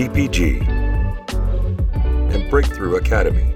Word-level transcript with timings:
PPG, 0.00 0.66
and 2.32 2.48
Breakthrough 2.50 2.96
Academy. 2.96 3.54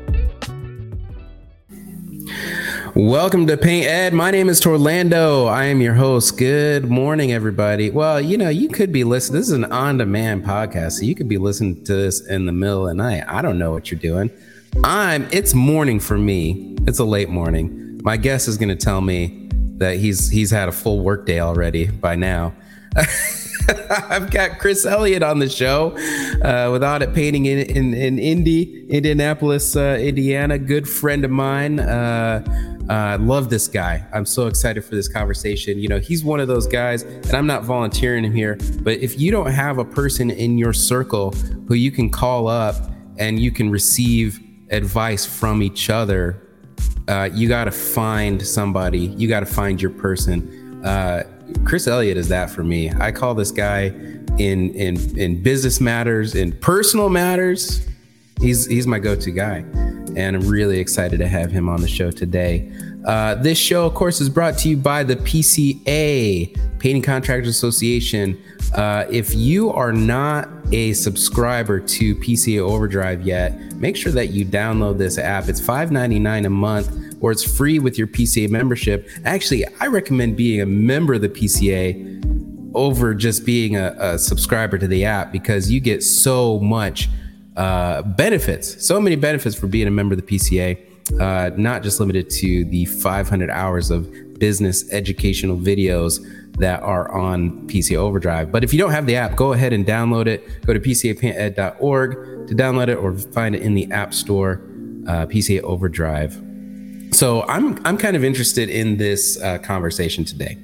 Welcome 2.94 3.46
to 3.46 3.56
Paint 3.56 3.86
Ed. 3.86 4.12
My 4.12 4.30
name 4.30 4.50
is 4.50 4.60
Torlando. 4.60 5.48
I 5.48 5.64
am 5.64 5.80
your 5.80 5.94
host. 5.94 6.36
Good 6.36 6.90
morning, 6.90 7.32
everybody. 7.32 7.90
Well, 7.90 8.20
you 8.20 8.36
know, 8.36 8.50
you 8.50 8.68
could 8.68 8.92
be 8.92 9.04
listening. 9.04 9.40
This 9.40 9.48
is 9.48 9.54
an 9.54 9.64
on 9.72 9.96
demand 9.96 10.44
podcast, 10.44 10.98
so 10.98 11.06
you 11.06 11.14
could 11.14 11.30
be 11.30 11.38
listening 11.38 11.82
to 11.84 11.94
this 11.94 12.20
in 12.26 12.44
the 12.44 12.52
middle 12.52 12.82
of 12.82 12.88
the 12.88 13.02
night. 13.02 13.24
I 13.26 13.40
don't 13.40 13.58
know 13.58 13.70
what 13.70 13.90
you're 13.90 13.98
doing. 13.98 14.30
I'm, 14.84 15.26
it's 15.32 15.54
morning 15.54 15.98
for 15.98 16.18
me. 16.18 16.76
It's 16.86 16.98
a 16.98 17.06
late 17.06 17.30
morning. 17.30 18.02
My 18.04 18.18
guest 18.18 18.48
is 18.48 18.58
going 18.58 18.68
to 18.68 18.76
tell 18.76 19.00
me 19.00 19.48
that 19.78 19.96
he's 19.96 20.28
he's 20.28 20.50
had 20.50 20.68
a 20.68 20.72
full 20.72 21.00
workday 21.00 21.40
already 21.40 21.86
by 21.86 22.16
now. 22.16 22.52
I've 24.08 24.30
got 24.30 24.58
Chris 24.58 24.84
Elliott 24.84 25.22
on 25.22 25.38
the 25.38 25.48
show 25.48 25.96
uh, 26.42 26.70
with 26.70 26.82
Audit 26.82 27.14
Painting 27.14 27.46
in, 27.46 27.58
in, 27.58 27.94
in 27.94 28.18
Indy, 28.18 28.86
Indianapolis, 28.88 29.76
uh, 29.76 29.98
Indiana. 30.00 30.58
Good 30.58 30.88
friend 30.88 31.24
of 31.24 31.30
mine. 31.30 31.80
Uh, 31.80 32.44
uh, 32.88 33.18
love 33.20 33.50
this 33.50 33.68
guy. 33.68 34.04
I'm 34.12 34.26
so 34.26 34.46
excited 34.46 34.84
for 34.84 34.94
this 34.94 35.08
conversation. 35.08 35.78
You 35.78 35.88
know, 35.88 35.98
he's 35.98 36.24
one 36.24 36.40
of 36.40 36.48
those 36.48 36.66
guys, 36.66 37.02
and 37.02 37.32
I'm 37.32 37.46
not 37.46 37.64
volunteering 37.64 38.24
him 38.24 38.34
here, 38.34 38.58
but 38.82 38.98
if 38.98 39.18
you 39.18 39.30
don't 39.30 39.50
have 39.50 39.78
a 39.78 39.84
person 39.84 40.30
in 40.30 40.58
your 40.58 40.72
circle 40.72 41.30
who 41.66 41.74
you 41.74 41.90
can 41.90 42.10
call 42.10 42.48
up 42.48 42.74
and 43.18 43.40
you 43.40 43.50
can 43.50 43.70
receive 43.70 44.40
advice 44.70 45.24
from 45.24 45.62
each 45.62 45.88
other, 45.88 46.40
uh, 47.08 47.28
you 47.32 47.48
got 47.48 47.64
to 47.64 47.70
find 47.70 48.46
somebody. 48.46 48.98
You 48.98 49.28
got 49.28 49.40
to 49.40 49.46
find 49.46 49.80
your 49.80 49.90
person. 49.90 50.84
Uh, 50.84 51.22
Chris 51.64 51.86
Elliott 51.86 52.16
is 52.16 52.28
that 52.28 52.50
for 52.50 52.64
me. 52.64 52.90
I 52.90 53.12
call 53.12 53.34
this 53.34 53.50
guy 53.50 53.86
in 54.38 54.74
in 54.74 55.18
in 55.18 55.42
business 55.42 55.80
matters, 55.80 56.34
in 56.34 56.52
personal 56.52 57.08
matters. 57.08 57.86
He's 58.40 58.66
he's 58.66 58.86
my 58.86 58.98
go-to 58.98 59.30
guy, 59.30 59.64
and 60.16 60.36
I'm 60.36 60.48
really 60.48 60.78
excited 60.78 61.18
to 61.18 61.28
have 61.28 61.50
him 61.50 61.68
on 61.68 61.80
the 61.80 61.88
show 61.88 62.10
today. 62.10 62.70
Uh, 63.06 63.34
this 63.34 63.58
show, 63.58 63.86
of 63.86 63.94
course, 63.94 64.20
is 64.20 64.28
brought 64.28 64.56
to 64.58 64.68
you 64.68 64.76
by 64.76 65.04
the 65.04 65.16
PCA 65.16 66.78
Painting 66.78 67.02
Contractors 67.02 67.48
Association. 67.48 68.42
Uh, 68.74 69.04
if 69.10 69.34
you 69.34 69.70
are 69.70 69.92
not 69.92 70.48
a 70.72 70.94
subscriber 70.94 71.78
to 71.80 72.16
PCA 72.16 72.60
Overdrive 72.60 73.22
yet, 73.22 73.52
make 73.76 73.96
sure 73.96 74.10
that 74.12 74.30
you 74.30 74.44
download 74.44 74.96
this 74.96 75.18
app. 75.18 75.48
It's 75.48 75.60
$5.99 75.60 76.46
a 76.46 76.50
month 76.50 77.03
or 77.24 77.32
it's 77.32 77.42
free 77.42 77.78
with 77.78 77.96
your 77.96 78.06
PCA 78.06 78.50
membership. 78.50 79.08
Actually, 79.24 79.64
I 79.80 79.86
recommend 79.86 80.36
being 80.36 80.60
a 80.60 80.66
member 80.66 81.14
of 81.14 81.22
the 81.22 81.30
PCA 81.30 82.74
over 82.74 83.14
just 83.14 83.46
being 83.46 83.76
a, 83.76 83.96
a 83.98 84.18
subscriber 84.18 84.76
to 84.76 84.86
the 84.86 85.06
app 85.06 85.32
because 85.32 85.70
you 85.70 85.80
get 85.80 86.02
so 86.02 86.60
much 86.60 87.08
uh, 87.56 88.02
benefits, 88.02 88.86
so 88.86 89.00
many 89.00 89.16
benefits 89.16 89.56
for 89.56 89.68
being 89.68 89.88
a 89.88 89.90
member 89.90 90.14
of 90.14 90.20
the 90.20 90.36
PCA. 90.36 90.78
Uh, 91.18 91.50
not 91.56 91.82
just 91.82 91.98
limited 91.98 92.28
to 92.28 92.66
the 92.66 92.84
500 92.84 93.48
hours 93.48 93.90
of 93.90 94.38
business 94.38 94.90
educational 94.92 95.56
videos 95.56 96.20
that 96.58 96.82
are 96.82 97.10
on 97.10 97.66
PCA 97.68 97.96
Overdrive. 97.96 98.52
But 98.52 98.64
if 98.64 98.74
you 98.74 98.78
don't 98.78 98.90
have 98.90 99.06
the 99.06 99.16
app, 99.16 99.34
go 99.34 99.54
ahead 99.54 99.72
and 99.72 99.86
download 99.86 100.26
it. 100.26 100.66
Go 100.66 100.74
to 100.74 100.80
pcapainted.org 100.80 102.48
to 102.48 102.54
download 102.54 102.88
it 102.88 102.96
or 102.96 103.14
find 103.14 103.54
it 103.54 103.62
in 103.62 103.72
the 103.72 103.90
App 103.90 104.12
Store, 104.12 104.60
uh, 105.06 105.24
PCA 105.24 105.62
Overdrive. 105.62 106.42
So 107.12 107.42
I'm 107.48 107.84
I'm 107.86 107.96
kind 107.96 108.16
of 108.16 108.24
interested 108.24 108.68
in 108.68 108.96
this 108.96 109.40
uh, 109.40 109.58
conversation 109.58 110.24
today 110.24 110.58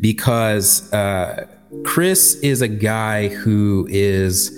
because 0.00 0.92
uh, 0.92 1.46
Chris 1.84 2.36
is 2.36 2.62
a 2.62 2.68
guy 2.68 3.28
who 3.28 3.86
is 3.90 4.50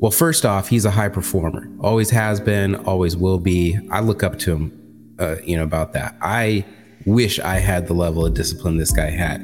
well. 0.00 0.10
First 0.10 0.44
off, 0.44 0.68
he's 0.68 0.84
a 0.84 0.90
high 0.90 1.08
performer. 1.08 1.68
Always 1.80 2.10
has 2.10 2.40
been. 2.40 2.76
Always 2.76 3.16
will 3.16 3.38
be. 3.38 3.78
I 3.90 4.00
look 4.00 4.22
up 4.22 4.38
to 4.40 4.52
him. 4.54 5.14
Uh, 5.18 5.36
you 5.44 5.56
know 5.56 5.64
about 5.64 5.92
that. 5.94 6.16
I 6.20 6.64
wish 7.06 7.38
I 7.38 7.58
had 7.58 7.86
the 7.86 7.94
level 7.94 8.26
of 8.26 8.34
discipline 8.34 8.78
this 8.78 8.90
guy 8.90 9.10
had. 9.10 9.40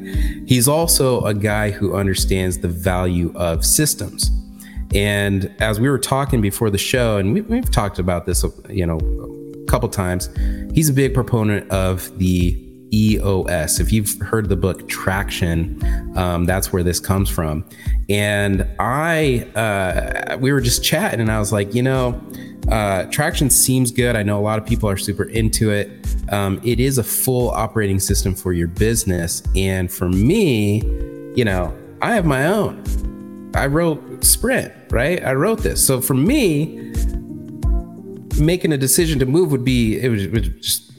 He's 0.46 0.68
also 0.68 1.24
a 1.24 1.32
guy 1.32 1.70
who 1.70 1.94
understands 1.94 2.58
the 2.58 2.68
value 2.68 3.32
of 3.36 3.64
systems. 3.64 4.30
And 4.94 5.54
as 5.60 5.80
we 5.80 5.88
were 5.88 5.98
talking 5.98 6.40
before 6.40 6.70
the 6.70 6.78
show, 6.78 7.16
and 7.16 7.32
we, 7.32 7.40
we've 7.40 7.70
talked 7.70 7.98
about 7.98 8.26
this, 8.26 8.44
you 8.68 8.84
know, 8.84 8.98
couple 9.66 9.88
times. 9.88 10.28
He's 10.74 10.88
a 10.88 10.92
big 10.92 11.14
proponent 11.14 11.70
of 11.70 12.16
the 12.18 12.58
EOS. 12.92 13.80
If 13.80 13.92
you've 13.92 14.18
heard 14.20 14.48
the 14.48 14.56
book 14.56 14.88
Traction, 14.88 15.82
um, 16.16 16.44
that's 16.44 16.72
where 16.72 16.82
this 16.82 17.00
comes 17.00 17.30
from. 17.30 17.64
And 18.08 18.68
I, 18.78 19.46
uh, 19.54 20.36
we 20.38 20.52
were 20.52 20.60
just 20.60 20.84
chatting, 20.84 21.20
and 21.20 21.30
I 21.30 21.38
was 21.38 21.52
like, 21.52 21.74
you 21.74 21.82
know, 21.82 22.20
uh, 22.68 23.04
Traction 23.06 23.50
seems 23.50 23.90
good. 23.90 24.14
I 24.14 24.22
know 24.22 24.38
a 24.38 24.42
lot 24.42 24.58
of 24.58 24.66
people 24.66 24.88
are 24.88 24.96
super 24.96 25.24
into 25.24 25.70
it. 25.70 25.90
Um, 26.30 26.60
it 26.62 26.80
is 26.80 26.98
a 26.98 27.02
full 27.02 27.50
operating 27.50 27.98
system 27.98 28.34
for 28.34 28.52
your 28.52 28.68
business. 28.68 29.42
And 29.56 29.90
for 29.90 30.08
me, 30.08 30.82
you 31.34 31.44
know, 31.44 31.76
I 32.02 32.14
have 32.14 32.24
my 32.24 32.46
own. 32.46 32.84
I 33.54 33.66
wrote 33.66 34.24
Sprint, 34.24 34.72
right? 34.90 35.24
I 35.24 35.34
wrote 35.34 35.58
this. 35.60 35.84
So 35.84 36.00
for 36.00 36.14
me, 36.14 36.92
making 38.40 38.72
a 38.72 38.78
decision 38.78 39.18
to 39.18 39.26
move 39.26 39.50
would 39.50 39.64
be 39.64 40.00
it 40.00 40.08
would, 40.08 40.32
would 40.32 40.62
just 40.62 40.92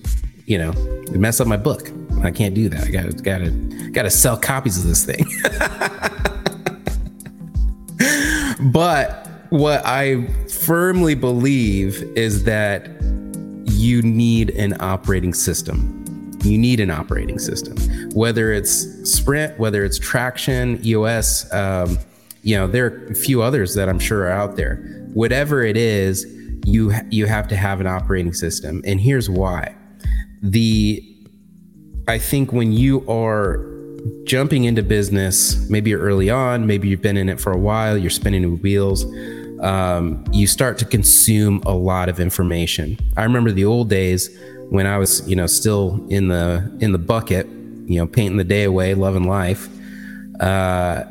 you 0.46 0.58
know 0.58 0.74
mess 1.12 1.40
up 1.40 1.48
my 1.48 1.58
book. 1.58 1.92
I 2.22 2.32
can't 2.32 2.56
do 2.56 2.70
that. 2.70 2.84
I 2.86 2.90
gotta 2.90 3.14
gotta 3.14 3.52
gotta 3.92 4.10
sell 4.10 4.38
copies 4.38 4.78
of 4.78 4.86
this 4.86 5.06
thing. 5.06 5.26
but 8.72 9.28
what 9.50 9.86
I 9.86 10.26
firmly 10.48 11.16
believe 11.16 12.02
is 12.16 12.44
that 12.46 12.90
you 13.66 14.02
need 14.02 14.50
an 14.52 14.76
operating 14.80 15.34
system. 15.34 16.00
You 16.44 16.58
need 16.58 16.80
an 16.80 16.90
operating 16.90 17.40
system, 17.40 17.78
whether 18.12 18.52
it's 18.52 18.72
Sprint, 19.10 19.58
whether 19.60 19.84
it's 19.86 20.00
Traction, 20.00 20.84
EOS. 20.86 21.52
Um, 21.54 21.98
you 22.42 22.58
know, 22.58 22.68
there 22.68 22.86
are 22.86 23.06
a 23.08 23.16
few 23.16 23.42
others 23.42 23.76
that 23.76 23.88
I'm 23.88 24.00
sure 24.00 24.26
are 24.26 24.32
out 24.32 24.56
there. 24.56 24.78
Whatever 25.14 25.64
it 25.64 25.78
is, 25.78 26.26
you 26.64 26.94
you 27.10 27.26
have 27.26 27.48
to 27.50 27.56
have 27.56 27.80
an 27.80 27.88
operating 27.88 28.34
system. 28.34 28.82
And 28.86 29.00
here's 29.00 29.30
why. 29.30 29.76
The 30.42 31.10
i 32.10 32.18
think 32.18 32.52
when 32.52 32.74
you 32.74 33.10
are 33.10 33.66
jumping 34.26 34.66
into 34.66 34.84
business 34.84 35.70
maybe 35.70 35.90
you're 35.90 36.02
early 36.02 36.30
on 36.30 36.68
maybe 36.68 36.90
you've 36.90 37.02
been 37.02 37.16
in 37.16 37.30
it 37.30 37.40
for 37.40 37.54
a 37.54 37.58
while 37.58 37.98
you're 37.98 38.10
spinning 38.10 38.42
the 38.42 38.50
wheels 38.50 39.06
um, 39.62 40.26
you 40.34 40.46
start 40.46 40.78
to 40.80 40.86
consume 40.86 41.64
a 41.66 41.72
lot 41.72 42.10
of 42.10 42.20
information. 42.20 43.00
I 43.16 43.24
remember 43.24 43.50
the 43.50 43.64
old 43.64 43.90
days 43.90 44.30
when 44.70 44.88
i 44.88 44.98
was 44.98 45.28
you 45.30 45.36
know 45.36 45.46
still 45.46 46.06
in 46.10 46.30
the 46.30 46.76
in 46.82 46.92
the 46.92 46.98
bucket 46.98 47.46
you 47.86 48.00
know 48.00 48.08
painting 48.08 48.38
the 48.38 48.44
day 48.44 48.64
away 48.64 48.94
loving 48.94 49.26
life 49.26 49.70
uh, 50.40 51.04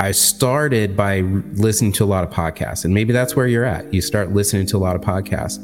I 0.00 0.12
started 0.12 0.96
by 0.96 1.20
listening 1.20 1.92
to 1.92 2.04
a 2.04 2.06
lot 2.06 2.24
of 2.24 2.30
podcasts, 2.30 2.86
and 2.86 2.94
maybe 2.94 3.12
that's 3.12 3.36
where 3.36 3.46
you're 3.46 3.66
at. 3.66 3.92
You 3.92 4.00
start 4.00 4.32
listening 4.32 4.64
to 4.68 4.78
a 4.78 4.80
lot 4.80 4.96
of 4.96 5.02
podcasts. 5.02 5.58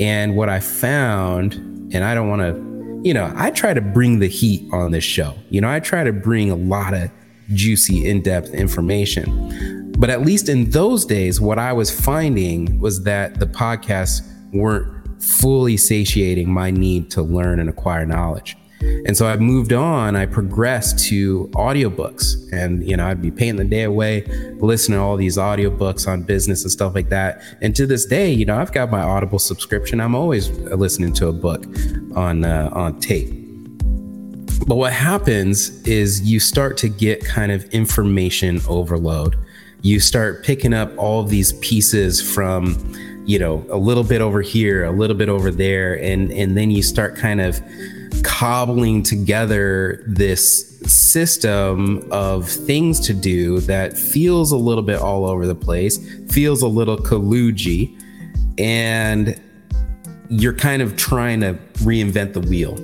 And 0.00 0.34
what 0.34 0.48
I 0.48 0.58
found, 0.58 1.54
and 1.94 2.02
I 2.02 2.12
don't 2.12 2.28
want 2.28 2.42
to, 2.42 3.00
you 3.08 3.14
know, 3.14 3.32
I 3.36 3.52
try 3.52 3.74
to 3.74 3.80
bring 3.80 4.18
the 4.18 4.26
heat 4.26 4.68
on 4.72 4.90
this 4.90 5.04
show. 5.04 5.36
You 5.50 5.60
know, 5.60 5.70
I 5.70 5.78
try 5.78 6.02
to 6.02 6.12
bring 6.12 6.50
a 6.50 6.56
lot 6.56 6.94
of 6.94 7.12
juicy, 7.54 8.08
in 8.08 8.22
depth 8.22 8.52
information. 8.54 9.92
But 9.96 10.10
at 10.10 10.22
least 10.22 10.48
in 10.48 10.70
those 10.70 11.04
days, 11.04 11.40
what 11.40 11.60
I 11.60 11.72
was 11.72 11.88
finding 11.88 12.80
was 12.80 13.04
that 13.04 13.38
the 13.38 13.46
podcasts 13.46 14.20
weren't 14.52 15.22
fully 15.22 15.76
satiating 15.76 16.50
my 16.52 16.72
need 16.72 17.08
to 17.12 17.22
learn 17.22 17.60
and 17.60 17.70
acquire 17.70 18.04
knowledge. 18.04 18.56
And 18.80 19.16
so 19.16 19.26
I 19.26 19.36
moved 19.36 19.72
on, 19.72 20.16
I 20.16 20.26
progressed 20.26 20.98
to 21.08 21.48
audiobooks 21.54 22.52
and, 22.52 22.86
you 22.88 22.96
know, 22.96 23.06
I'd 23.06 23.22
be 23.22 23.30
painting 23.30 23.56
the 23.56 23.64
day 23.64 23.84
away, 23.84 24.22
listening 24.58 24.98
to 24.98 25.02
all 25.02 25.16
these 25.16 25.36
audiobooks 25.36 26.06
on 26.08 26.22
business 26.22 26.62
and 26.62 26.70
stuff 26.70 26.94
like 26.94 27.08
that. 27.08 27.40
And 27.62 27.74
to 27.76 27.86
this 27.86 28.04
day, 28.04 28.30
you 28.30 28.44
know, 28.44 28.56
I've 28.58 28.72
got 28.72 28.90
my 28.90 29.00
Audible 29.00 29.38
subscription. 29.38 30.00
I'm 30.00 30.14
always 30.14 30.50
listening 30.50 31.12
to 31.14 31.28
a 31.28 31.32
book 31.32 31.66
on, 32.14 32.44
uh, 32.44 32.70
on 32.72 32.98
tape. 33.00 33.32
But 34.66 34.76
what 34.76 34.92
happens 34.92 35.86
is 35.86 36.22
you 36.22 36.40
start 36.40 36.76
to 36.78 36.88
get 36.88 37.24
kind 37.24 37.52
of 37.52 37.64
information 37.66 38.60
overload. 38.68 39.36
you 39.82 40.00
start 40.00 40.42
picking 40.42 40.74
up 40.74 40.90
all 40.98 41.22
these 41.22 41.52
pieces 41.54 42.20
from 42.20 42.76
you 43.24 43.38
know 43.38 43.64
a 43.70 43.76
little 43.76 44.04
bit 44.04 44.20
over 44.20 44.40
here 44.40 44.84
a 44.84 44.90
little 44.90 45.16
bit 45.16 45.28
over 45.28 45.50
there 45.50 45.94
and 46.02 46.32
and 46.32 46.56
then 46.56 46.70
you 46.70 46.82
start 46.82 47.16
kind 47.16 47.40
of 47.40 47.60
cobbling 48.26 49.02
together 49.02 50.04
this 50.06 50.78
system 50.80 52.06
of 52.10 52.48
things 52.48 53.00
to 53.00 53.14
do 53.14 53.60
that 53.60 53.96
feels 53.96 54.52
a 54.52 54.56
little 54.56 54.82
bit 54.82 55.00
all 55.00 55.24
over 55.26 55.46
the 55.46 55.54
place 55.54 55.98
feels 56.30 56.60
a 56.60 56.66
little 56.66 56.96
kaluji 56.96 57.98
and 58.58 59.40
you're 60.28 60.52
kind 60.52 60.82
of 60.82 60.96
trying 60.96 61.40
to 61.40 61.54
reinvent 61.84 62.32
the 62.32 62.40
wheel 62.40 62.74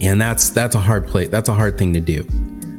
and 0.00 0.20
that's 0.20 0.50
that's 0.50 0.74
a 0.74 0.80
hard 0.80 1.06
play 1.06 1.26
that's 1.26 1.48
a 1.48 1.54
hard 1.54 1.78
thing 1.78 1.94
to 1.94 2.00
do 2.00 2.26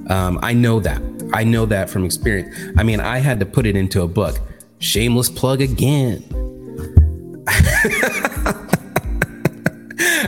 um, 0.09 0.37
i 0.43 0.53
know 0.53 0.79
that 0.79 1.01
I 1.33 1.43
know 1.43 1.65
that 1.65 1.89
from 1.89 2.05
experience. 2.05 2.55
I 2.77 2.83
mean, 2.83 2.99
I 2.99 3.17
had 3.17 3.39
to 3.39 3.45
put 3.45 3.65
it 3.65 3.75
into 3.75 4.03
a 4.03 4.07
book. 4.07 4.39
Shameless 4.77 5.29
plug 5.29 5.61
again. 5.61 6.23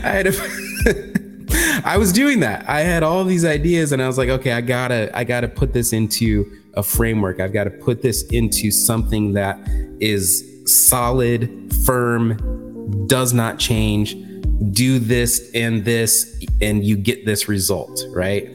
I 0.04 0.10
had 0.10 0.26
to, 0.26 0.75
I 1.86 1.98
was 1.98 2.12
doing 2.12 2.40
that. 2.40 2.68
I 2.68 2.82
had 2.82 3.04
all 3.04 3.24
these 3.24 3.46
ideas 3.46 3.92
and 3.92 4.02
I 4.02 4.08
was 4.08 4.18
like, 4.18 4.30
okay, 4.30 4.52
I 4.54 4.62
gotta, 4.62 5.16
I 5.18 5.24
gotta 5.24 5.48
put 5.48 5.74
this 5.74 5.94
into 5.94 6.52
a 6.76 6.84
framework. 6.84 7.40
I've 7.40 7.54
got 7.54 7.66
to 7.66 7.70
put 7.70 8.02
this 8.02 8.24
into 8.28 8.72
something 8.72 9.34
that 9.34 9.58
is 10.00 10.44
solid, 10.66 11.74
firm, 11.86 13.08
does 13.08 13.34
not 13.34 13.60
change. 13.60 14.16
Do 14.72 15.00
this 15.00 15.52
and 15.54 15.84
this, 15.84 16.46
and 16.62 16.86
you 16.86 16.98
get 16.98 17.26
this 17.26 17.48
result, 17.48 18.04
right? 18.10 18.48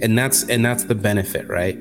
And 0.00 0.16
that's 0.16 0.44
and 0.44 0.64
that's 0.64 0.84
the 0.84 0.94
benefit, 0.94 1.46
right? 1.48 1.76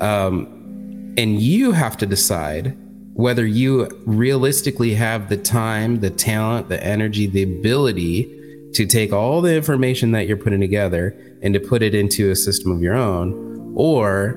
Um, 0.00 1.14
and 1.16 1.40
you 1.40 1.72
have 1.72 1.96
to 1.98 2.06
decide 2.06 2.76
whether 3.14 3.46
you 3.46 3.88
realistically 4.06 4.94
have 4.94 5.28
the 5.28 5.36
time, 5.36 6.00
the 6.00 6.10
talent, 6.10 6.68
the 6.68 6.82
energy, 6.84 7.26
the 7.26 7.42
ability 7.42 8.41
to 8.74 8.86
take 8.86 9.12
all 9.12 9.40
the 9.40 9.54
information 9.54 10.12
that 10.12 10.26
you're 10.26 10.36
putting 10.36 10.60
together 10.60 11.16
and 11.42 11.54
to 11.54 11.60
put 11.60 11.82
it 11.82 11.94
into 11.94 12.30
a 12.30 12.36
system 12.36 12.70
of 12.72 12.80
your 12.80 12.94
own, 12.94 13.72
or 13.76 14.32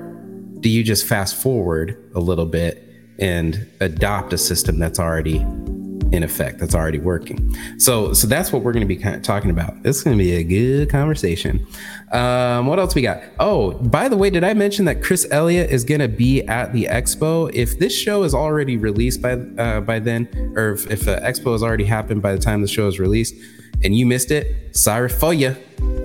do 0.60 0.68
you 0.68 0.82
just 0.82 1.06
fast 1.06 1.36
forward 1.36 2.10
a 2.14 2.20
little 2.20 2.46
bit 2.46 2.82
and 3.18 3.66
adopt 3.80 4.32
a 4.32 4.38
system 4.38 4.78
that's 4.78 4.98
already 4.98 5.44
in 6.12 6.22
effect 6.22 6.58
that's 6.58 6.74
already 6.74 6.98
working. 6.98 7.54
So 7.78 8.12
so 8.12 8.26
that's 8.26 8.52
what 8.52 8.62
we're 8.62 8.72
going 8.72 8.86
to 8.86 8.88
be 8.88 8.96
kind 8.96 9.16
of 9.16 9.22
talking 9.22 9.50
about. 9.50 9.82
This 9.82 9.96
is 9.98 10.04
going 10.04 10.16
to 10.16 10.22
be 10.22 10.32
a 10.32 10.44
good 10.44 10.88
conversation. 10.88 11.66
Um, 12.12 12.66
what 12.66 12.78
else 12.78 12.94
we 12.94 13.02
got? 13.02 13.22
Oh, 13.40 13.72
by 13.72 14.08
the 14.08 14.16
way, 14.16 14.30
did 14.30 14.44
I 14.44 14.54
mention 14.54 14.84
that 14.84 15.02
Chris 15.02 15.26
Elliott 15.30 15.70
is 15.70 15.84
going 15.84 16.00
to 16.00 16.08
be 16.08 16.42
at 16.42 16.72
the 16.72 16.84
expo? 16.84 17.50
If 17.52 17.78
this 17.78 17.96
show 17.96 18.22
is 18.22 18.34
already 18.34 18.76
released 18.76 19.20
by 19.20 19.32
uh, 19.32 19.80
by 19.80 19.98
then, 19.98 20.28
or 20.56 20.72
if, 20.72 20.90
if 20.90 21.00
the 21.04 21.16
expo 21.16 21.52
has 21.52 21.62
already 21.62 21.84
happened 21.84 22.22
by 22.22 22.32
the 22.32 22.40
time 22.40 22.62
the 22.62 22.68
show 22.68 22.86
is 22.86 23.00
released, 23.00 23.34
and 23.84 23.96
you 23.96 24.06
missed 24.06 24.30
it, 24.30 24.76
sorry 24.76 25.08
for 25.08 25.34
you. 25.34 25.56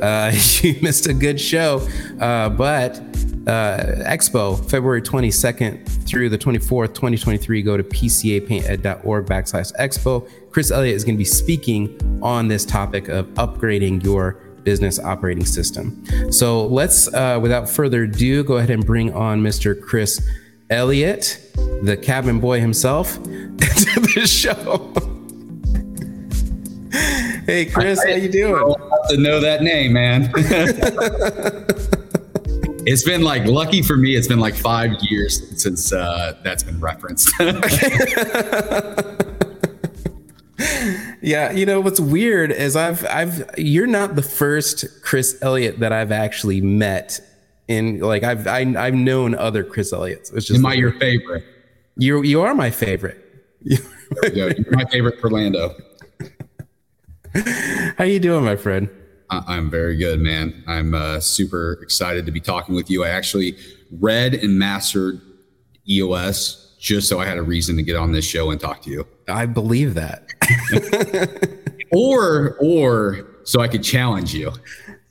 Uh, 0.01 0.31
you 0.61 0.75
missed 0.81 1.07
a 1.07 1.13
good 1.13 1.39
show, 1.39 1.87
uh, 2.19 2.49
but 2.49 2.99
uh, 3.47 4.03
Expo, 4.05 4.63
February 4.69 5.01
22nd 5.01 5.87
through 6.05 6.29
the 6.29 6.37
24th, 6.37 6.89
2023. 6.89 7.61
Go 7.61 7.77
to 7.77 7.83
pcapainted.org 7.83 9.25
backslash 9.25 9.73
expo. 9.77 10.29
Chris 10.51 10.69
Elliott 10.71 10.95
is 10.95 11.03
going 11.03 11.15
to 11.15 11.17
be 11.17 11.25
speaking 11.25 12.19
on 12.21 12.47
this 12.47 12.65
topic 12.65 13.07
of 13.07 13.25
upgrading 13.35 14.03
your 14.03 14.33
business 14.63 14.99
operating 14.99 15.45
system. 15.45 16.03
So 16.31 16.67
let's, 16.67 17.11
uh, 17.13 17.39
without 17.41 17.67
further 17.67 18.03
ado, 18.03 18.43
go 18.43 18.57
ahead 18.57 18.69
and 18.69 18.85
bring 18.85 19.11
on 19.13 19.41
Mr. 19.41 19.79
Chris 19.79 20.27
Elliott, 20.69 21.39
the 21.81 21.97
cabin 21.97 22.39
boy 22.39 22.59
himself, 22.59 23.15
to 23.23 23.99
the 24.13 24.27
show. 24.27 25.20
Hey, 27.51 27.65
Chris, 27.65 28.01
how 28.01 28.11
you 28.11 28.31
doing? 28.31 28.75
to 29.09 29.17
know 29.17 29.41
that 29.41 29.61
name, 29.61 29.91
man. 29.91 30.31
It's 32.83 33.03
been 33.03 33.21
like 33.21 33.45
lucky 33.45 33.83
for 33.83 33.95
me. 33.95 34.15
It's 34.15 34.27
been 34.27 34.39
like 34.39 34.55
five 34.55 34.91
years 35.01 35.61
since 35.61 35.93
uh, 35.93 36.35
that's 36.43 36.63
been 36.63 36.79
referenced. 36.79 37.31
yeah, 41.21 41.51
you 41.51 41.67
know 41.67 41.79
what's 41.79 41.99
weird 41.99 42.51
is 42.51 42.75
I've 42.75 43.05
I've 43.05 43.47
you're 43.55 43.85
not 43.85 44.15
the 44.15 44.23
first 44.23 45.03
Chris 45.03 45.37
Elliott 45.43 45.79
that 45.81 45.93
I've 45.93 46.11
actually 46.11 46.59
met. 46.59 47.19
In 47.67 47.99
like 47.99 48.23
I've 48.23 48.47
I, 48.47 48.65
have 48.65 48.75
i 48.75 48.85
have 48.85 48.95
known 48.95 49.35
other 49.35 49.63
Chris 49.63 49.93
Elliott's. 49.93 50.31
It's 50.31 50.47
just 50.47 50.57
Am 50.57 50.65
I 50.65 50.73
your 50.73 50.93
favorite? 50.93 51.43
You 51.97 52.23
you 52.23 52.41
are 52.41 52.55
my 52.55 52.71
favorite. 52.71 53.23
You're 53.61 54.55
my 54.71 54.85
favorite 54.85 55.21
Torlando. 55.21 55.79
How 57.97 58.03
you 58.03 58.19
doing, 58.19 58.43
my 58.43 58.55
friend? 58.55 58.89
I'm 59.29 59.69
very 59.69 59.95
good, 59.95 60.19
man. 60.19 60.63
I'm 60.67 60.93
uh, 60.93 61.21
super 61.21 61.79
excited 61.81 62.25
to 62.25 62.31
be 62.31 62.41
talking 62.41 62.75
with 62.75 62.89
you. 62.89 63.05
I 63.05 63.09
actually 63.09 63.55
read 63.99 64.33
and 64.33 64.59
mastered 64.59 65.21
EOS 65.87 66.75
just 66.79 67.07
so 67.07 67.19
I 67.19 67.25
had 67.25 67.37
a 67.37 67.41
reason 67.41 67.77
to 67.77 67.83
get 67.83 67.95
on 67.95 68.11
this 68.11 68.25
show 68.25 68.51
and 68.51 68.59
talk 68.59 68.81
to 68.81 68.89
you. 68.89 69.07
I 69.29 69.45
believe 69.45 69.93
that. 69.93 70.27
or 71.93 72.57
or 72.59 73.27
so 73.45 73.61
I 73.61 73.69
could 73.69 73.83
challenge 73.83 74.33
you. 74.33 74.51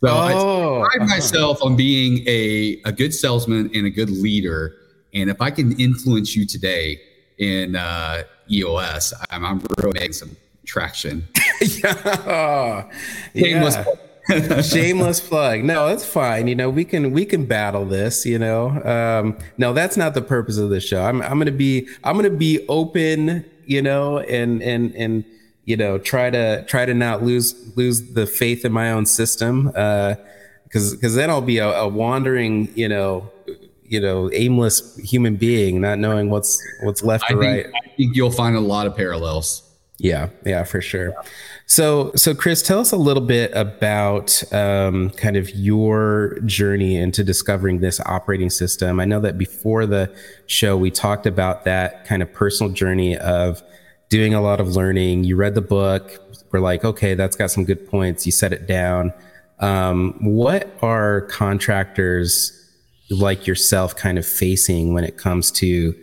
So 0.03 0.09
oh, 0.09 0.83
I 0.83 0.97
pride 0.97 1.09
myself 1.09 1.63
on 1.63 1.77
being 1.77 2.23
a, 2.27 2.81
a 2.85 2.93
good 2.93 3.15
salesman 3.15 3.71
and 3.75 3.87
a 3.87 3.91
good 3.91 4.11
leader. 4.11 4.75
And 5.15 5.31
if 5.31 5.41
I 5.41 5.51
can 5.51 5.79
influence 5.81 6.37
you 6.37 6.47
today 6.47 7.01
in 7.39 7.77
uh, 7.77 8.25
EOS, 8.51 9.15
I'm, 9.31 9.45
I'm 9.45 9.63
really 9.79 9.95
making 9.95 10.13
some 10.13 10.37
traction. 10.67 11.27
yeah. 11.61 12.89
yeah. 13.35 13.85
Shameless 14.63 15.21
plug. 15.21 15.65
No, 15.65 15.89
it's 15.89 16.05
fine. 16.05 16.47
You 16.47 16.55
know, 16.55 16.71
we 16.71 16.85
can 16.85 17.13
we 17.13 17.25
can 17.25 17.47
battle 17.47 17.85
this. 17.85 18.25
You 18.25 18.39
know, 18.39 18.71
um, 18.85 19.37
no, 19.59 19.73
that's 19.73 19.97
not 19.97 20.15
the 20.15 20.23
purpose 20.23 20.57
of 20.57 20.71
the 20.71 20.81
show. 20.81 21.03
I'm 21.03 21.21
I'm 21.23 21.39
gonna 21.39 21.51
be 21.51 21.89
I'm 22.05 22.17
gonna 22.17 22.31
be 22.31 22.67
open. 22.69 23.45
You 23.67 23.83
know, 23.83 24.19
and 24.19 24.63
and 24.63 24.95
and 24.95 25.25
you 25.65 25.77
know 25.77 25.99
try 25.99 26.31
to 26.31 26.65
try 26.67 26.85
to 26.85 26.95
not 26.95 27.23
lose 27.23 27.77
lose 27.77 28.13
the 28.13 28.27
faith 28.27 28.65
in 28.65 28.73
my 28.73 28.93
own 28.93 29.07
system. 29.07 29.67
Because 29.67 30.93
uh, 30.93 30.97
because 30.97 31.15
then 31.15 31.31
I'll 31.31 31.41
be 31.41 31.59
a, 31.59 31.69
a 31.69 31.89
wandering. 31.89 32.69
You 32.75 32.89
know 32.89 33.31
you 33.85 34.01
know 34.01 34.31
aimless 34.33 34.97
human 34.99 35.35
being 35.35 35.81
not 35.81 35.99
knowing 35.99 36.31
what's 36.31 36.63
what's 36.85 37.03
left 37.03 37.25
I 37.29 37.35
or 37.35 37.41
think, 37.41 37.67
right 37.67 37.75
i 37.85 37.89
think 37.97 38.15
you'll 38.15 38.31
find 38.31 38.55
a 38.55 38.61
lot 38.61 38.87
of 38.87 38.97
parallels 38.97 39.70
yeah 40.01 40.29
yeah 40.45 40.65
for 40.65 40.81
sure 40.81 41.15
so, 41.71 42.11
so 42.17 42.35
Chris, 42.35 42.63
tell 42.63 42.81
us 42.81 42.91
a 42.91 42.97
little 42.97 43.23
bit 43.23 43.53
about 43.55 44.43
um, 44.53 45.11
kind 45.11 45.37
of 45.37 45.49
your 45.51 46.41
journey 46.45 46.97
into 46.97 47.23
discovering 47.23 47.79
this 47.79 48.01
operating 48.01 48.51
system. 48.51 48.99
I 48.99 49.05
know 49.05 49.21
that 49.21 49.39
before 49.39 49.87
the 49.87 50.13
show, 50.47 50.77
we 50.77 50.91
talked 50.91 51.27
about 51.27 51.65
that 51.67 52.05
kind 52.07 52.23
of 52.23 52.33
personal 52.33 52.73
journey 52.73 53.17
of 53.17 53.63
doing 54.09 54.35
a 54.35 54.41
lot 54.41 54.61
of 54.61 54.75
learning. 54.75 55.23
You 55.23 55.37
read 55.37 55.55
the 55.55 55.61
book, 55.61 56.11
we're 56.51 56.59
like, 56.59 56.85
okay, 56.85 57.15
that's 57.15 57.37
got 57.37 57.53
some 57.53 57.65
good 57.65 57.89
points. 57.89 58.27
You 58.27 58.33
set 58.33 58.53
it 58.53 58.67
down. 58.67 59.13
Um, 59.61 60.17
what 60.19 60.77
are 60.83 61.21
contractors 61.21 62.51
like 63.11 63.47
yourself 63.47 63.95
kind 63.95 64.19
of 64.19 64.27
facing 64.27 64.93
when 64.93 65.05
it 65.05 65.17
comes 65.17 65.53
to 65.53 65.95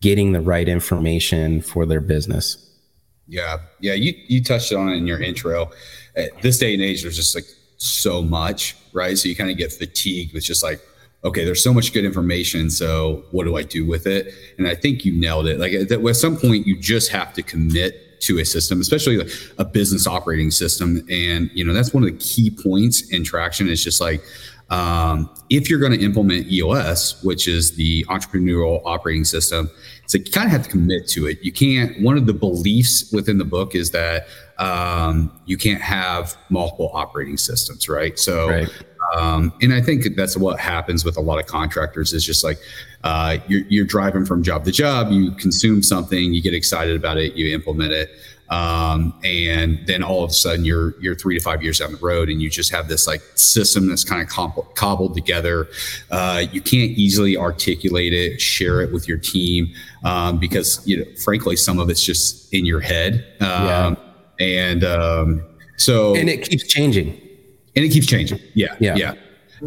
getting 0.00 0.32
the 0.32 0.40
right 0.40 0.68
information 0.68 1.60
for 1.60 1.86
their 1.86 2.00
business? 2.00 2.71
Yeah, 3.26 3.58
yeah. 3.80 3.94
You 3.94 4.14
you 4.26 4.42
touched 4.42 4.72
on 4.72 4.88
it 4.88 4.96
in 4.96 5.06
your 5.06 5.20
intro. 5.20 5.70
At 6.16 6.42
this 6.42 6.58
day 6.58 6.74
and 6.74 6.82
age, 6.82 7.02
there's 7.02 7.16
just 7.16 7.34
like 7.34 7.46
so 7.76 8.22
much, 8.22 8.76
right? 8.92 9.16
So 9.16 9.28
you 9.28 9.36
kind 9.36 9.50
of 9.50 9.56
get 9.56 9.72
fatigued 9.72 10.34
with 10.34 10.44
just 10.44 10.62
like, 10.62 10.80
okay, 11.24 11.44
there's 11.44 11.62
so 11.62 11.72
much 11.72 11.92
good 11.92 12.04
information. 12.04 12.68
So 12.68 13.24
what 13.30 13.44
do 13.44 13.56
I 13.56 13.62
do 13.62 13.86
with 13.86 14.06
it? 14.06 14.34
And 14.58 14.66
I 14.66 14.74
think 14.74 15.04
you 15.04 15.12
nailed 15.12 15.46
it. 15.46 15.58
Like 15.58 15.72
at, 15.72 15.90
at 15.90 16.16
some 16.16 16.36
point, 16.36 16.66
you 16.66 16.78
just 16.78 17.10
have 17.10 17.32
to 17.34 17.42
commit 17.42 18.20
to 18.22 18.38
a 18.38 18.44
system, 18.44 18.80
especially 18.80 19.18
like 19.18 19.30
a 19.58 19.64
business 19.64 20.06
operating 20.06 20.50
system. 20.50 21.04
And 21.10 21.50
you 21.54 21.64
know 21.64 21.72
that's 21.72 21.94
one 21.94 22.04
of 22.04 22.10
the 22.10 22.18
key 22.18 22.50
points 22.50 23.10
in 23.10 23.24
traction. 23.24 23.68
Is 23.68 23.82
just 23.82 24.00
like 24.00 24.22
um, 24.70 25.28
if 25.50 25.68
you're 25.68 25.78
going 25.78 25.92
to 25.92 26.02
implement 26.02 26.50
EOS, 26.50 27.22
which 27.22 27.46
is 27.46 27.76
the 27.76 28.04
entrepreneurial 28.06 28.80
operating 28.86 29.24
system, 29.24 29.70
so 30.12 30.18
you 30.18 30.24
kind 30.24 30.44
of 30.44 30.52
have 30.52 30.64
to 30.64 30.68
commit 30.68 31.08
to 31.08 31.26
it. 31.26 31.42
You 31.42 31.50
can't. 31.50 31.98
One 32.02 32.18
of 32.18 32.26
the 32.26 32.34
beliefs 32.34 33.10
within 33.12 33.38
the 33.38 33.46
book 33.46 33.74
is 33.74 33.92
that 33.92 34.26
um, 34.58 35.32
you 35.46 35.56
can't 35.56 35.80
have 35.80 36.36
multiple 36.50 36.90
operating 36.92 37.38
systems, 37.38 37.88
right? 37.88 38.18
So, 38.18 38.50
right. 38.50 38.68
Um, 39.16 39.54
and 39.62 39.72
I 39.72 39.80
think 39.80 40.14
that's 40.14 40.36
what 40.36 40.60
happens 40.60 41.02
with 41.02 41.16
a 41.16 41.20
lot 41.22 41.38
of 41.38 41.46
contractors 41.46 42.12
is 42.12 42.26
just 42.26 42.44
like 42.44 42.58
uh, 43.04 43.38
you're, 43.48 43.62
you're 43.70 43.86
driving 43.86 44.26
from 44.26 44.42
job 44.42 44.66
to 44.66 44.70
job, 44.70 45.10
you 45.12 45.30
consume 45.30 45.82
something, 45.82 46.34
you 46.34 46.42
get 46.42 46.52
excited 46.52 46.94
about 46.94 47.16
it, 47.16 47.32
you 47.32 47.54
implement 47.54 47.92
it. 47.92 48.10
Um, 48.52 49.14
and 49.24 49.80
then 49.86 50.02
all 50.02 50.22
of 50.22 50.30
a 50.30 50.34
sudden 50.34 50.62
you're 50.62 50.94
you're 51.00 51.14
three 51.14 51.38
to 51.38 51.42
five 51.42 51.62
years 51.62 51.78
down 51.78 51.92
the 51.92 51.98
road, 51.98 52.28
and 52.28 52.42
you 52.42 52.50
just 52.50 52.70
have 52.70 52.86
this 52.86 53.06
like 53.06 53.22
system 53.34 53.88
that's 53.88 54.04
kind 54.04 54.20
of 54.20 54.28
comp- 54.28 54.74
cobbled 54.74 55.14
together. 55.14 55.68
Uh, 56.10 56.44
you 56.52 56.60
can't 56.60 56.90
easily 56.90 57.34
articulate 57.34 58.12
it, 58.12 58.40
share 58.40 58.82
it 58.82 58.92
with 58.92 59.08
your 59.08 59.16
team 59.16 59.72
um, 60.04 60.38
because 60.38 60.86
you 60.86 60.98
know, 60.98 61.04
frankly, 61.24 61.56
some 61.56 61.78
of 61.78 61.88
it's 61.88 62.04
just 62.04 62.52
in 62.52 62.66
your 62.66 62.80
head, 62.80 63.24
um, 63.40 63.46
yeah. 63.48 63.94
and 64.38 64.84
um, 64.84 65.42
so 65.78 66.14
and 66.14 66.28
it 66.28 66.46
keeps 66.46 66.66
changing, 66.66 67.08
and 67.74 67.84
it 67.86 67.88
keeps 67.88 68.06
changing. 68.06 68.38
Yeah, 68.52 68.76
yeah. 68.80 68.96
yeah 68.96 69.14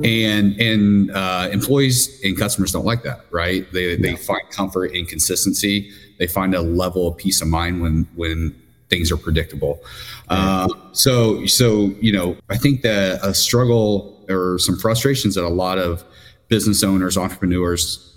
and 0.04 0.60
and 0.60 1.10
uh, 1.12 1.48
employees 1.54 2.20
and 2.26 2.38
customers 2.38 2.74
don't 2.74 2.84
like 2.84 3.02
that 3.04 3.22
right 3.32 3.72
they, 3.72 3.96
they 3.96 4.14
find 4.18 4.42
comfort 4.52 4.88
in 4.88 5.06
consistency 5.06 5.90
they 6.20 6.28
find 6.28 6.54
a 6.54 6.62
level 6.62 7.08
of 7.08 7.16
peace 7.16 7.42
of 7.42 7.48
mind 7.48 7.82
when 7.82 8.06
when 8.14 8.54
things 8.90 9.12
are 9.12 9.18
predictable. 9.18 9.84
Uh, 10.30 10.68
so, 10.92 11.46
so 11.46 11.94
you 12.00 12.12
know, 12.12 12.38
I 12.50 12.58
think 12.58 12.82
that 12.82 13.20
a 13.24 13.34
struggle 13.34 14.26
or 14.30 14.58
some 14.60 14.78
frustrations 14.78 15.36
that 15.36 15.44
a 15.44 15.50
lot 15.50 15.78
of 15.78 16.04
business 16.48 16.84
owners, 16.84 17.18
entrepreneurs, 17.18 18.16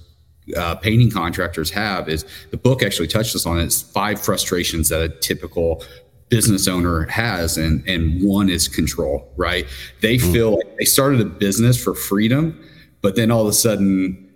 uh, 0.57 0.75
painting 0.77 1.11
contractors 1.11 1.71
have 1.71 2.09
is 2.09 2.25
the 2.51 2.57
book 2.57 2.83
actually 2.83 3.09
touches 3.09 3.45
on 3.45 3.59
it's 3.59 3.83
five 3.83 4.21
frustrations 4.21 4.89
that 4.89 5.03
a 5.03 5.09
typical 5.09 5.85
business 6.29 6.69
owner 6.69 7.07
has 7.07 7.57
and 7.57 7.87
and 7.89 8.23
one 8.23 8.49
is 8.49 8.69
control 8.69 9.31
right 9.37 9.67
they 10.01 10.17
mm. 10.17 10.33
feel 10.33 10.57
like 10.57 10.77
they 10.79 10.85
started 10.85 11.21
a 11.21 11.25
business 11.25 11.83
for 11.83 11.95
freedom 11.95 12.59
but 13.03 13.17
then 13.17 13.31
all 13.31 13.43
of 13.43 13.49
a 13.49 13.53
sudden 13.53 14.31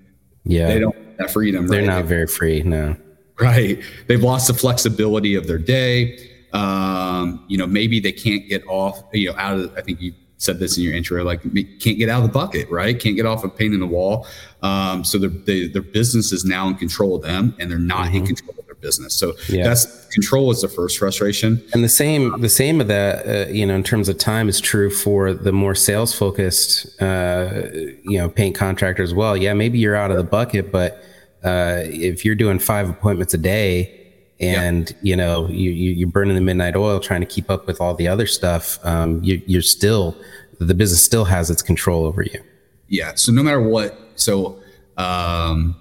yeah 0.44 0.68
they 0.68 0.78
don't 0.78 0.94
have 0.94 1.16
that 1.16 1.30
freedom 1.30 1.66
they're 1.66 1.80
right? 1.80 1.86
not 1.86 2.04
very 2.04 2.26
free 2.26 2.62
no 2.62 2.96
right 3.40 3.82
they've 4.06 4.22
lost 4.22 4.46
the 4.46 4.54
flexibility 4.54 5.34
of 5.34 5.46
their 5.46 5.58
day 5.58 6.28
um, 6.52 7.44
you 7.48 7.56
know, 7.56 7.66
maybe 7.66 8.00
they 8.00 8.12
can't 8.12 8.46
get 8.48 8.64
off, 8.66 9.02
you 9.12 9.30
know, 9.30 9.38
out 9.38 9.58
of, 9.58 9.76
I 9.76 9.80
think 9.80 10.00
you 10.00 10.12
said 10.36 10.58
this 10.58 10.76
in 10.76 10.84
your 10.84 10.92
intro, 10.92 11.24
like 11.24 11.42
can't 11.80 11.98
get 11.98 12.08
out 12.08 12.22
of 12.22 12.24
the 12.24 12.32
bucket, 12.32 12.68
right? 12.68 12.98
Can't 12.98 13.16
get 13.16 13.26
off 13.26 13.44
a 13.44 13.48
pain 13.48 13.72
in 13.72 13.80
the 13.80 13.86
wall. 13.86 14.26
Um, 14.62 15.04
so 15.04 15.18
their, 15.18 15.30
they, 15.30 15.68
their 15.68 15.82
business 15.82 16.32
is 16.32 16.44
now 16.44 16.68
in 16.68 16.74
control 16.74 17.14
of 17.16 17.22
them 17.22 17.54
and 17.58 17.70
they're 17.70 17.78
not 17.78 18.08
mm-hmm. 18.08 18.16
in 18.16 18.26
control 18.26 18.54
of 18.58 18.66
their 18.66 18.74
business. 18.74 19.14
So 19.14 19.34
yeah. 19.48 19.64
that's 19.64 20.06
control 20.08 20.50
is 20.50 20.60
the 20.60 20.68
first 20.68 20.98
frustration. 20.98 21.64
And 21.72 21.82
the 21.82 21.88
same, 21.88 22.38
the 22.40 22.48
same 22.48 22.80
of 22.80 22.88
that, 22.88 23.26
uh, 23.26 23.50
you 23.50 23.64
know, 23.64 23.74
in 23.74 23.82
terms 23.82 24.08
of 24.08 24.18
time 24.18 24.48
is 24.48 24.60
true 24.60 24.90
for 24.90 25.32
the 25.32 25.52
more 25.52 25.74
sales 25.74 26.12
focused, 26.12 27.00
uh, 27.00 27.62
you 28.02 28.18
know, 28.18 28.28
paint 28.28 28.56
contractor 28.56 29.02
as 29.02 29.14
well. 29.14 29.36
Yeah. 29.36 29.54
Maybe 29.54 29.78
you're 29.78 29.96
out 29.96 30.10
of 30.10 30.18
the 30.18 30.24
bucket, 30.24 30.70
but, 30.70 31.02
uh, 31.44 31.82
if 31.84 32.24
you're 32.24 32.34
doing 32.34 32.58
five 32.58 32.88
appointments 32.88 33.34
a 33.34 33.38
day, 33.38 34.02
and 34.42 34.90
yeah. 34.90 34.96
you 35.02 35.16
know 35.16 35.48
you, 35.48 35.70
you 35.70 36.06
are 36.06 36.10
burning 36.10 36.34
the 36.34 36.40
midnight 36.40 36.76
oil 36.76 37.00
trying 37.00 37.20
to 37.20 37.26
keep 37.26 37.48
up 37.48 37.66
with 37.66 37.80
all 37.80 37.94
the 37.94 38.08
other 38.08 38.26
stuff 38.26 38.78
um, 38.84 39.22
you, 39.22 39.40
you're 39.46 39.62
still 39.62 40.16
the 40.58 40.74
business 40.74 41.02
still 41.02 41.24
has 41.24 41.48
its 41.48 41.62
control 41.62 42.04
over 42.04 42.22
you 42.22 42.42
yeah 42.88 43.12
so 43.14 43.32
no 43.32 43.42
matter 43.42 43.60
what 43.60 43.96
so 44.16 44.60
um, 44.98 45.76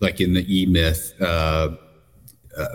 like 0.00 0.20
in 0.20 0.34
the 0.34 0.44
e-myth 0.54 1.14
uh, 1.20 1.70
uh, 2.56 2.66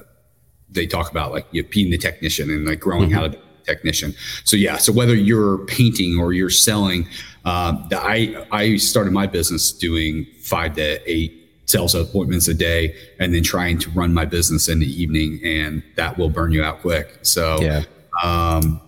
they 0.70 0.86
talk 0.86 1.10
about 1.12 1.32
like 1.32 1.46
you 1.51 1.62
know, 1.62 1.70
being 1.72 1.91
the 1.91 1.98
technician 1.98 2.50
and 2.50 2.65
like 2.65 2.79
growing 2.79 3.10
mm-hmm. 3.10 3.20
out 3.20 3.36
of 3.36 3.38
technician 3.63 4.13
so 4.44 4.58
yeah 4.58 4.77
so 4.77 4.91
whether 4.91 5.13
you're 5.13 5.60
painting 5.65 6.17
or 6.17 6.34
you're 6.34 6.50
selling 6.50 7.08
um, 7.46 7.86
the, 7.89 8.00
i 8.00 8.46
i 8.51 8.75
started 8.77 9.12
my 9.12 9.27
business 9.27 9.72
doing 9.72 10.25
five 10.41 10.74
to 10.74 11.00
eight 11.10 11.47
sales 11.67 11.93
appointments 11.93 12.47
a 12.47 12.53
day 12.53 12.95
and 13.19 13.33
then 13.33 13.43
trying 13.43 13.77
to 13.77 13.89
run 13.91 14.13
my 14.13 14.25
business 14.25 14.67
in 14.67 14.79
the 14.79 15.01
evening 15.01 15.39
and 15.43 15.83
that 15.95 16.17
will 16.17 16.29
burn 16.29 16.51
you 16.51 16.63
out 16.63 16.81
quick. 16.81 17.19
So 17.21 17.62
yeah. 17.62 17.83
um, 18.24 18.81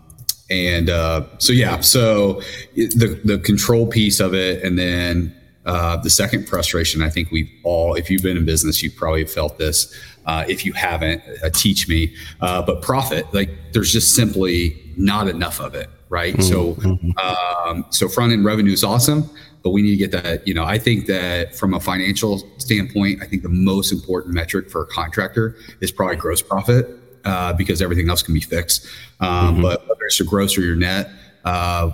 and 0.50 0.90
uh, 0.90 1.26
so 1.38 1.54
yeah 1.54 1.80
so 1.80 2.42
the 2.76 3.20
the 3.24 3.38
control 3.40 3.86
piece 3.86 4.20
of 4.20 4.34
it 4.34 4.64
and 4.64 4.80
then 4.80 5.36
uh, 5.66 5.98
the 5.98 6.10
second 6.10 6.48
frustration 6.48 7.04
i 7.04 7.10
think 7.10 7.30
we've 7.32 7.52
all 7.64 7.94
if 7.94 8.10
you've 8.10 8.24
been 8.24 8.38
in 8.38 8.46
business 8.46 8.82
you've 8.82 8.96
probably 8.96 9.26
felt 9.26 9.58
this 9.58 9.96
uh, 10.26 10.44
if 10.48 10.66
you 10.66 10.74
haven't 10.74 11.22
uh, 11.44 11.50
teach 11.52 11.88
me 11.88 12.14
uh, 12.42 12.62
but 12.62 12.82
profit 12.82 13.32
like 13.34 13.50
there's 13.74 13.92
just 13.92 14.16
simply 14.16 14.76
not 14.98 15.28
enough 15.28 15.60
of 15.60 15.76
it 15.76 15.90
right? 16.10 16.36
Mm-hmm. 16.38 17.12
so 17.12 17.70
um, 17.70 17.86
so 17.92 18.10
front 18.10 18.34
end 18.34 18.44
revenue 18.44 18.72
is 18.72 18.84
awesome 18.84 19.30
but 19.64 19.72
we 19.72 19.82
need 19.82 19.92
to 19.92 19.98
get 19.98 20.12
that. 20.12 20.48
You 20.48 20.54
know, 20.54 20.64
I 20.64 20.78
think 20.78 21.06
that 21.08 21.56
from 21.56 21.74
a 21.74 21.80
financial 21.80 22.40
standpoint, 22.58 23.22
I 23.22 23.26
think 23.26 23.44
the 23.44 23.50
most 23.50 23.92
important 23.92 24.34
metric 24.34 24.70
for 24.70 24.82
a 24.84 24.88
contractor 24.88 25.56
is 25.82 25.92
probably 25.92 26.16
gross 26.16 26.42
profit 26.42 26.88
uh, 27.26 27.54
because 27.54 27.82
everything 27.82 28.10
else 28.10 28.24
can 28.24 28.34
be 28.34 28.42
fixed. 28.42 28.86
Um, 29.20 29.56
mm-hmm. 29.56 29.62
But 29.64 29.82
whether 29.88 30.06
it's 30.06 30.20
your 30.20 30.28
gross 30.28 30.58
or 30.58 30.62
your 30.62 30.76
net, 30.76 31.10
uh, 31.46 31.92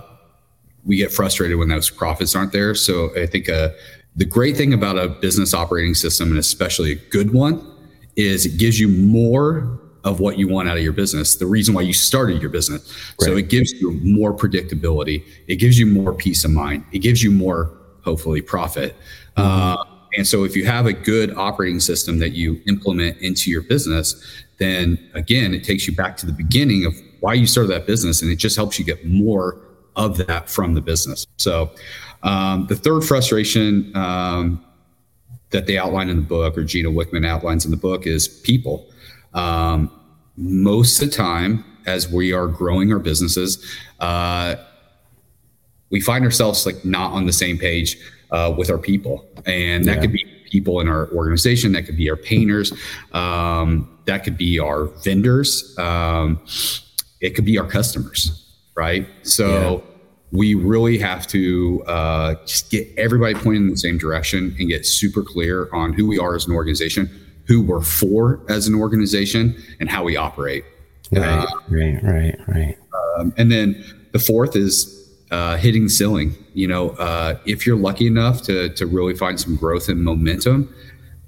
we 0.84 0.96
get 0.96 1.12
frustrated 1.12 1.58
when 1.58 1.68
those 1.68 1.90
profits 1.90 2.36
aren't 2.36 2.52
there. 2.52 2.74
So 2.74 3.10
I 3.16 3.26
think 3.26 3.48
uh, 3.48 3.70
the 4.14 4.24
great 4.24 4.56
thing 4.56 4.72
about 4.72 4.98
a 4.98 5.08
business 5.08 5.52
operating 5.52 5.94
system, 5.94 6.30
and 6.30 6.38
especially 6.38 6.92
a 6.92 6.94
good 6.94 7.32
one, 7.32 7.66
is 8.14 8.46
it 8.46 8.56
gives 8.58 8.78
you 8.78 8.88
more 8.88 9.80
of 10.06 10.20
what 10.20 10.38
you 10.38 10.46
want 10.46 10.68
out 10.68 10.76
of 10.76 10.82
your 10.84 10.92
business, 10.92 11.34
the 11.34 11.46
reason 11.46 11.74
why 11.74 11.82
you 11.82 11.92
started 11.92 12.40
your 12.40 12.48
business. 12.48 12.80
Right. 13.20 13.26
So 13.26 13.36
it 13.36 13.48
gives 13.48 13.72
you 13.72 13.90
more 14.04 14.32
predictability. 14.32 15.24
It 15.48 15.56
gives 15.56 15.78
you 15.78 15.84
more 15.84 16.14
peace 16.14 16.44
of 16.44 16.52
mind. 16.52 16.84
It 16.92 17.00
gives 17.00 17.24
you 17.24 17.32
more, 17.32 17.76
hopefully, 18.04 18.40
profit. 18.40 18.94
Mm-hmm. 19.36 19.42
Uh, 19.42 19.84
and 20.16 20.24
so 20.24 20.44
if 20.44 20.54
you 20.54 20.64
have 20.64 20.86
a 20.86 20.92
good 20.92 21.34
operating 21.34 21.80
system 21.80 22.20
that 22.20 22.30
you 22.30 22.62
implement 22.68 23.18
into 23.18 23.50
your 23.50 23.62
business, 23.62 24.24
then 24.58 24.96
again, 25.14 25.52
it 25.52 25.64
takes 25.64 25.88
you 25.88 25.94
back 25.94 26.16
to 26.18 26.26
the 26.26 26.32
beginning 26.32 26.86
of 26.86 26.94
why 27.18 27.34
you 27.34 27.46
started 27.46 27.72
that 27.72 27.86
business 27.86 28.22
and 28.22 28.30
it 28.30 28.36
just 28.36 28.54
helps 28.54 28.78
you 28.78 28.84
get 28.84 29.04
more 29.04 29.58
of 29.96 30.18
that 30.18 30.48
from 30.48 30.74
the 30.74 30.80
business. 30.80 31.26
So 31.36 31.72
um, 32.22 32.66
the 32.68 32.76
third 32.76 33.02
frustration 33.02 33.94
um, 33.96 34.64
that 35.50 35.66
they 35.66 35.76
outline 35.78 36.08
in 36.10 36.16
the 36.16 36.22
book 36.22 36.56
or 36.56 36.62
Gino 36.62 36.90
Wickman 36.90 37.26
outlines 37.26 37.64
in 37.64 37.72
the 37.72 37.76
book 37.76 38.06
is 38.06 38.28
people. 38.28 38.88
Um, 39.34 39.90
most 40.36 41.02
of 41.02 41.10
the 41.10 41.16
time, 41.16 41.64
as 41.86 42.10
we 42.10 42.32
are 42.32 42.46
growing 42.46 42.92
our 42.92 42.98
businesses, 42.98 43.64
uh, 44.00 44.56
we 45.90 46.00
find 46.00 46.24
ourselves 46.24 46.66
like 46.66 46.84
not 46.84 47.12
on 47.12 47.26
the 47.26 47.32
same 47.32 47.58
page 47.58 47.96
uh, 48.30 48.52
with 48.56 48.70
our 48.70 48.78
people, 48.78 49.26
and 49.46 49.84
that 49.84 49.96
yeah. 49.96 50.00
could 50.02 50.12
be 50.12 50.26
people 50.50 50.80
in 50.80 50.88
our 50.88 51.08
organization, 51.12 51.72
that 51.72 51.86
could 51.86 51.96
be 51.96 52.10
our 52.10 52.16
painters, 52.16 52.72
um, 53.12 53.88
that 54.04 54.24
could 54.24 54.36
be 54.36 54.58
our 54.58 54.86
vendors, 55.04 55.76
um, 55.78 56.40
it 57.20 57.30
could 57.34 57.44
be 57.44 57.58
our 57.58 57.66
customers, 57.66 58.54
right? 58.76 59.06
So. 59.22 59.82
Yeah 59.84 59.92
we 60.32 60.54
really 60.54 60.98
have 60.98 61.26
to 61.28 61.82
uh, 61.86 62.34
just 62.44 62.68
get 62.70 62.86
everybody 62.96 63.32
pointing 63.32 63.62
in 63.62 63.70
the 63.70 63.76
same 63.76 63.96
direction 63.96 64.54
and 64.58 64.68
get 64.68 64.84
super 64.84 65.22
clear 65.22 65.72
on 65.72 65.92
who 65.92 66.04
we 66.04 66.18
are 66.18 66.34
as 66.34 66.46
an 66.46 66.52
organization 66.52 67.08
who 67.46 67.62
we're 67.62 67.82
for 67.82 68.40
as 68.48 68.66
an 68.66 68.74
organization 68.74 69.56
and 69.80 69.88
how 69.88 70.02
we 70.04 70.16
operate. 70.16 70.64
Right, 71.12 71.22
uh, 71.22 71.46
right, 71.68 72.02
right, 72.02 72.40
right. 72.48 72.78
Um, 73.18 73.32
and 73.36 73.50
then 73.50 73.84
the 74.12 74.18
fourth 74.18 74.56
is 74.56 74.92
uh, 75.30 75.56
hitting 75.56 75.84
the 75.84 75.90
ceiling. 75.90 76.34
You 76.54 76.68
know, 76.68 76.90
uh, 76.90 77.38
if 77.44 77.66
you're 77.66 77.76
lucky 77.76 78.06
enough 78.06 78.42
to 78.42 78.68
to 78.70 78.86
really 78.86 79.14
find 79.14 79.38
some 79.38 79.56
growth 79.56 79.88
and 79.88 80.02
momentum, 80.02 80.74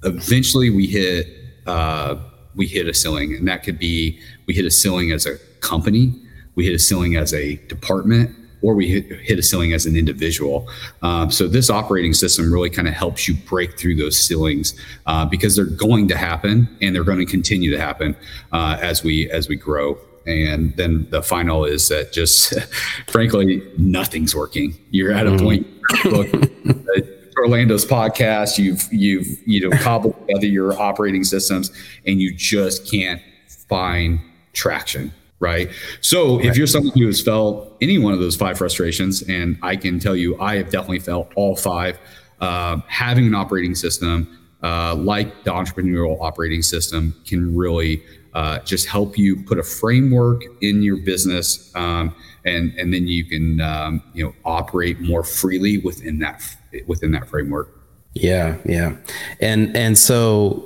eventually 0.03 0.69
we 0.69 0.87
hit 0.87 1.27
uh, 1.67 2.15
we 2.55 2.67
hit 2.67 2.87
a 2.87 2.93
ceiling, 2.93 3.35
and 3.35 3.47
that 3.47 3.63
could 3.63 3.79
be 3.79 4.19
we 4.47 4.53
hit 4.53 4.65
a 4.65 4.71
ceiling 4.71 5.11
as 5.11 5.25
a 5.25 5.37
company, 5.61 6.13
we 6.55 6.65
hit 6.65 6.73
a 6.73 6.79
ceiling 6.79 7.15
as 7.15 7.33
a 7.33 7.55
department, 7.67 8.35
or 8.61 8.75
we 8.75 8.87
hit, 8.87 9.19
hit 9.21 9.39
a 9.39 9.43
ceiling 9.43 9.73
as 9.73 9.85
an 9.85 9.95
individual. 9.95 10.69
Um, 11.01 11.31
so 11.31 11.47
this 11.47 11.69
operating 11.69 12.13
system 12.13 12.51
really 12.51 12.69
kind 12.69 12.87
of 12.87 12.93
helps 12.93 13.27
you 13.27 13.35
break 13.35 13.79
through 13.79 13.95
those 13.95 14.19
ceilings 14.19 14.73
uh, 15.05 15.25
because 15.25 15.55
they're 15.55 15.65
going 15.65 16.07
to 16.09 16.17
happen 16.17 16.67
and 16.81 16.95
they're 16.95 17.03
going 17.03 17.19
to 17.19 17.25
continue 17.25 17.71
to 17.71 17.79
happen 17.79 18.15
uh, 18.51 18.77
as 18.81 19.03
we 19.03 19.29
as 19.31 19.47
we 19.47 19.55
grow. 19.55 19.97
And 20.25 20.75
then 20.75 21.07
the 21.09 21.23
final 21.23 21.65
is 21.65 21.87
that 21.87 22.11
just 22.11 22.53
frankly, 23.07 23.63
nothing's 23.77 24.35
working. 24.35 24.77
You're 24.91 25.13
at 25.13 25.27
a 25.27 25.31
mm. 25.31 25.39
point. 25.39 25.67
Torlando's 27.35 27.85
podcast, 27.85 28.57
you've 28.57 28.85
you've 28.91 29.27
you 29.45 29.61
know 29.61 29.77
cobbled 29.77 30.15
together 30.27 30.45
your 30.45 30.77
operating 30.79 31.23
systems, 31.23 31.71
and 32.05 32.19
you 32.19 32.33
just 32.33 32.89
can't 32.89 33.21
find 33.69 34.19
traction 34.51 35.13
right? 35.39 35.69
So 36.01 36.37
right. 36.37 36.45
if 36.45 36.57
you're 36.57 36.67
someone 36.67 36.97
who 36.97 37.05
has 37.07 37.21
felt 37.21 37.75
any 37.81 37.97
one 37.97 38.13
of 38.13 38.19
those 38.19 38.35
five 38.35 38.57
frustrations, 38.57 39.21
and 39.23 39.57
I 39.61 39.75
can 39.75 39.99
tell 39.99 40.15
you, 40.15 40.39
I 40.39 40.55
have 40.57 40.69
definitely 40.69 40.99
felt 40.99 41.31
all 41.35 41.55
five. 41.55 41.97
Uh, 42.39 42.77
having 42.87 43.27
an 43.27 43.35
operating 43.35 43.75
system 43.75 44.39
uh, 44.63 44.95
like 44.95 45.43
the 45.43 45.51
entrepreneurial 45.51 46.17
operating 46.19 46.61
system 46.61 47.15
can 47.25 47.55
really 47.55 48.03
uh, 48.33 48.59
just 48.59 48.87
help 48.87 49.17
you 49.17 49.41
put 49.43 49.57
a 49.57 49.63
framework 49.63 50.43
in 50.61 50.81
your 50.81 50.97
business, 50.97 51.73
um, 51.75 52.13
and 52.45 52.73
and 52.77 52.93
then 52.93 53.07
you 53.07 53.25
can 53.25 53.61
um, 53.61 54.03
you 54.13 54.23
know 54.23 54.33
operate 54.45 54.99
more 54.99 55.23
freely 55.23 55.77
within 55.79 56.19
that 56.19 56.43
within 56.87 57.11
that 57.11 57.27
framework. 57.27 57.73
Yeah, 58.13 58.57
yeah, 58.65 58.95
and 59.39 59.75
and 59.75 59.97
so 59.97 60.65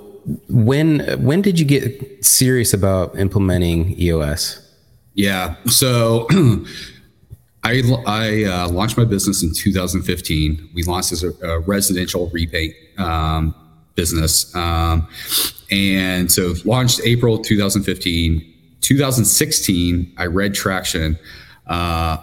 when 0.49 0.99
when 1.23 1.41
did 1.41 1.59
you 1.59 1.65
get 1.65 2.25
serious 2.25 2.73
about 2.73 3.17
implementing 3.17 3.99
EOS? 3.99 4.62
Yeah. 5.13 5.55
So 5.65 6.27
I, 7.63 7.81
I 8.05 8.43
uh, 8.43 8.69
launched 8.69 8.97
my 8.97 9.05
business 9.05 9.43
in 9.43 9.53
2015. 9.53 10.69
We 10.73 10.83
launched 10.83 11.11
as 11.11 11.23
a, 11.23 11.31
a 11.45 11.59
residential 11.59 12.29
repaint 12.29 12.73
um, 12.97 13.55
business. 13.95 14.53
Um, 14.55 15.07
and 15.71 16.31
so 16.31 16.53
launched 16.65 17.01
April 17.03 17.37
2015. 17.37 18.49
2016, 18.81 20.13
I 20.17 20.25
read 20.25 20.53
Traction. 20.53 21.17
Uh, 21.67 22.17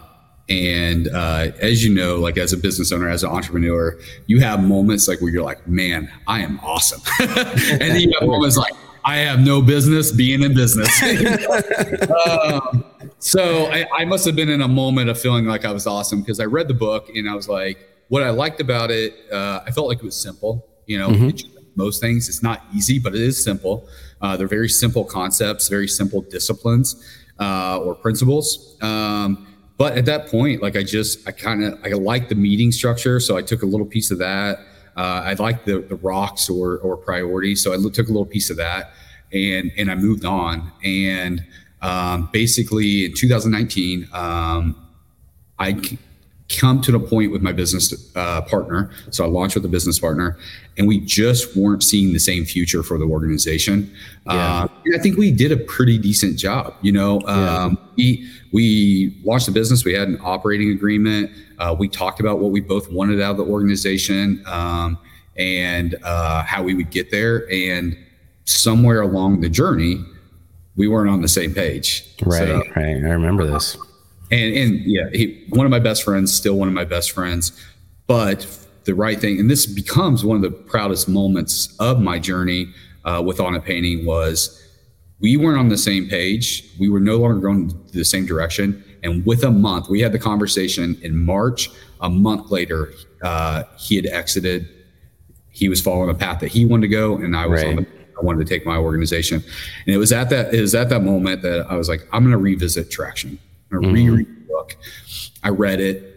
and 0.50 1.09
uh, 1.09 1.52
as 1.61 1.85
you 1.85 1.94
know, 1.94 2.16
like 2.16 2.37
as 2.37 2.52
a 2.52 2.56
business 2.56 2.92
owner, 2.92 3.09
as 3.09 3.23
an 3.23 3.30
entrepreneur, 3.30 3.97
you 4.26 4.40
have 4.40 4.62
moments 4.62 5.06
like 5.06 5.20
where 5.20 5.32
you're 5.32 5.44
like, 5.44 5.66
man, 5.66 6.11
I 6.26 6.40
am 6.40 6.59
awesome. 6.61 7.00
and 7.20 7.80
then 7.80 8.00
you 8.00 8.12
have 8.18 8.28
moments 8.28 8.56
like, 8.56 8.75
I 9.04 9.19
have 9.19 9.40
no 9.40 9.62
business 9.62 10.12
being 10.12 10.42
in 10.42 10.54
business. 10.54 10.90
um, 12.26 12.85
so 13.19 13.66
I, 13.66 13.87
I, 13.97 14.04
must 14.04 14.25
have 14.25 14.37
been 14.37 14.49
in 14.49 14.61
a 14.61 14.69
moment 14.69 15.09
of 15.09 15.21
feeling 15.21 15.47
like 15.47 15.64
I 15.64 15.73
was 15.73 15.87
awesome 15.87 16.21
because 16.21 16.40
I 16.40 16.45
read 16.45 16.69
the 16.69 16.75
book 16.75 17.09
and 17.14 17.28
I 17.28 17.35
was 17.35 17.49
like, 17.49 17.78
what 18.09 18.23
I 18.23 18.30
liked 18.30 18.61
about 18.61 18.90
it, 18.90 19.14
uh, 19.33 19.61
I 19.66 19.71
felt 19.71 19.88
like 19.88 19.99
it 19.99 20.04
was 20.04 20.16
simple. 20.16 20.66
You 20.87 20.99
know, 20.99 21.09
mm-hmm. 21.11 21.62
most 21.76 22.00
things, 22.00 22.28
it's 22.28 22.42
not 22.42 22.64
easy, 22.75 22.99
but 22.99 23.14
it 23.14 23.21
is 23.21 23.42
simple. 23.42 23.88
Uh, 24.21 24.37
they're 24.37 24.49
very 24.49 24.69
simple 24.69 25.04
concepts, 25.04 25.69
very 25.69 25.88
simple 25.88 26.21
disciplines 26.23 27.02
uh, 27.38 27.78
or 27.78 27.95
principles. 27.95 28.76
Um, 28.83 29.47
but 29.78 29.97
at 29.97 30.04
that 30.07 30.26
point, 30.26 30.62
like 30.62 30.76
I 30.76 30.83
just, 30.83 31.26
I 31.26 31.33
kind 31.33 31.64
of, 31.64 31.78
I 31.85 31.88
liked 31.90 32.28
the 32.28 32.35
meeting 32.35 32.71
structure. 32.71 33.19
So 33.19 33.37
I 33.37 33.42
took 33.42 33.62
a 33.62 33.66
little 33.66 33.87
piece 33.87 34.11
of 34.11 34.19
that. 34.19 34.59
Uh, 35.00 35.23
I 35.25 35.33
liked 35.33 35.64
the, 35.64 35.80
the 35.80 35.97
rocks 35.97 36.50
or, 36.50 36.76
or 36.80 36.95
priorities. 36.95 37.62
So 37.62 37.73
I 37.73 37.76
took 37.90 38.09
a 38.09 38.12
little 38.12 38.26
piece 38.26 38.50
of 38.50 38.59
that 38.59 38.92
and, 39.33 39.73
and 39.78 39.90
I 39.90 39.95
moved 39.95 40.26
on. 40.26 40.71
And 40.85 41.42
um, 41.80 42.28
basically 42.35 43.07
in 43.07 43.14
2019, 43.14 44.09
um, 44.12 44.76
I 45.59 45.73
come 46.59 46.80
to 46.83 46.92
the 46.92 46.99
point 46.99 47.30
with 47.30 47.42
my 47.42 47.52
business 47.52 47.95
uh, 48.16 48.42
partner. 48.42 48.90
So 49.11 49.25
I 49.25 49.28
launched 49.28 49.54
with 49.54 49.64
a 49.64 49.69
business 49.69 49.99
partner, 49.99 50.37
and 50.76 50.88
we 50.88 51.00
just 51.00 51.57
weren't 51.57 51.83
seeing 51.83 52.12
the 52.12 52.19
same 52.19 52.45
future 52.45 52.83
for 52.83 52.99
the 52.99 53.04
organization. 53.04 53.92
Yeah. 54.26 54.64
Uh, 54.64 54.69
I 54.95 54.99
think 54.99 55.16
we 55.16 55.30
did 55.30 55.52
a 55.52 55.57
pretty 55.57 55.99
decent 55.99 56.38
job. 56.38 56.75
You 56.83 56.92
know, 56.92 57.21
um, 57.23 57.78
yeah. 57.97 57.97
we 57.97 58.30
we 58.52 59.21
launched 59.25 59.47
the 59.47 59.52
business. 59.52 59.85
We 59.85 59.95
had 59.95 60.09
an 60.09 60.19
operating 60.23 60.71
agreement. 60.71 61.30
Uh, 61.59 61.76
we 61.78 61.88
talked 61.88 62.21
about 62.21 62.40
what 62.40 62.50
we 62.50 62.61
both 62.61 62.90
wanted 62.90 63.21
out 63.21 63.33
of 63.33 63.37
the 63.37 63.45
organization 63.45 64.42
um, 64.47 64.99
and 65.37 65.97
uh, 66.02 66.42
how 66.42 66.62
we 66.62 66.75
would 66.75 66.90
get 66.90 67.11
there. 67.11 67.50
And 67.52 67.97
somewhere 68.45 69.02
along 69.02 69.40
the 69.40 69.49
journey, 69.49 70.04
we 70.76 70.88
weren't 70.88 71.11
on 71.11 71.21
the 71.21 71.28
same 71.28 71.54
page. 71.54 72.16
Right, 72.25 72.38
so, 72.38 72.62
right. 72.75 72.97
I 72.97 73.12
remember 73.12 73.47
this. 73.47 73.76
And 74.30 74.56
and 74.56 74.80
yeah, 74.84 75.08
he, 75.12 75.44
one 75.50 75.66
of 75.66 75.70
my 75.70 75.78
best 75.78 76.02
friends, 76.02 76.32
still 76.32 76.54
one 76.54 76.68
of 76.68 76.75
my 76.75 76.84
best 76.84 77.12
friends, 77.12 77.52
but 78.06 78.46
the 78.84 78.94
right 78.94 79.20
thing, 79.20 79.38
and 79.38 79.50
this 79.50 79.66
becomes 79.66 80.25
one 80.25 80.37
of 80.37 80.42
the 80.42 80.50
proudest 80.50 81.08
moments 81.08 81.75
of 81.78 82.00
my 82.00 82.18
journey 82.18 82.72
uh, 83.04 83.22
with 83.25 83.40
on 83.40 83.54
a 83.54 83.60
painting 83.60 84.04
was 84.06 84.56
we 85.20 85.37
weren't 85.37 85.58
on 85.58 85.68
the 85.68 85.78
same 85.78 86.08
page. 86.08 86.64
We 86.78 86.88
were 86.88 87.00
no 87.00 87.18
longer 87.18 87.40
going 87.40 87.78
the 87.92 88.04
same 88.04 88.25
direction. 88.25 88.82
And 89.02 89.25
with 89.25 89.44
a 89.44 89.50
month, 89.50 89.88
we 89.88 90.00
had 90.00 90.12
the 90.12 90.18
conversation 90.18 90.99
in 91.02 91.25
March. 91.25 91.70
A 92.00 92.08
month 92.08 92.50
later, 92.50 92.92
uh, 93.22 93.64
he 93.78 93.96
had 93.96 94.06
exited. 94.06 94.68
He 95.50 95.68
was 95.68 95.80
following 95.80 96.08
the 96.08 96.14
path 96.14 96.40
that 96.40 96.49
he 96.49 96.64
wanted 96.64 96.82
to 96.82 96.88
go, 96.88 97.16
and 97.16 97.37
I 97.37 97.46
was 97.46 97.62
right. 97.62 97.76
on 97.76 97.76
the 97.76 97.87
I 98.20 98.25
wanted 98.25 98.46
to 98.46 98.54
take 98.54 98.66
my 98.66 98.76
organization. 98.76 99.42
And 99.87 99.94
it 99.94 99.99
was 99.99 100.12
at 100.12 100.30
that 100.30 100.54
it 100.54 100.60
was 100.60 100.75
at 100.75 100.88
that 100.90 101.02
moment 101.02 101.42
that 101.42 101.66
I 101.70 101.76
was 101.76 101.88
like, 101.88 102.06
I'm 102.12 102.22
going 102.22 102.32
to 102.32 102.38
revisit 102.38 102.90
Traction. 102.90 103.38
I'm 103.72 103.82
to 103.82 103.88
mm-hmm. 103.88 103.94
reread 103.94 104.26
the 104.28 104.46
book. 104.46 104.76
I 105.42 105.48
read 105.50 105.80
it. 105.80 106.16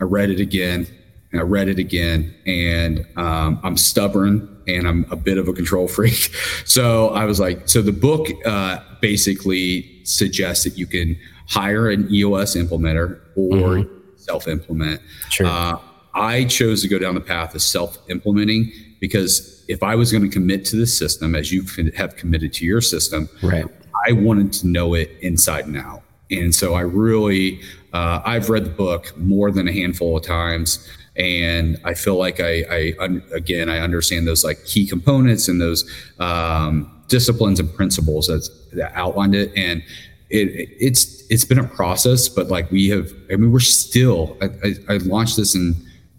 I 0.00 0.04
read 0.04 0.30
it 0.30 0.40
again. 0.40 0.86
And 1.32 1.40
I 1.40 1.44
read 1.44 1.68
it 1.68 1.78
again. 1.78 2.34
And 2.46 3.06
um, 3.16 3.60
I'm 3.62 3.76
stubborn 3.76 4.56
and 4.66 4.86
I'm 4.86 5.06
a 5.10 5.16
bit 5.16 5.38
of 5.38 5.48
a 5.48 5.52
control 5.52 5.88
freak. 5.96 6.34
So 6.64 7.10
I 7.10 7.24
was 7.24 7.40
like, 7.40 7.68
so 7.68 7.82
the 7.82 7.92
book 7.92 8.28
uh, 8.46 8.80
basically 9.00 10.04
suggests 10.04 10.64
that 10.64 10.78
you 10.78 10.86
can 10.86 11.18
hire 11.48 11.90
an 11.90 12.08
EOS 12.10 12.56
implementer 12.56 13.20
or 13.36 13.56
mm-hmm. 13.56 14.16
self 14.16 14.48
implement. 14.48 15.00
Sure. 15.30 15.46
Uh, 15.46 15.78
I 16.14 16.44
chose 16.44 16.82
to 16.82 16.88
go 16.88 16.98
down 16.98 17.14
the 17.14 17.20
path 17.20 17.54
of 17.54 17.62
self 17.62 17.98
implementing 18.10 18.72
because 19.00 19.64
if 19.68 19.82
I 19.82 19.94
was 19.94 20.10
going 20.10 20.24
to 20.24 20.30
commit 20.30 20.64
to 20.66 20.76
the 20.76 20.86
system 20.86 21.34
as 21.34 21.52
you 21.52 21.64
have 21.96 22.16
committed 22.16 22.52
to 22.54 22.64
your 22.64 22.80
system, 22.80 23.28
right. 23.42 23.66
I 24.06 24.12
wanted 24.12 24.52
to 24.54 24.66
know 24.66 24.94
it 24.94 25.10
inside 25.20 25.66
and 25.66 25.76
out. 25.76 26.02
And 26.30 26.54
so 26.54 26.74
I 26.74 26.80
really, 26.82 27.60
uh, 27.92 28.20
I've 28.24 28.50
read 28.50 28.64
the 28.64 28.70
book 28.70 29.16
more 29.16 29.50
than 29.50 29.68
a 29.68 29.72
handful 29.72 30.16
of 30.16 30.24
times. 30.24 30.86
And 31.16 31.78
I 31.84 31.94
feel 31.94 32.16
like 32.16 32.38
I, 32.40 32.64
I 32.70 32.94
un, 33.00 33.22
again, 33.32 33.68
I 33.68 33.78
understand 33.80 34.26
those 34.26 34.44
like 34.44 34.64
key 34.64 34.86
components 34.86 35.48
and 35.48 35.60
those 35.60 35.88
um, 36.18 37.02
disciplines 37.08 37.58
and 37.58 37.72
principles 37.74 38.28
that's, 38.28 38.50
that 38.74 38.92
outlined 38.94 39.34
it. 39.34 39.52
And 39.56 39.82
it, 40.30 40.68
it's 40.78 41.24
it's 41.30 41.44
been 41.44 41.58
a 41.58 41.66
process, 41.66 42.28
but 42.28 42.48
like 42.48 42.70
we 42.70 42.88
have, 42.88 43.10
I 43.32 43.36
mean, 43.36 43.52
we're 43.52 43.60
still. 43.60 44.36
I, 44.42 44.46
I, 44.46 44.94
I 44.94 44.96
launched 44.98 45.36
this 45.36 45.54
in 45.54 45.74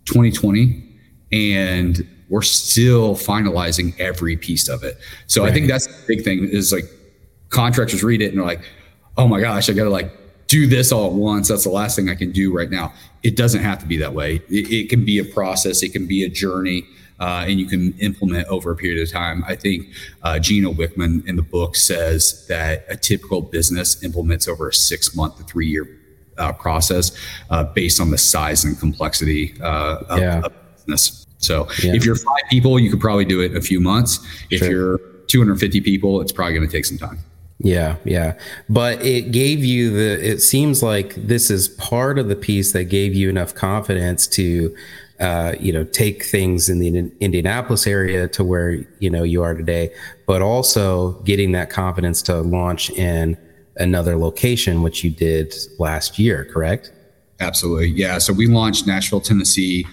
2020, 0.06 0.84
and 1.32 2.08
we're 2.30 2.41
still 2.41 3.15
finalizing 3.15 4.00
every 4.00 4.38
piece 4.38 4.67
of 4.67 4.84
it. 4.84 4.98
So 5.28 5.43
right. 5.43 5.52
I 5.52 5.54
think 5.54 5.67
that's 5.67 5.88
the 5.88 6.04
big 6.08 6.24
thing 6.24 6.48
is 6.48 6.72
like 6.72 6.86
contractors 7.50 8.04
read 8.04 8.22
it 8.22 8.30
and 8.30 8.38
they're 8.38 8.45
like, 8.45 8.62
oh 9.19 9.27
my 9.27 9.41
gosh, 9.41 9.69
I 9.69 9.73
got 9.73 9.84
to 9.84 9.89
like 9.89 10.12
do 10.47 10.65
this 10.65 10.91
all 10.91 11.08
at 11.08 11.13
once. 11.13 11.49
That's 11.49 11.65
the 11.65 11.69
last 11.69 11.95
thing 11.95 12.10
I 12.10 12.15
can 12.15 12.32
do 12.32 12.55
right 12.55 12.69
now. 12.69 12.93
It 13.21 13.36
doesn't 13.36 13.62
have 13.62 13.79
to 13.79 13.86
be 13.86 13.97
that 13.97 14.13
way. 14.13 14.36
It, 14.49 14.71
it 14.71 14.89
can 14.89 15.05
be 15.05 15.19
a 15.19 15.25
process, 15.25 15.84
it 15.84 15.93
can 15.93 16.08
be 16.08 16.23
a 16.23 16.29
journey. 16.29 16.86
Uh, 17.19 17.43
and 17.49 17.60
you 17.60 17.65
can 17.65 17.91
implement 17.99 18.47
over 18.47 18.71
a 18.71 18.75
period 18.77 19.03
of 19.03 19.12
time. 19.12 19.43
I 19.45 19.53
think 19.53 19.88
uh, 20.23 20.39
Gino 20.39 20.71
Wickman 20.71 21.27
in 21.27 21.36
the 21.36 21.41
book 21.41 21.75
says 21.75 22.47
that 22.47 22.86
a 22.88 22.95
typical 22.95 23.41
business 23.41 24.01
implements 24.03 24.47
over 24.47 24.69
a 24.69 24.73
six 24.73 25.13
month 25.17 25.36
to 25.36 25.43
three 25.43 25.67
year 25.67 25.99
uh, 26.38 26.53
process 26.53 27.12
uh, 27.49 27.65
based 27.65 27.99
on 27.99 28.10
the 28.10 28.17
size 28.17 28.63
and 28.63 28.79
complexity 28.79 29.53
uh, 29.62 29.97
of, 30.08 30.19
yeah. 30.19 30.39
of 30.39 30.53
business. 30.77 31.27
So 31.39 31.67
yeah. 31.84 31.93
if 31.93 32.05
you're 32.05 32.15
five 32.15 32.43
people, 32.49 32.79
you 32.79 32.89
could 32.89 33.01
probably 33.01 33.25
do 33.25 33.41
it 33.41 33.51
in 33.51 33.58
a 33.58 33.62
few 33.62 33.82
months. 33.82 34.25
If 34.49 34.60
sure. 34.60 34.69
you're 34.71 34.97
250 35.27 35.82
people, 35.82 36.21
it's 36.21 36.32
probably 36.32 36.53
going 36.53 36.65
to 36.65 36.71
take 36.71 36.86
some 36.86 36.97
time. 36.97 37.19
Yeah, 37.60 37.98
yeah. 38.06 38.38
But 38.69 39.04
it 39.06 39.32
gave 39.32 39.63
you 39.63 39.91
the, 39.91 40.26
it 40.26 40.41
seems 40.41 40.82
like 40.82 41.15
this 41.15 41.52
is 41.52 41.67
part 41.67 42.17
of 42.17 42.30
the 42.30 42.36
piece 42.36 42.72
that 42.72 42.86
gave 42.86 43.13
you 43.13 43.30
enough 43.30 43.54
confidence 43.54 44.28
to, 44.28 44.74
uh, 45.19 45.56
you 45.60 45.74
know, 45.74 45.84
take 45.84 46.24
things 46.24 46.69
in 46.69 46.80
the 46.80 47.12
Indianapolis 47.19 47.86
area 47.86 48.30
to 48.30 48.45
where, 48.45 48.86
you 49.00 49.10
know, 49.10 49.24
you 49.24 49.43
are 49.43 49.54
today, 49.54 49.93
but 50.26 50.41
also 50.41 51.13
getting 51.24 51.52
that 51.52 51.69
confidence 51.69 52.22
to 52.24 52.39
launch 52.39 52.89
in 52.91 53.38
another 53.76 54.15
location, 54.17 54.82
which 54.82 55.04
you 55.04 55.12
did 55.12 55.54
last 55.80 56.17
year, 56.17 56.45
correct? 56.45 56.93
Absolutely. 57.41 57.89
Yeah. 57.89 58.19
So 58.19 58.32
we 58.32 58.48
launched 58.48 58.88
Nashville, 58.88 59.22
Tennessee, 59.22 59.86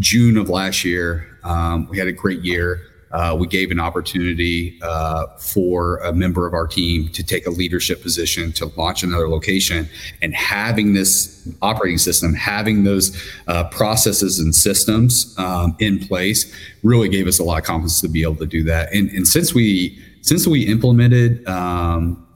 June 0.00 0.36
of 0.36 0.48
last 0.48 0.84
year. 0.84 1.38
Um, 1.44 1.88
we 1.88 1.98
had 1.98 2.08
a 2.08 2.12
great 2.12 2.40
year 2.40 2.80
uh, 3.14 3.34
we 3.38 3.46
gave 3.46 3.70
an 3.70 3.78
opportunity 3.78 4.76
uh, 4.82 5.26
for 5.38 5.98
a 5.98 6.12
member 6.12 6.48
of 6.48 6.52
our 6.52 6.66
team 6.66 7.08
to 7.10 7.22
take 7.22 7.46
a 7.46 7.50
leadership 7.50 8.02
position 8.02 8.52
to 8.52 8.66
launch 8.76 9.04
another 9.04 9.28
location. 9.28 9.88
And 10.20 10.34
having 10.34 10.94
this 10.94 11.48
operating 11.62 11.98
system 11.98 12.34
having 12.34 12.84
those 12.84 13.16
uh, 13.46 13.64
processes 13.64 14.40
and 14.40 14.54
systems 14.54 15.34
um, 15.38 15.76
in 15.78 15.98
place 15.98 16.52
really 16.82 17.08
gave 17.08 17.28
us 17.28 17.38
a 17.38 17.44
lot 17.44 17.58
of 17.58 17.64
confidence 17.64 18.00
to 18.00 18.08
be 18.08 18.22
able 18.22 18.36
to 18.36 18.46
do 18.46 18.64
that. 18.64 18.92
And, 18.92 19.08
and 19.10 19.28
since 19.28 19.54
we 19.54 19.98
since 20.22 20.46
we 20.46 20.66
implemented 20.66 21.46
um, 21.46 22.26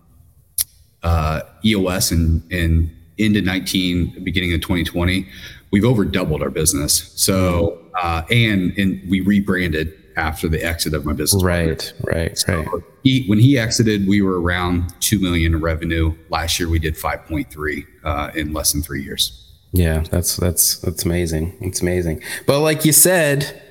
uh, 1.02 1.40
eos 1.64 2.12
in, 2.12 2.42
in 2.50 2.94
into 3.16 3.40
19 3.40 4.22
beginning 4.22 4.52
of 4.54 4.60
2020 4.60 5.26
we've 5.70 5.84
over 5.84 6.04
doubled 6.04 6.42
our 6.42 6.50
business. 6.50 7.12
So 7.16 7.80
uh, 8.00 8.22
and 8.30 8.76
and 8.78 9.02
we 9.08 9.20
rebranded 9.20 9.92
after 10.18 10.48
the 10.48 10.62
exit 10.62 10.94
of 10.94 11.04
my 11.04 11.12
business. 11.12 11.42
Right, 11.42 11.78
partner. 11.78 12.20
right, 12.20 12.38
so 12.38 12.62
right. 12.62 12.82
He, 13.04 13.24
when 13.26 13.38
he 13.38 13.58
exited, 13.58 14.06
we 14.06 14.20
were 14.20 14.40
around 14.40 14.92
two 15.00 15.20
million 15.20 15.54
in 15.54 15.60
revenue. 15.60 16.14
Last 16.28 16.58
year, 16.58 16.68
we 16.68 16.78
did 16.78 16.96
five 16.96 17.24
point 17.26 17.50
three 17.50 17.86
uh, 18.04 18.30
in 18.34 18.52
less 18.52 18.72
than 18.72 18.82
three 18.82 19.02
years. 19.02 19.44
Yeah, 19.72 20.02
that's 20.10 20.36
that's 20.36 20.78
that's 20.78 21.04
amazing. 21.04 21.56
It's 21.60 21.80
amazing. 21.80 22.22
But 22.46 22.60
like 22.60 22.84
you 22.84 22.92
said, 22.92 23.62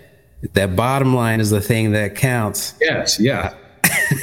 that 0.53 0.75
bottom 0.75 1.13
line 1.13 1.39
is 1.39 1.49
the 1.49 1.61
thing 1.61 1.91
that 1.91 2.15
counts. 2.15 2.75
Yes, 2.79 3.19
yeah. 3.19 3.55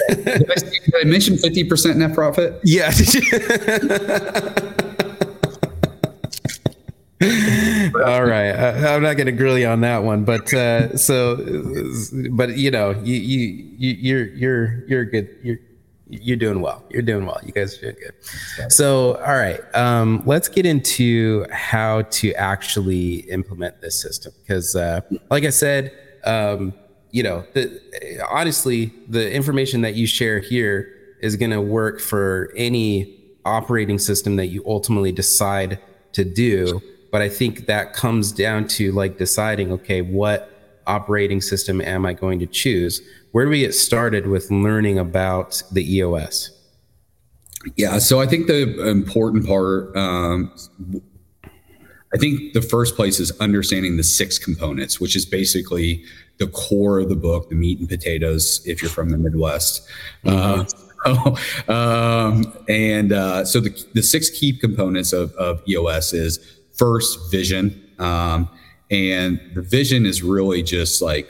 did, 0.08 0.28
I, 0.28 0.54
did 0.54 0.94
I 1.00 1.04
mention 1.04 1.36
fifty 1.36 1.64
percent 1.64 1.98
net 1.98 2.14
profit? 2.14 2.60
Yeah. 2.64 2.90
All 7.94 8.24
right. 8.24 8.50
I, 8.50 8.94
am 8.94 9.02
not 9.02 9.16
going 9.16 9.26
to 9.26 9.32
grill 9.32 9.58
you 9.58 9.66
on 9.66 9.80
that 9.82 10.02
one, 10.02 10.24
but 10.24 10.52
uh, 10.52 10.96
so, 10.96 11.36
but 12.32 12.56
you 12.56 12.70
know, 12.70 12.90
you 13.02 13.14
you 13.14 13.74
you're 13.78 14.26
you're 14.26 14.84
you're 14.88 15.04
good. 15.04 15.36
You're 15.42 15.58
you're 16.08 16.36
doing 16.36 16.60
well. 16.60 16.84
You're 16.90 17.02
doing 17.02 17.26
well. 17.26 17.40
You 17.44 17.52
guys 17.52 17.78
are 17.78 17.80
doing 17.80 17.96
good. 18.00 18.72
So, 18.72 19.16
all 19.16 19.34
right. 19.34 19.60
Um, 19.74 20.22
let's 20.26 20.48
get 20.48 20.66
into 20.66 21.46
how 21.50 22.02
to 22.02 22.32
actually 22.34 23.20
implement 23.30 23.80
this 23.80 24.00
system 24.00 24.32
because, 24.42 24.76
uh, 24.76 25.00
like 25.30 25.44
I 25.44 25.50
said, 25.50 25.92
um, 26.24 26.74
you 27.10 27.22
know, 27.22 27.44
the, 27.54 27.80
honestly, 28.30 28.92
the 29.08 29.32
information 29.32 29.82
that 29.82 29.94
you 29.94 30.06
share 30.06 30.40
here 30.40 31.16
is 31.20 31.36
going 31.36 31.52
to 31.52 31.60
work 31.60 32.00
for 32.00 32.52
any 32.56 33.20
operating 33.44 33.98
system 33.98 34.36
that 34.36 34.46
you 34.46 34.62
ultimately 34.66 35.12
decide 35.12 35.80
to 36.12 36.24
do. 36.24 36.82
But 37.14 37.22
I 37.22 37.28
think 37.28 37.66
that 37.66 37.92
comes 37.92 38.32
down 38.32 38.66
to 38.70 38.90
like 38.90 39.18
deciding, 39.18 39.70
okay, 39.70 40.02
what 40.02 40.50
operating 40.88 41.40
system 41.40 41.80
am 41.80 42.04
I 42.04 42.12
going 42.12 42.40
to 42.40 42.46
choose? 42.46 43.00
Where 43.30 43.44
do 43.44 43.52
we 43.52 43.60
get 43.60 43.72
started 43.72 44.26
with 44.26 44.50
learning 44.50 44.98
about 44.98 45.62
the 45.70 45.94
EOS? 45.94 46.50
Yeah, 47.76 47.98
so 47.98 48.20
I 48.20 48.26
think 48.26 48.48
the 48.48 48.88
important 48.88 49.46
part, 49.46 49.96
um, 49.96 50.52
I 52.12 52.18
think 52.18 52.52
the 52.52 52.60
first 52.60 52.96
place 52.96 53.20
is 53.20 53.30
understanding 53.38 53.96
the 53.96 54.02
six 54.02 54.36
components, 54.36 55.00
which 55.00 55.14
is 55.14 55.24
basically 55.24 56.02
the 56.38 56.48
core 56.48 56.98
of 56.98 57.10
the 57.10 57.14
book, 57.14 57.48
the 57.48 57.54
meat 57.54 57.78
and 57.78 57.88
potatoes, 57.88 58.60
if 58.66 58.82
you're 58.82 58.90
from 58.90 59.10
the 59.10 59.18
Midwest. 59.18 59.88
Mm-hmm. 60.24 60.66
Uh, 61.68 61.72
um, 61.72 62.52
and 62.68 63.12
uh, 63.12 63.44
so 63.44 63.60
the, 63.60 63.86
the 63.94 64.02
six 64.02 64.30
key 64.30 64.52
components 64.52 65.12
of, 65.12 65.32
of 65.34 65.62
EOS 65.68 66.12
is 66.12 66.60
first 66.76 67.30
vision. 67.30 67.80
Um, 67.98 68.48
and 68.90 69.40
the 69.54 69.62
vision 69.62 70.06
is 70.06 70.22
really 70.22 70.62
just 70.62 71.00
like 71.02 71.28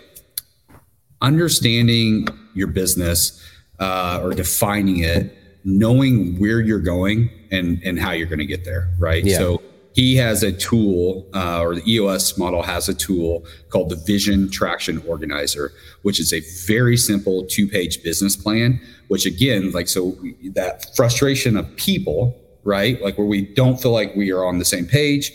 understanding 1.21 2.27
your 2.55 2.67
business 2.69 3.43
uh, 3.81 4.21
or 4.23 4.33
defining 4.35 4.99
it, 4.99 5.37
knowing 5.65 6.39
where 6.39 6.61
you're 6.61 6.81
going 6.81 7.31
and, 7.51 7.81
and 7.85 7.99
how 7.99 8.13
you're 8.13 8.27
going 8.27 8.39
to 8.39 8.47
get 8.47 8.65
there. 8.65 8.93
Right. 8.99 9.25
Yeah. 9.25 9.39
So 9.39 9.63
he 9.95 10.17
has 10.17 10.43
a 10.43 10.53
tool, 10.53 11.27
uh, 11.35 11.61
or 11.63 11.77
the 11.77 11.93
EOS 11.93 12.37
model 12.37 12.63
has 12.63 12.89
a 12.89 12.95
tool 12.95 13.45
called 13.69 13.91
the 13.91 13.97
Vision 13.97 14.51
Traction 14.51 14.99
Organizer, 15.07 15.73
which 16.03 16.19
is 16.19 16.33
a 16.33 16.41
very 16.67 16.97
simple 16.97 17.47
two 17.47 17.69
page 17.69 18.03
business 18.03 18.35
plan. 18.35 18.81
Which, 19.09 19.25
again, 19.25 19.71
like, 19.71 19.87
so 19.87 20.17
that 20.55 20.95
frustration 20.97 21.57
of 21.57 21.77
people, 21.77 22.35
right? 22.65 23.01
Like, 23.03 23.19
where 23.19 23.27
we 23.27 23.43
don't 23.43 23.81
feel 23.81 23.93
like 23.93 24.15
we 24.15 24.31
are 24.33 24.45
on 24.45 24.59
the 24.59 24.65
same 24.65 24.87
page, 24.87 25.33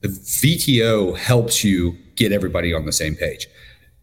the 0.00 0.08
VTO 0.08 1.16
helps 1.16 1.64
you 1.64 1.96
get 2.14 2.32
everybody 2.32 2.72
on 2.72 2.86
the 2.86 2.92
same 2.92 3.14
page. 3.14 3.46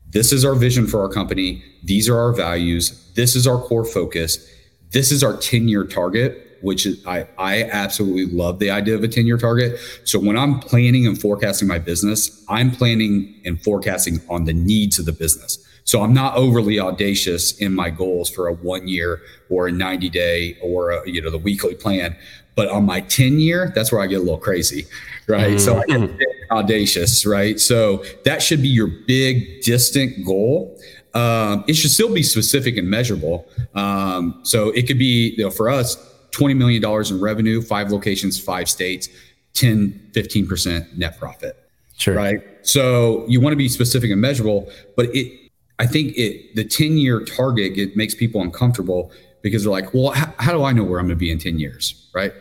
This 0.10 0.32
is 0.32 0.46
our 0.46 0.56
vision 0.56 0.86
for 0.86 1.02
our 1.02 1.10
company. 1.10 1.64
These 1.84 2.08
are 2.08 2.18
our 2.18 2.34
values. 2.34 3.12
This 3.16 3.36
is 3.36 3.48
our 3.48 3.58
core 3.58 3.86
focus. 3.86 4.48
This 4.92 5.12
is 5.12 5.24
our 5.24 5.36
10 5.38 5.68
year 5.68 5.86
target 5.86 6.54
which 6.64 6.86
is 6.86 7.06
I, 7.06 7.28
I 7.38 7.64
absolutely 7.64 8.26
love 8.26 8.60
the 8.60 8.72
idea 8.72 8.96
of 8.96 9.04
a 9.04 9.08
10 9.08 9.28
year 9.28 9.38
target. 9.38 9.78
So 10.06 10.18
when 10.18 10.38
I'm 10.38 10.60
planning 10.60 11.06
and 11.06 11.20
forecasting 11.20 11.68
my 11.68 11.78
business, 11.78 12.44
I'm 12.48 12.72
planning 12.72 13.36
and 13.46 13.62
forecasting 13.62 14.22
on 14.30 14.46
the 14.46 14.54
needs 14.54 14.98
of 14.98 15.06
the 15.06 15.12
business. 15.12 15.60
So 15.86 16.02
I'm 16.02 16.14
not 16.14 16.36
overly 16.36 16.80
audacious 16.80 17.58
in 17.58 17.74
my 17.74 17.90
goals 17.90 18.30
for 18.30 18.48
a 18.48 18.54
one 18.54 18.88
year 18.88 19.22
or 19.50 19.68
a 19.68 19.72
90 19.72 20.10
day 20.10 20.58
or 20.62 20.92
a, 20.92 21.10
you 21.10 21.22
know 21.22 21.30
the 21.30 21.38
weekly 21.38 21.76
plan. 21.76 22.16
But 22.56 22.70
on 22.70 22.86
my 22.86 23.02
10 23.02 23.40
year, 23.40 23.72
that's 23.74 23.92
where 23.92 24.02
I 24.02 24.08
get 24.08 24.18
a 24.18 24.20
little 24.20 24.38
crazy, 24.38 24.86
right? 25.28 25.52
Mm-hmm. 25.52 25.58
So 25.58 25.78
I 25.78 25.86
get 25.86 26.02
mm-hmm. 26.02 26.56
audacious, 26.56 27.26
right? 27.26 27.60
So 27.60 28.04
that 28.26 28.42
should 28.44 28.62
be 28.62 28.68
your 28.68 28.88
big 28.88 29.62
distant 29.64 30.24
goal. 30.26 30.80
Um, 31.16 31.64
it 31.68 31.74
should 31.74 31.92
still 31.92 32.14
be 32.14 32.24
specific 32.24 32.78
and 32.78 32.88
measurable. 32.90 33.48
Um, 33.74 34.40
so 34.44 34.70
it 34.70 34.88
could 34.88 35.00
be, 35.00 35.34
you 35.38 35.44
know, 35.44 35.50
for 35.50 35.70
us, 35.70 35.96
$20 36.32 36.56
million 36.56 36.84
in 36.84 37.22
revenue, 37.22 37.62
five 37.62 37.92
locations, 37.92 38.40
five 38.40 38.70
states, 38.70 39.10
10, 39.54 40.12
15% 40.14 40.98
net 40.98 41.20
profit. 41.20 41.58
Sure. 41.98 42.16
Right. 42.16 42.42
So 42.64 43.26
you 43.28 43.40
want 43.40 43.54
to 43.54 43.58
be 43.58 43.70
specific 43.70 44.10
and 44.12 44.20
measurable, 44.20 44.72
but 44.96 45.16
it, 45.16 45.43
I 45.84 45.88
think 45.88 46.18
it, 46.18 46.56
the 46.56 46.64
10 46.64 46.98
year 46.98 47.20
target, 47.20 47.78
it 47.78 47.98
makes 47.98 48.16
people 48.16 48.42
uncomfortable 48.42 49.12
because 49.42 49.64
they're 49.64 49.72
like, 49.72 49.94
well, 49.94 50.12
how, 50.12 50.34
how 50.40 50.54
do 50.54 50.64
I 50.64 50.72
know 50.72 50.84
where 50.84 51.00
I'm 51.00 51.08
going 51.08 51.18
to 51.18 51.20
be 51.20 51.30
in 51.30 51.40
10 51.40 51.60
years? 51.60 52.10
Right. 52.14 52.32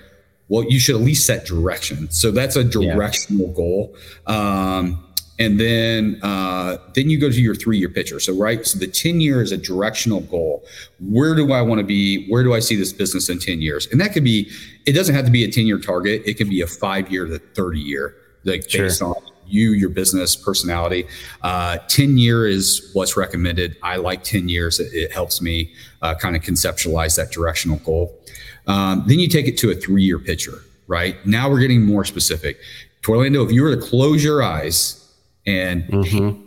Well, 0.49 0.65
you 0.69 0.79
should 0.79 0.95
at 0.95 1.01
least 1.01 1.27
set 1.27 1.45
direction. 1.45 2.09
So 2.11 2.31
that's 2.31 2.55
a 2.55 2.63
directional 2.63 3.49
yeah. 3.49 3.55
goal. 3.55 3.97
Um, 4.27 5.05
and 5.41 5.59
then 5.59 6.21
uh, 6.23 6.77
then 6.95 7.11
you 7.11 7.19
go 7.19 7.31
to 7.31 7.41
your 7.41 7.55
three 7.55 7.79
year 7.79 7.89
picture 7.89 8.21
so 8.21 8.35
right 8.35 8.67
so 8.67 8.79
the 8.79 8.87
10 8.87 9.21
year 9.21 9.43
is 9.43 9.51
a 9.51 9.57
directional 9.57 10.21
goal 10.21 10.63
where 11.01 11.35
do 11.35 11.53
i 11.53 11.63
want 11.63 11.79
to 11.79 11.85
be 11.85 12.29
where 12.29 12.45
do 12.45 12.53
i 12.53 12.61
see 12.61 12.77
this 12.77 12.93
business 12.93 13.31
in 13.31 13.39
10 13.39 13.63
years 13.63 13.87
and 13.87 14.01
that 14.01 14.13
could 14.13 14.25
be 14.25 14.51
it 14.85 14.93
doesn't 14.93 15.15
have 15.15 15.25
to 15.25 15.31
be 15.31 15.43
a 15.43 15.51
10 15.51 15.67
year 15.67 15.79
target 15.79 16.23
it 16.27 16.35
can 16.37 16.51
be 16.51 16.61
a 16.61 16.67
five 16.67 17.11
year 17.11 17.25
to 17.25 17.39
30 17.39 17.81
year 17.81 18.15
like 18.45 18.69
sure. 18.69 18.85
based 18.85 19.01
on 19.01 19.15
you 19.47 19.73
your 19.73 19.91
business 19.91 20.37
personality. 20.37 21.07
Uh, 21.43 21.79
10 21.89 22.19
year 22.19 22.47
is 22.47 22.91
what's 22.93 23.17
recommended. 23.17 23.77
I 23.83 23.97
like 23.97 24.25
10 24.25 24.49
years. 24.49 24.81
It, 24.81 24.93
it 24.93 25.13
helps 25.13 25.41
me 25.41 25.73
uh, 26.03 26.15
kind 26.15 26.37
of 26.37 26.43
conceptualize 26.43 27.17
that 27.17 27.31
directional 27.31 27.79
goal. 27.79 28.19
Um, 28.67 29.05
then 29.07 29.19
you 29.19 29.29
take 29.29 29.47
it 29.47 29.59
to 29.59 29.71
a 29.71 29.75
three 29.75 30.03
year 30.03 30.19
picture 30.19 30.63
right? 30.93 31.25
Now 31.27 31.49
we're 31.49 31.61
getting 31.61 31.85
more 31.85 32.05
specific. 32.05 32.59
Torlando, 33.03 33.45
if 33.45 33.51
you 33.51 33.63
were 33.63 33.75
to 33.75 33.81
close 33.81 34.23
your 34.23 34.43
eyes 34.43 35.11
and 35.47 35.85
mm-hmm. 35.85 36.43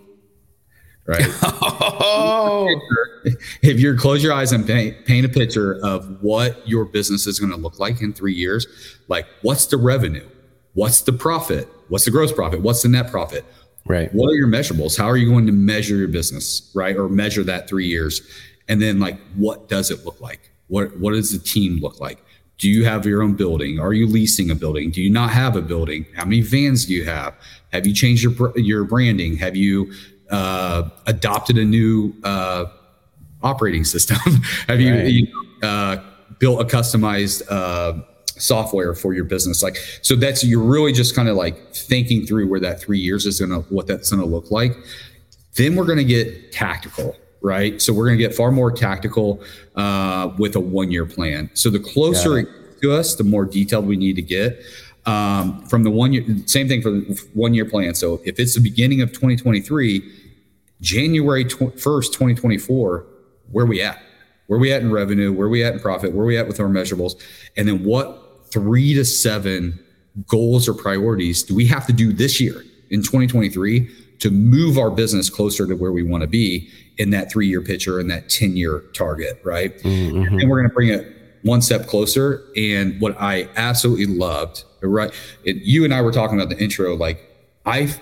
right? 1.05 1.25
Oh. 2.17 2.67
if 3.61 3.79
you 3.79 3.95
close 3.97 4.23
your 4.23 4.33
eyes 4.33 4.51
and 4.51 4.65
paint, 4.65 5.05
paint 5.05 5.25
a 5.25 5.29
picture 5.29 5.79
of 5.83 6.21
what 6.21 6.67
your 6.67 6.85
business 6.85 7.27
is 7.27 7.39
going 7.39 7.51
to 7.51 7.57
look 7.57 7.79
like 7.79 8.01
in 8.01 8.13
three 8.13 8.33
years 8.33 8.67
like 9.07 9.25
what's 9.41 9.65
the 9.65 9.77
revenue? 9.77 10.27
What's 10.73 11.01
the 11.01 11.13
profit 11.13 11.67
what's 11.89 12.05
the 12.05 12.11
gross 12.11 12.31
profit 12.31 12.61
what's 12.61 12.81
the 12.81 12.89
net 12.89 13.09
profit 13.09 13.45
right 13.85 14.13
what 14.13 14.29
are 14.29 14.35
your 14.35 14.47
measurables 14.47 14.97
how 14.97 15.05
are 15.05 15.17
you 15.17 15.29
going 15.29 15.45
to 15.45 15.51
measure 15.51 15.95
your 15.95 16.07
business 16.07 16.71
right 16.73 16.95
or 16.97 17.09
measure 17.09 17.43
that 17.43 17.67
three 17.67 17.87
years 17.87 18.21
and 18.67 18.81
then 18.81 18.99
like 18.99 19.19
what 19.35 19.69
does 19.69 19.91
it 19.91 20.05
look 20.05 20.19
like 20.21 20.51
what 20.67 20.97
what 20.99 21.11
does 21.11 21.31
the 21.31 21.39
team 21.39 21.79
look 21.79 21.99
like 21.99 22.21
do 22.57 22.69
you 22.69 22.85
have 22.85 23.05
your 23.05 23.21
own 23.21 23.33
building? 23.33 23.79
Are 23.79 23.93
you 23.93 24.07
leasing 24.07 24.49
a 24.49 24.55
building? 24.55 24.91
Do 24.91 25.01
you 25.01 25.09
not 25.09 25.31
have 25.31 25.55
a 25.55 25.61
building? 25.61 26.05
How 26.15 26.23
many 26.23 26.41
vans 26.41 26.85
do 26.85 26.93
you 26.93 27.03
have? 27.05 27.35
Have 27.73 27.85
you 27.85 27.93
changed 27.93 28.23
your 28.23 28.57
your 28.57 28.85
branding? 28.85 29.35
Have 29.37 29.55
you 29.55 29.91
uh, 30.29 30.89
adopted 31.05 31.57
a 31.57 31.65
new 31.65 32.13
uh, 32.23 32.65
operating 33.43 33.83
system? 33.83 34.17
have 34.67 34.79
you, 34.79 34.93
right. 34.93 35.05
you 35.05 35.27
uh, 35.63 35.97
built 36.39 36.61
a 36.61 36.65
customized 36.65 37.43
uh, 37.49 38.01
software 38.41 38.93
for 38.93 39.13
your 39.13 39.25
business? 39.25 39.63
Like 39.63 39.77
so, 40.01 40.15
that's 40.15 40.43
you're 40.43 40.63
really 40.63 40.91
just 40.91 41.15
kind 41.15 41.29
of 41.29 41.35
like 41.35 41.73
thinking 41.73 42.25
through 42.25 42.47
where 42.47 42.59
that 42.59 42.79
three 42.79 42.99
years 42.99 43.25
is 43.25 43.39
gonna 43.39 43.59
what 43.69 43.87
that's 43.87 44.11
gonna 44.11 44.25
look 44.25 44.51
like. 44.51 44.75
Then 45.55 45.75
we're 45.75 45.85
gonna 45.85 46.03
get 46.03 46.51
tactical 46.51 47.15
right? 47.45 47.79
So 47.79 47.93
we're 47.93 48.07
going 48.07 48.17
to 48.17 48.23
get 48.23 48.33
far 48.33 48.51
more 48.51 48.71
tactical 48.71 49.39
uh, 49.75 50.33
with 50.39 50.55
a 50.55 50.59
one 50.59 50.89
year 50.89 51.05
plan. 51.05 51.51
So 51.53 51.69
the 51.69 51.79
closer 51.79 52.39
it 52.39 52.47
to 52.81 52.91
us, 52.91 53.13
the 53.13 53.23
more 53.23 53.45
detailed 53.45 53.85
we 53.85 53.97
need 53.97 54.15
to 54.15 54.23
get. 54.23 54.59
Um, 55.05 55.63
from 55.67 55.83
the 55.83 55.91
one 55.91 56.11
year, 56.11 56.25
same 56.47 56.67
thing 56.67 56.81
for 56.81 56.89
the 56.89 57.27
one 57.35 57.53
year 57.53 57.65
plan. 57.65 57.93
So 57.93 58.19
if 58.25 58.39
it's 58.39 58.55
the 58.55 58.61
beginning 58.61 59.01
of 59.01 59.11
2023, 59.11 60.01
January 60.81 61.45
1st, 61.45 62.05
2024, 62.07 63.05
where 63.51 63.65
we 63.67 63.81
at? 63.81 64.01
Where 64.47 64.57
we 64.57 64.73
at 64.73 64.81
in 64.81 64.91
revenue? 64.91 65.31
Where 65.31 65.47
we 65.47 65.63
at 65.63 65.73
in 65.73 65.79
profit? 65.79 66.13
Where 66.13 66.25
we 66.25 66.37
at 66.37 66.47
with 66.47 66.59
our 66.59 66.67
measurables? 66.67 67.13
And 67.55 67.67
then 67.67 67.83
what 67.83 68.24
three 68.55 68.93
to 68.93 69.03
seven 69.03 69.77
goals 70.27 70.69
or 70.69 70.73
priorities 70.73 71.43
do 71.43 71.53
we 71.53 71.65
have 71.67 71.85
to 71.85 71.91
do 71.91 72.13
this 72.13 72.39
year 72.39 72.63
in 72.89 73.01
2023 73.01 73.91
to 74.19 74.31
move 74.31 74.77
our 74.77 74.89
business 74.89 75.29
closer 75.29 75.67
to 75.67 75.75
where 75.75 75.91
we 75.91 76.01
want 76.01 76.21
to 76.21 76.27
be 76.27 76.69
in 76.97 77.09
that 77.09 77.29
three 77.29 77.47
year 77.47 77.61
picture 77.61 77.99
and 77.99 78.09
that 78.09 78.29
10 78.29 78.55
year 78.55 78.83
target, 78.93 79.41
right? 79.43 79.77
Mm-hmm. 79.79 80.39
And 80.39 80.49
we're 80.49 80.57
going 80.57 80.69
to 80.69 80.73
bring 80.73 80.87
it 80.87 81.05
one 81.41 81.61
step 81.61 81.85
closer. 81.85 82.45
And 82.55 82.99
what 83.01 83.19
I 83.19 83.49
absolutely 83.57 84.05
loved, 84.05 84.63
right? 84.81 85.13
It, 85.43 85.57
you 85.57 85.83
and 85.83 85.93
I 85.93 86.01
were 86.01 86.13
talking 86.13 86.39
about 86.39 86.49
the 86.49 86.63
intro, 86.63 86.95
like 86.95 87.19
I, 87.65 87.93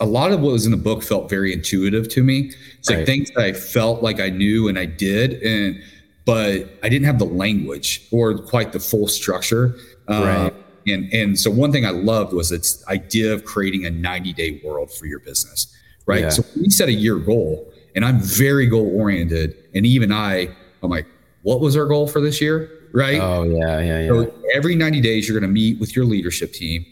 a 0.00 0.06
lot 0.06 0.32
of 0.32 0.40
what 0.40 0.50
was 0.50 0.66
in 0.66 0.72
the 0.72 0.76
book 0.76 1.04
felt 1.04 1.30
very 1.30 1.52
intuitive 1.52 2.08
to 2.10 2.24
me. 2.24 2.50
It's 2.80 2.90
right. 2.90 2.98
like 2.98 3.06
things 3.06 3.30
that 3.36 3.44
I 3.44 3.52
felt 3.52 4.02
like 4.02 4.18
I 4.18 4.30
knew 4.30 4.66
and 4.66 4.76
I 4.76 4.86
did. 4.86 5.34
And, 5.44 5.80
but 6.26 6.78
I 6.82 6.88
didn't 6.88 7.06
have 7.06 7.18
the 7.18 7.24
language 7.24 8.06
or 8.10 8.36
quite 8.36 8.72
the 8.72 8.80
full 8.80 9.08
structure. 9.08 9.76
Uh, 10.08 10.50
right. 10.52 10.54
And, 10.88 11.12
and 11.12 11.38
so 11.38 11.50
one 11.50 11.72
thing 11.72 11.86
I 11.86 11.90
loved 11.90 12.32
was 12.32 12.52
its 12.52 12.86
idea 12.88 13.32
of 13.32 13.44
creating 13.44 13.86
a 13.86 13.90
90 13.90 14.32
day 14.34 14.60
world 14.64 14.92
for 14.92 15.06
your 15.06 15.20
business, 15.20 15.74
right? 16.04 16.22
Yeah. 16.22 16.28
So 16.28 16.44
we 16.56 16.68
set 16.68 16.88
a 16.88 16.92
year 16.92 17.16
goal 17.16 17.72
and 17.94 18.04
I'm 18.04 18.20
very 18.20 18.66
goal 18.66 18.92
oriented. 19.00 19.56
And 19.74 19.86
even 19.86 20.12
I, 20.12 20.48
I'm 20.82 20.90
like, 20.90 21.06
what 21.42 21.60
was 21.60 21.76
our 21.76 21.86
goal 21.86 22.08
for 22.08 22.20
this 22.20 22.40
year? 22.40 22.70
Right. 22.92 23.20
Oh 23.20 23.44
yeah. 23.44 23.80
Yeah. 23.80 24.00
Yeah. 24.00 24.08
So 24.08 24.34
every 24.52 24.74
90 24.74 25.00
days, 25.00 25.28
you're 25.28 25.38
going 25.38 25.48
to 25.48 25.52
meet 25.52 25.78
with 25.78 25.94
your 25.94 26.04
leadership 26.04 26.52
team. 26.52 26.84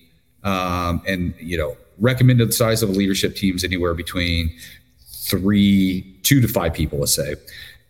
Um, 0.45 1.03
and 1.07 1.35
you 1.39 1.59
know, 1.59 1.77
recommended 1.99 2.55
size 2.55 2.83
of 2.83 2.91
a 2.91 2.93
leadership 2.93 3.35
teams 3.35 3.65
anywhere 3.65 3.95
between 3.95 4.55
three, 5.25 6.19
two 6.23 6.41
to 6.41 6.49
five 6.49 6.75
people, 6.75 7.01
let's 7.01 7.15
say. 7.15 7.35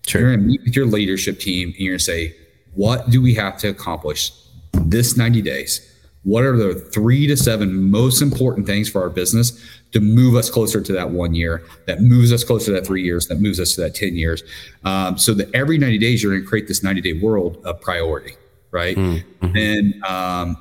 Sure. 0.06 0.20
You're 0.20 0.36
going 0.36 0.40
to 0.40 0.46
meet 0.46 0.60
with 0.64 0.76
your 0.76 0.86
leadership 0.86 1.40
team 1.40 1.68
and 1.68 1.78
you're 1.78 1.92
going 1.92 1.98
to 1.98 2.04
say, 2.04 2.36
what 2.74 3.10
do 3.10 3.22
we 3.22 3.34
have 3.34 3.56
to 3.58 3.68
accomplish 3.68 4.32
this 4.72 5.16
90 5.16 5.42
days? 5.42 5.90
What 6.24 6.44
are 6.44 6.56
the 6.56 6.74
three 6.74 7.26
to 7.26 7.36
seven 7.36 7.90
most 7.90 8.22
important 8.22 8.66
things 8.66 8.88
for 8.88 9.02
our 9.02 9.10
business 9.10 9.62
to 9.92 10.00
move 10.00 10.34
us 10.34 10.48
closer 10.48 10.80
to 10.80 10.92
that 10.92 11.10
one 11.10 11.34
year, 11.34 11.62
that 11.86 12.00
moves 12.00 12.32
us 12.32 12.42
closer 12.42 12.66
to 12.66 12.72
that 12.72 12.86
three 12.86 13.02
years, 13.02 13.28
that 13.28 13.40
moves 13.40 13.60
us 13.60 13.74
to 13.74 13.82
that 13.82 13.94
10 13.94 14.16
years? 14.16 14.42
Um, 14.84 15.18
so 15.18 15.34
that 15.34 15.54
every 15.54 15.76
90 15.76 15.98
days, 15.98 16.22
you're 16.22 16.32
going 16.32 16.42
to 16.42 16.48
create 16.48 16.66
this 16.66 16.82
90 16.82 17.02
day 17.02 17.12
world 17.12 17.60
of 17.64 17.80
priority, 17.80 18.34
right? 18.70 18.96
Mm-hmm. 18.96 19.56
And 19.56 20.04
um, 20.04 20.56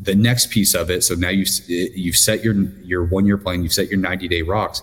the 0.00 0.16
next 0.16 0.50
piece 0.50 0.74
of 0.74 0.90
it, 0.90 1.04
so 1.04 1.14
now 1.14 1.30
you've, 1.30 1.48
you've 1.68 2.16
set 2.16 2.42
your, 2.42 2.54
your 2.82 3.04
one 3.04 3.24
year 3.24 3.38
plan, 3.38 3.62
you've 3.62 3.72
set 3.72 3.88
your 3.88 4.00
90 4.00 4.26
day 4.26 4.42
rocks. 4.42 4.82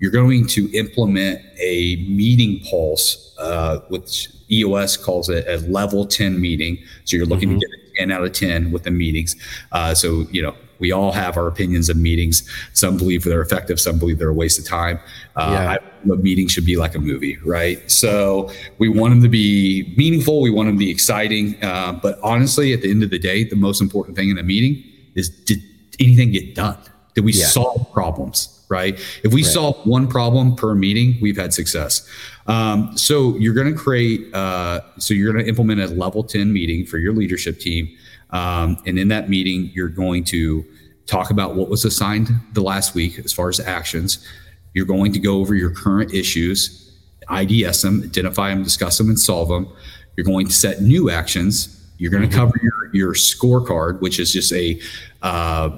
You're 0.00 0.10
going 0.10 0.46
to 0.48 0.70
implement 0.76 1.40
a 1.60 1.96
meeting 2.08 2.60
pulse, 2.68 3.34
uh, 3.38 3.80
which 3.88 4.28
EOS 4.50 4.96
calls 4.96 5.28
it 5.28 5.46
a 5.46 5.58
level 5.70 6.06
10 6.06 6.40
meeting. 6.40 6.78
So 7.04 7.16
you're 7.16 7.26
looking 7.26 7.50
mm-hmm. 7.50 7.58
to 7.58 7.66
get 7.68 7.78
a 7.78 7.98
10 7.98 8.12
out 8.12 8.24
of 8.24 8.32
10 8.32 8.72
with 8.72 8.84
the 8.84 8.90
meetings. 8.90 9.36
Uh, 9.72 9.94
so, 9.94 10.26
you 10.30 10.42
know, 10.42 10.54
we 10.78 10.92
all 10.92 11.12
have 11.12 11.36
our 11.36 11.46
opinions 11.46 11.88
of 11.88 11.96
meetings. 11.96 12.48
Some 12.72 12.96
believe 12.96 13.24
they're 13.24 13.42
effective, 13.42 13.78
some 13.78 13.98
believe 13.98 14.18
they're 14.18 14.30
a 14.30 14.34
waste 14.34 14.58
of 14.58 14.66
time. 14.66 14.98
Uh, 15.36 15.50
yeah. 15.52 15.70
I, 15.72 16.10
a 16.10 16.16
meeting 16.16 16.48
should 16.48 16.64
be 16.64 16.76
like 16.76 16.94
a 16.94 16.98
movie, 16.98 17.36
right? 17.44 17.78
So 17.90 18.50
we 18.78 18.88
want 18.88 19.12
them 19.12 19.22
to 19.22 19.28
be 19.28 19.94
meaningful, 19.96 20.40
we 20.40 20.50
want 20.50 20.68
them 20.68 20.76
to 20.76 20.78
be 20.78 20.90
exciting. 20.90 21.62
Uh, 21.62 21.92
but 21.92 22.18
honestly, 22.22 22.72
at 22.72 22.80
the 22.80 22.90
end 22.90 23.02
of 23.02 23.10
the 23.10 23.18
day, 23.18 23.44
the 23.44 23.56
most 23.56 23.82
important 23.82 24.16
thing 24.16 24.30
in 24.30 24.38
a 24.38 24.42
meeting 24.42 24.82
is 25.14 25.28
did 25.28 25.62
anything 26.00 26.32
get 26.32 26.54
done? 26.54 26.78
Did 27.14 27.24
we 27.24 27.32
yeah. 27.32 27.46
solve 27.46 27.92
problems? 27.92 28.49
Right. 28.70 29.00
If 29.24 29.34
we 29.34 29.42
right. 29.42 29.52
solve 29.52 29.84
one 29.84 30.06
problem 30.06 30.54
per 30.54 30.76
meeting, 30.76 31.18
we've 31.20 31.36
had 31.36 31.52
success. 31.52 32.08
Um, 32.46 32.96
so 32.96 33.36
you're 33.36 33.52
going 33.52 33.72
to 33.72 33.78
create, 33.78 34.32
uh, 34.32 34.80
so 34.96 35.12
you're 35.12 35.32
going 35.32 35.44
to 35.44 35.48
implement 35.48 35.80
a 35.80 35.88
level 35.88 36.22
10 36.22 36.52
meeting 36.52 36.86
for 36.86 36.98
your 36.98 37.12
leadership 37.12 37.58
team. 37.58 37.88
Um, 38.30 38.80
and 38.86 38.96
in 38.96 39.08
that 39.08 39.28
meeting, 39.28 39.72
you're 39.74 39.88
going 39.88 40.22
to 40.24 40.64
talk 41.06 41.30
about 41.32 41.56
what 41.56 41.68
was 41.68 41.84
assigned 41.84 42.30
the 42.52 42.62
last 42.62 42.94
week 42.94 43.18
as 43.18 43.32
far 43.32 43.48
as 43.48 43.58
actions. 43.58 44.24
You're 44.72 44.86
going 44.86 45.12
to 45.14 45.18
go 45.18 45.38
over 45.38 45.56
your 45.56 45.70
current 45.74 46.14
issues, 46.14 46.96
IDS 47.28 47.82
them, 47.82 48.02
identify 48.04 48.50
them, 48.50 48.62
discuss 48.62 48.98
them, 48.98 49.08
and 49.08 49.18
solve 49.18 49.48
them. 49.48 49.68
You're 50.16 50.26
going 50.26 50.46
to 50.46 50.52
set 50.52 50.80
new 50.80 51.10
actions. 51.10 51.76
You're 51.98 52.12
going 52.12 52.22
to 52.22 52.28
mm-hmm. 52.28 52.38
cover 52.38 52.54
your, 52.62 52.94
your 52.94 53.14
scorecard, 53.14 54.00
which 54.00 54.20
is 54.20 54.32
just 54.32 54.52
a 54.52 54.80
uh, 55.22 55.76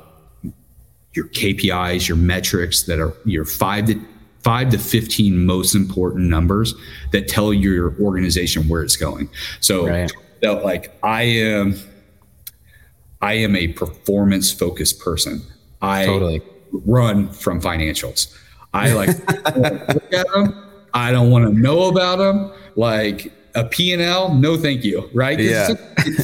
your 1.14 1.28
KPIs, 1.28 2.08
your 2.08 2.16
metrics 2.16 2.82
that 2.84 2.98
are 2.98 3.14
your 3.24 3.44
five 3.44 3.86
to 3.86 4.00
five 4.42 4.70
to 4.70 4.78
15 4.78 5.44
most 5.44 5.74
important 5.74 6.28
numbers 6.28 6.74
that 7.12 7.28
tell 7.28 7.52
your 7.52 7.94
organization 8.00 8.68
where 8.68 8.82
it's 8.82 8.96
going. 8.96 9.28
So, 9.60 9.86
right. 9.86 10.10
so 10.42 10.58
like 10.64 10.96
I 11.02 11.22
am, 11.22 11.76
I 13.20 13.34
am 13.34 13.54
a 13.54 13.68
performance 13.68 14.52
focused 14.52 14.98
person. 15.00 15.42
I 15.80 16.06
totally. 16.06 16.42
run 16.72 17.28
from 17.28 17.60
financials. 17.60 18.36
I 18.74 18.92
like 18.92 19.08
look 19.56 20.12
at 20.12 20.26
them. 20.32 20.68
I 20.94 21.12
don't 21.12 21.30
want 21.30 21.44
to 21.46 21.58
know 21.58 21.88
about 21.88 22.18
them. 22.18 22.52
Like 22.74 23.32
a 23.54 23.64
P&L, 23.64 24.34
no 24.34 24.56
thank 24.56 24.82
you. 24.82 25.08
Right. 25.14 25.38
Yeah. 25.38 25.74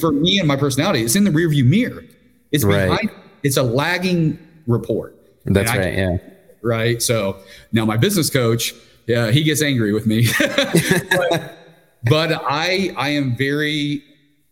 for 0.00 0.12
me 0.12 0.38
and 0.38 0.48
my 0.48 0.56
personality, 0.56 1.04
it's 1.04 1.14
in 1.14 1.24
the 1.24 1.30
rearview 1.30 1.64
mirror. 1.64 2.04
It's 2.50 2.64
behind, 2.64 2.90
right. 2.90 3.10
it's 3.42 3.58
a 3.58 3.62
lagging 3.62 4.38
report. 4.68 5.16
That's 5.44 5.74
right. 5.74 5.94
yeah 5.94 6.18
right? 6.62 7.02
So 7.02 7.40
now 7.72 7.84
my 7.84 7.96
business 7.96 8.30
coach, 8.30 8.74
yeah, 9.06 9.30
he 9.30 9.42
gets 9.42 9.62
angry 9.62 9.92
with 9.92 10.06
me. 10.06 10.26
but, 10.38 11.58
but, 12.04 12.32
I 12.44 12.92
I 12.96 13.10
am 13.10 13.36
very 13.36 14.02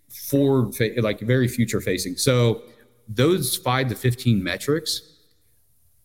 forward 0.09 0.74
like 0.98 1.20
very 1.20 1.48
future 1.48 1.81
facing. 1.81 2.16
So 2.16 2.62
those 3.09 3.57
5 3.57 3.90
to 3.90 3.94
15 3.94 4.42
metrics 4.42 5.02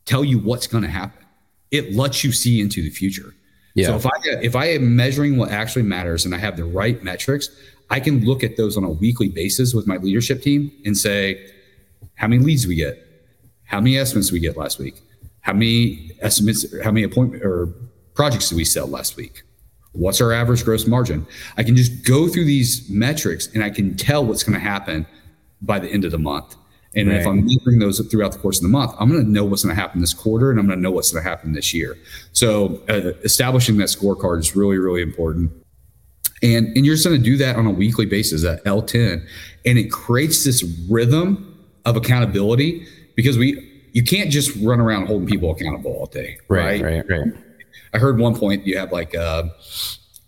tell 0.05 0.23
you 0.23 0.37
what's 0.37 0.67
going 0.67 0.83
to 0.83 0.89
happen. 0.89 1.25
It 1.71 1.95
lets 1.95 2.23
you 2.23 2.31
see 2.31 2.61
into 2.61 2.83
the 2.83 2.89
future. 2.89 3.33
Yeah. 3.73 3.87
So 3.87 3.95
if 3.95 4.05
I 4.05 4.11
if 4.41 4.55
I 4.55 4.65
am 4.65 4.95
measuring 4.95 5.37
what 5.37 5.51
actually 5.51 5.83
matters 5.83 6.25
and 6.25 6.35
I 6.35 6.37
have 6.37 6.57
the 6.57 6.65
right 6.65 7.01
metrics, 7.03 7.49
I 7.89 7.99
can 7.99 8.25
look 8.25 8.43
at 8.43 8.57
those 8.57 8.75
on 8.77 8.83
a 8.83 8.89
weekly 8.89 9.29
basis 9.29 9.73
with 9.73 9.87
my 9.87 9.97
leadership 9.97 10.41
team 10.41 10.71
and 10.85 10.97
say, 10.97 11.49
how 12.15 12.27
many 12.27 12.43
leads 12.43 12.67
we 12.67 12.75
get? 12.75 13.10
How 13.71 13.79
many 13.79 13.97
estimates 13.97 14.33
we 14.33 14.39
get 14.41 14.57
last 14.57 14.79
week? 14.79 15.01
How 15.39 15.53
many 15.53 16.11
estimates, 16.19 16.65
how 16.83 16.91
many 16.91 17.03
appointment 17.03 17.41
or 17.41 17.67
projects 18.15 18.49
did 18.49 18.57
we 18.57 18.65
sell 18.65 18.85
last 18.85 19.15
week? 19.15 19.43
What's 19.93 20.19
our 20.19 20.33
average 20.33 20.65
gross 20.65 20.85
margin? 20.85 21.25
I 21.55 21.63
can 21.63 21.77
just 21.77 22.05
go 22.05 22.27
through 22.27 22.45
these 22.45 22.89
metrics 22.89 23.47
and 23.53 23.63
I 23.63 23.69
can 23.69 23.95
tell 23.95 24.25
what's 24.25 24.43
going 24.43 24.59
to 24.59 24.59
happen 24.59 25.07
by 25.61 25.79
the 25.79 25.89
end 25.89 26.03
of 26.03 26.11
the 26.11 26.17
month. 26.17 26.57
And 26.95 27.07
right. 27.07 27.21
if 27.21 27.25
I'm 27.25 27.45
measuring 27.45 27.79
those 27.79 28.05
throughout 28.11 28.33
the 28.33 28.39
course 28.39 28.57
of 28.57 28.63
the 28.63 28.69
month, 28.69 28.91
I'm 28.99 29.09
going 29.09 29.23
to 29.23 29.29
know 29.29 29.45
what's 29.45 29.63
going 29.63 29.73
to 29.73 29.81
happen 29.81 30.01
this 30.01 30.13
quarter 30.13 30.51
and 30.51 30.59
I'm 30.59 30.67
going 30.67 30.77
to 30.77 30.83
know 30.83 30.91
what's 30.91 31.13
going 31.13 31.23
to 31.23 31.29
happen 31.29 31.53
this 31.53 31.73
year. 31.73 31.97
So 32.33 32.81
uh, 32.89 33.13
establishing 33.23 33.77
that 33.77 33.87
scorecard 33.87 34.39
is 34.39 34.53
really, 34.53 34.79
really 34.79 35.01
important. 35.01 35.49
And, 36.43 36.75
and 36.75 36.85
you're 36.85 36.95
just 36.95 37.07
going 37.07 37.17
to 37.17 37.23
do 37.23 37.37
that 37.37 37.55
on 37.55 37.67
a 37.67 37.71
weekly 37.71 38.05
basis 38.05 38.43
at 38.43 38.65
L10. 38.65 39.25
And 39.65 39.77
it 39.77 39.89
creates 39.93 40.43
this 40.43 40.61
rhythm 40.89 41.47
of 41.85 41.95
accountability 41.95 42.85
because 43.15 43.37
we 43.37 43.67
you 43.93 44.03
can't 44.03 44.31
just 44.31 44.55
run 44.61 44.79
around 44.79 45.07
holding 45.07 45.27
people 45.27 45.51
accountable 45.51 45.91
all 45.91 46.05
day. 46.05 46.37
Right. 46.47 46.81
Right. 46.81 47.09
Right. 47.09 47.19
right. 47.25 47.33
I 47.93 47.97
heard 47.97 48.19
one 48.19 48.35
point 48.35 48.65
you 48.65 48.77
have 48.77 48.91
like 48.91 49.13
a 49.13 49.21
uh, 49.21 49.49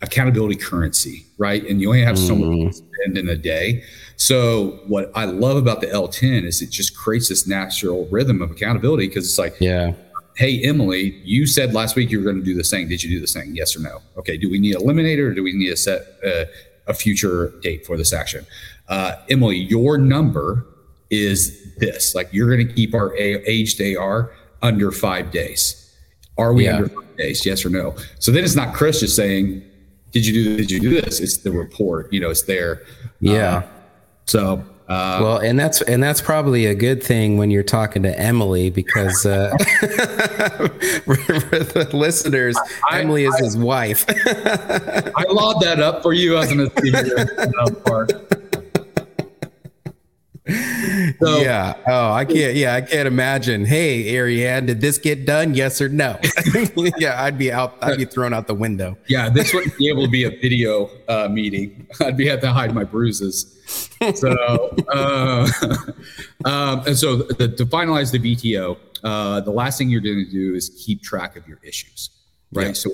accountability 0.01 0.55
currency, 0.55 1.25
right? 1.37 1.65
And 1.65 1.81
you 1.81 1.87
only 1.87 2.01
have 2.01 2.19
so 2.19 2.35
much 2.35 2.75
to 2.75 2.83
spend 2.99 3.17
in 3.17 3.29
a 3.29 3.37
day. 3.37 3.83
So 4.17 4.79
what 4.87 5.11
I 5.15 5.25
love 5.25 5.55
about 5.55 5.79
the 5.79 5.87
L10 5.87 6.43
is 6.43 6.61
it 6.61 6.69
just 6.69 6.95
creates 6.95 7.29
this 7.29 7.47
natural 7.47 8.05
rhythm 8.11 8.41
of 8.41 8.51
accountability 8.51 9.07
because 9.07 9.25
it's 9.25 9.39
like, 9.39 9.55
yeah. 9.59 9.93
Hey 10.35 10.63
Emily, 10.63 11.21
you 11.23 11.45
said 11.45 11.73
last 11.75 11.95
week 11.95 12.09
you 12.09 12.17
were 12.17 12.23
going 12.23 12.39
to 12.39 12.43
do 12.43 12.55
this 12.55 12.69
thing. 12.69 12.89
Did 12.89 13.03
you 13.03 13.09
do 13.11 13.19
this 13.19 13.33
thing? 13.33 13.55
Yes 13.55 13.75
or 13.75 13.81
no? 13.81 14.01
Okay. 14.17 14.35
Do 14.35 14.49
we 14.49 14.59
need 14.59 14.75
a 14.75 14.79
eliminator 14.79 15.29
or 15.29 15.33
do 15.33 15.43
we 15.43 15.53
need 15.53 15.69
to 15.69 15.77
set 15.77 16.01
uh, 16.25 16.45
a 16.87 16.93
future 16.93 17.53
date 17.61 17.85
for 17.85 17.97
this 17.97 18.11
action? 18.11 18.45
Uh, 18.89 19.15
Emily, 19.29 19.57
your 19.57 19.97
number 19.99 20.65
is 21.11 21.62
this 21.77 22.15
like 22.15 22.29
you're 22.31 22.53
going 22.53 22.67
to 22.67 22.73
keep 22.73 22.93
our 22.93 23.15
aged 23.15 23.81
AR 23.97 24.31
under 24.61 24.91
five 24.91 25.31
days. 25.31 25.79
Are 26.37 26.53
we 26.53 26.65
yeah. 26.65 26.77
under 26.77 26.89
five 26.89 27.17
days? 27.17 27.45
Yes 27.45 27.65
or 27.65 27.69
no? 27.69 27.95
So 28.19 28.31
then 28.31 28.43
it's 28.43 28.55
not 28.55 28.73
Chris 28.73 29.01
just 29.01 29.15
saying, 29.15 29.63
"Did 30.11 30.25
you 30.25 30.33
do? 30.33 30.57
Did 30.57 30.71
you 30.71 30.79
do 30.79 31.01
this?" 31.01 31.19
It's 31.19 31.37
the 31.37 31.51
report. 31.51 32.11
You 32.11 32.19
know, 32.19 32.29
it's 32.29 32.43
there. 32.43 32.83
Yeah. 33.19 33.55
Uh, 33.55 33.63
so 34.25 34.65
uh, 34.89 35.19
well, 35.21 35.37
and 35.37 35.57
that's 35.57 35.81
and 35.83 36.03
that's 36.03 36.21
probably 36.21 36.65
a 36.65 36.75
good 36.75 37.01
thing 37.01 37.37
when 37.37 37.49
you're 37.49 37.63
talking 37.63 38.03
to 38.03 38.19
Emily 38.19 38.69
because 38.69 39.25
uh, 39.25 39.49
for, 39.57 41.15
the 41.15 41.89
listeners, 41.93 42.57
I, 42.91 42.99
Emily 42.99 43.23
is 43.23 43.33
I, 43.35 43.43
his 43.43 43.57
wife. 43.57 44.05
I 44.09 45.23
laud 45.29 45.61
that 45.61 45.79
up 45.79 46.03
for 46.03 46.11
you 46.11 46.37
as 46.37 46.51
an 46.51 46.69
part. 47.85 48.11
So, 51.23 51.39
yeah. 51.39 51.75
Oh, 51.87 52.11
I 52.11 52.25
can't. 52.25 52.55
Yeah, 52.55 52.75
I 52.75 52.81
can't 52.81 53.07
imagine. 53.07 53.65
Hey, 53.65 54.13
Ariane, 54.15 54.65
did 54.65 54.81
this 54.81 54.97
get 54.97 55.25
done? 55.25 55.53
Yes 55.53 55.79
or 55.79 55.87
no? 55.87 56.19
yeah, 56.97 57.23
I'd 57.23 57.37
be 57.37 57.51
out. 57.51 57.77
I'd 57.81 57.97
be 57.97 58.05
thrown 58.05 58.33
out 58.33 58.47
the 58.47 58.53
window. 58.53 58.97
Yeah, 59.07 59.29
this 59.29 59.53
wouldn't 59.53 59.77
be 59.77 59.87
able 59.87 60.03
to 60.03 60.09
be 60.09 60.25
a 60.25 60.29
video 60.29 60.89
uh, 61.07 61.29
meeting. 61.29 61.87
I'd 62.01 62.17
be 62.17 62.27
have 62.27 62.41
to 62.41 62.51
hide 62.51 62.73
my 62.73 62.83
bruises. 62.83 63.57
So, 64.15 64.75
uh, 64.93 65.47
um, 66.45 66.83
and 66.85 66.97
so 66.97 67.17
the, 67.17 67.47
to 67.47 67.65
finalize 67.65 68.11
the 68.11 68.19
VTO, 68.19 68.77
uh, 69.03 69.39
the 69.41 69.51
last 69.51 69.77
thing 69.77 69.89
you're 69.89 70.01
going 70.01 70.25
to 70.25 70.31
do 70.31 70.55
is 70.55 70.69
keep 70.83 71.01
track 71.01 71.37
of 71.37 71.47
your 71.47 71.59
issues, 71.63 72.09
right? 72.51 72.67
Yeah. 72.67 72.73
So, 72.73 72.91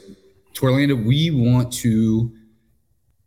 Torlando, 0.54 1.04
we 1.04 1.32
want 1.32 1.74
to 1.74 2.32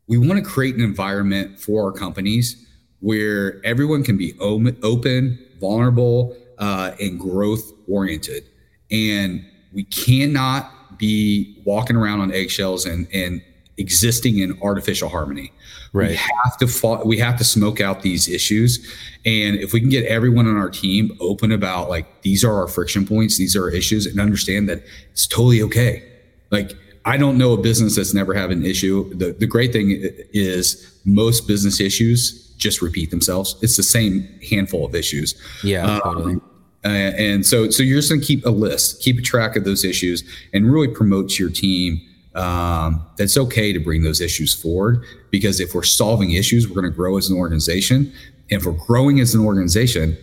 we 0.06 0.18
want 0.18 0.42
to 0.44 0.48
create 0.48 0.74
an 0.74 0.82
environment 0.82 1.58
for 1.58 1.84
our 1.84 1.92
companies 1.92 2.61
where 3.02 3.60
everyone 3.64 4.02
can 4.02 4.16
be 4.16 4.34
open, 4.40 5.38
vulnerable, 5.60 6.34
uh, 6.58 6.92
and 7.00 7.20
growth 7.20 7.72
oriented. 7.88 8.44
And 8.90 9.44
we 9.72 9.84
cannot 9.84 10.98
be 10.98 11.60
walking 11.66 11.96
around 11.96 12.20
on 12.20 12.32
eggshells 12.32 12.86
and, 12.86 13.08
and 13.12 13.42
existing 13.76 14.38
in 14.38 14.56
artificial 14.62 15.08
harmony. 15.08 15.52
Right. 15.92 16.10
We 16.10 16.16
have 16.16 16.56
to 16.58 16.66
fought, 16.68 17.04
we 17.04 17.18
have 17.18 17.36
to 17.38 17.44
smoke 17.44 17.80
out 17.80 18.02
these 18.02 18.28
issues. 18.28 18.78
And 19.26 19.56
if 19.56 19.72
we 19.72 19.80
can 19.80 19.88
get 19.88 20.06
everyone 20.06 20.46
on 20.46 20.56
our 20.56 20.70
team 20.70 21.16
open 21.20 21.50
about 21.52 21.90
like 21.90 22.22
these 22.22 22.44
are 22.44 22.54
our 22.54 22.68
friction 22.68 23.04
points, 23.06 23.36
these 23.36 23.56
are 23.56 23.64
our 23.64 23.70
issues, 23.70 24.06
and 24.06 24.20
understand 24.20 24.68
that 24.68 24.82
it's 25.10 25.26
totally 25.26 25.60
okay. 25.62 26.08
Like 26.50 26.72
I 27.04 27.16
don't 27.16 27.36
know 27.36 27.52
a 27.52 27.58
business 27.58 27.96
that's 27.96 28.14
never 28.14 28.32
had 28.32 28.50
an 28.50 28.64
issue. 28.64 29.12
The 29.14 29.32
the 29.32 29.46
great 29.46 29.72
thing 29.72 29.90
is 30.32 31.00
most 31.04 31.46
business 31.46 31.80
issues 31.80 32.41
just 32.62 32.82
repeat 32.82 33.10
themselves. 33.10 33.56
It's 33.62 33.76
the 33.76 33.82
same 33.82 34.28
handful 34.48 34.86
of 34.86 34.94
issues. 34.94 35.34
Yeah, 35.62 35.86
um, 35.86 36.00
totally. 36.00 36.36
Uh, 36.84 36.88
and 36.88 37.46
so, 37.46 37.70
so 37.70 37.82
you're 37.82 37.98
just 37.98 38.08
going 38.08 38.20
to 38.20 38.26
keep 38.26 38.44
a 38.44 38.50
list, 38.50 39.02
keep 39.02 39.18
a 39.18 39.22
track 39.22 39.54
of 39.54 39.64
those 39.64 39.84
issues, 39.84 40.24
and 40.52 40.70
really 40.72 40.88
promote 40.88 41.30
to 41.30 41.42
your 41.42 41.52
team 41.52 42.00
um, 42.34 43.06
that's 43.16 43.36
okay 43.36 43.72
to 43.72 43.78
bring 43.78 44.02
those 44.02 44.20
issues 44.20 44.52
forward. 44.52 45.04
Because 45.30 45.60
if 45.60 45.74
we're 45.74 45.84
solving 45.84 46.32
issues, 46.32 46.66
we're 46.68 46.74
going 46.74 46.90
to 46.90 46.96
grow 46.96 47.16
as 47.18 47.30
an 47.30 47.36
organization. 47.36 48.12
And 48.50 48.60
if 48.60 48.66
we're 48.66 48.72
growing 48.72 49.20
as 49.20 49.34
an 49.34 49.44
organization, 49.44 50.16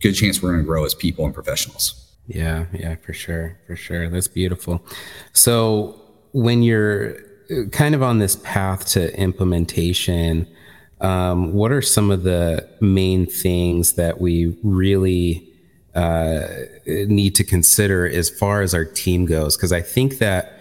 good 0.00 0.14
chance 0.14 0.42
we're 0.42 0.50
going 0.50 0.62
to 0.62 0.66
grow 0.66 0.84
as 0.84 0.94
people 0.94 1.24
and 1.24 1.34
professionals. 1.34 2.16
Yeah, 2.26 2.66
yeah, 2.72 2.96
for 2.96 3.12
sure, 3.12 3.58
for 3.66 3.76
sure. 3.76 4.08
That's 4.08 4.28
beautiful. 4.28 4.84
So 5.32 6.00
when 6.32 6.62
you're 6.62 7.16
uh, 7.50 7.68
kind 7.72 7.94
of 7.94 8.02
on 8.02 8.18
this 8.18 8.36
path 8.36 8.86
to 8.90 9.16
implementation, 9.18 10.46
um, 11.00 11.52
what 11.52 11.72
are 11.72 11.82
some 11.82 12.10
of 12.10 12.22
the 12.22 12.68
main 12.80 13.26
things 13.26 13.94
that 13.94 14.20
we 14.20 14.56
really 14.62 15.48
uh, 15.94 16.46
need 16.86 17.34
to 17.34 17.44
consider 17.44 18.06
as 18.06 18.28
far 18.28 18.62
as 18.62 18.74
our 18.74 18.84
team 18.84 19.26
goes? 19.26 19.56
Because 19.56 19.72
I 19.72 19.80
think 19.80 20.18
that 20.18 20.60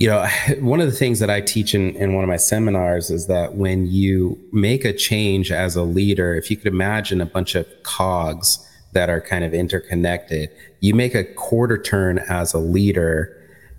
you 0.00 0.08
know, 0.08 0.26
one 0.60 0.80
of 0.80 0.86
the 0.86 0.96
things 0.96 1.20
that 1.20 1.30
I 1.30 1.40
teach 1.42 1.74
in, 1.74 1.94
in 1.94 2.14
one 2.14 2.24
of 2.24 2.28
my 2.28 2.38
seminars 2.38 3.10
is 3.10 3.28
that 3.28 3.54
when 3.54 3.86
you 3.86 4.40
make 4.50 4.84
a 4.84 4.92
change 4.92 5.52
as 5.52 5.76
a 5.76 5.82
leader, 5.82 6.34
if 6.34 6.50
you 6.50 6.56
could 6.56 6.72
imagine 6.72 7.20
a 7.20 7.26
bunch 7.26 7.54
of 7.54 7.66
cogs 7.84 8.66
that 8.92 9.08
are 9.08 9.20
kind 9.20 9.44
of 9.44 9.54
interconnected, 9.54 10.50
you 10.80 10.94
make 10.94 11.14
a 11.14 11.22
quarter 11.22 11.80
turn 11.80 12.18
as 12.30 12.54
a 12.54 12.58
leader, 12.58 13.36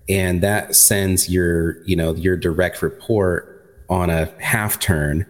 and 0.07 0.41
that 0.41 0.75
sends 0.75 1.27
your, 1.27 1.83
you 1.85 1.95
know, 1.95 2.13
your 2.13 2.37
direct 2.37 2.81
report 2.81 3.83
on 3.89 4.09
a 4.09 4.25
half 4.39 4.79
turn. 4.79 5.25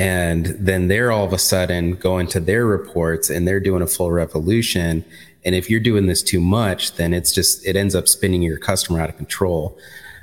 And 0.00 0.46
then 0.46 0.88
they're 0.88 1.12
all 1.12 1.26
of 1.26 1.34
a 1.34 1.38
sudden 1.38 1.94
going 1.94 2.26
to 2.28 2.40
their 2.40 2.64
reports 2.64 3.28
and 3.28 3.46
they're 3.46 3.60
doing 3.60 3.82
a 3.82 3.86
full 3.86 4.10
revolution. 4.10 5.04
And 5.44 5.54
if 5.54 5.68
you're 5.68 5.78
doing 5.78 6.06
this 6.06 6.22
too 6.22 6.40
much, 6.40 6.94
then 6.94 7.12
it's 7.12 7.32
just, 7.32 7.66
it 7.66 7.76
ends 7.76 7.94
up 7.94 8.08
spinning 8.08 8.40
your 8.40 8.56
customer 8.56 8.98
out 8.98 9.10
of 9.10 9.18
control. 9.18 9.78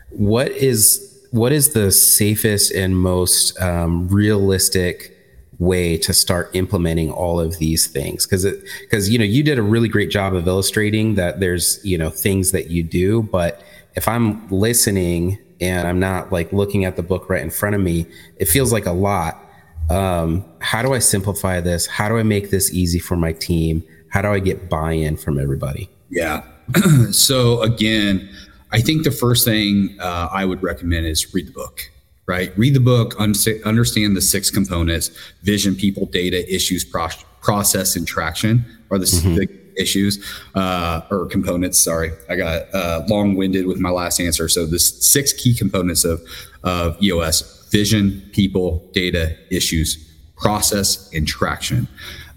What 0.10 0.50
is 0.50 1.04
what 1.30 1.52
is 1.52 1.74
the 1.74 1.92
safest 1.92 2.72
and 2.72 2.98
most 2.98 3.60
um, 3.62 4.08
realistic 4.08 5.16
way 5.60 5.98
to 5.98 6.14
start 6.14 6.50
implementing 6.56 7.12
all 7.12 7.40
of 7.40 7.60
these 7.60 7.86
things? 7.86 8.26
Because 8.26 8.46
it 8.46 8.64
because 8.82 9.10
you 9.12 9.20
know 9.20 9.26
you 9.26 9.44
did 9.44 9.60
a 9.60 9.62
really 9.62 9.90
great 9.90 10.10
job 10.10 10.34
of 10.34 10.48
illustrating 10.48 11.16
that 11.16 11.40
there's 11.40 11.80
you 11.86 12.00
know 12.00 12.10
things 12.10 12.52
that 12.52 12.72
you 12.72 12.84
do 12.84 13.24
but 13.24 13.62
if 13.96 14.08
i'm 14.08 14.48
listening 14.50 15.38
and 15.60 15.88
i'm 15.88 16.00
not 16.00 16.32
like 16.32 16.54
looking 16.54 16.86
at 16.86 16.96
the 16.96 17.04
book 17.04 17.30
right 17.30 17.42
in 17.42 17.50
front 17.50 17.76
of 17.76 17.82
me 17.82 18.06
it 18.38 18.46
feels 18.46 18.72
like 18.72 18.86
a 18.86 18.92
lot 18.92 19.47
um, 19.90 20.46
how 20.60 20.82
do 20.82 20.94
i 20.94 21.00
simplify 21.00 21.60
this 21.60 21.88
how 21.88 22.10
do 22.10 22.18
i 22.18 22.24
make 22.24 22.50
this 22.50 22.74
easy 22.74 23.00
for 23.00 23.16
my 23.16 23.32
team 23.34 23.84
how 24.10 24.22
do 24.22 24.30
i 24.30 24.40
get 24.40 24.70
buy-in 24.70 25.16
from 25.18 25.40
everybody 25.40 25.90
yeah 26.10 26.44
so 27.12 27.62
again 27.62 28.30
I 28.72 28.82
think 28.82 29.04
the 29.04 29.12
first 29.12 29.46
thing 29.46 29.98
uh, 30.00 30.30
I 30.32 30.46
would 30.46 30.62
recommend 30.62 31.06
is 31.06 31.34
read 31.34 31.48
the 31.48 31.52
book, 31.52 31.90
right? 32.26 32.52
Read 32.58 32.74
the 32.74 32.80
book, 32.80 33.16
understand 33.20 34.16
the 34.16 34.22
six 34.22 34.50
components 34.50 35.10
vision, 35.44 35.76
people, 35.76 36.06
data, 36.06 36.54
issues, 36.54 36.84
pro- 36.84 37.08
process, 37.42 37.96
and 37.96 38.06
traction 38.06 38.66
are 38.92 38.98
the, 38.98 39.06
mm-hmm. 39.06 39.36
the 39.36 39.60
issues 39.78 40.24
uh, 40.56 41.02
or 41.10 41.28
components. 41.28 41.80
Sorry, 41.80 42.12
I 42.30 42.36
got 42.36 42.74
uh, 42.74 43.04
long 43.08 43.36
winded 43.36 43.68
with 43.68 43.80
my 43.80 43.90
last 43.90 44.20
answer. 44.20 44.50
So, 44.50 44.66
the 44.66 44.80
six 44.80 45.32
key 45.32 45.54
components 45.54 46.04
of, 46.04 46.22
of 46.64 47.02
EOS 47.02 47.57
vision, 47.72 48.22
people, 48.34 48.88
data, 48.94 49.36
issues, 49.52 49.98
process, 50.36 51.12
and 51.14 51.28
traction. 51.28 51.88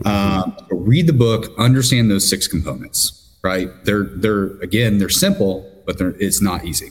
Um, 0.05 0.57
read 0.71 1.07
the 1.07 1.13
book, 1.13 1.53
understand 1.59 2.11
those 2.11 2.29
six 2.29 2.49
components. 2.49 3.17
Right? 3.43 3.69
They're 3.85 4.05
they're 4.05 4.59
again 4.61 4.99
they're 4.99 5.09
simple, 5.09 5.83
but 5.87 5.97
it's 6.01 6.43
not 6.43 6.65
easy. 6.65 6.91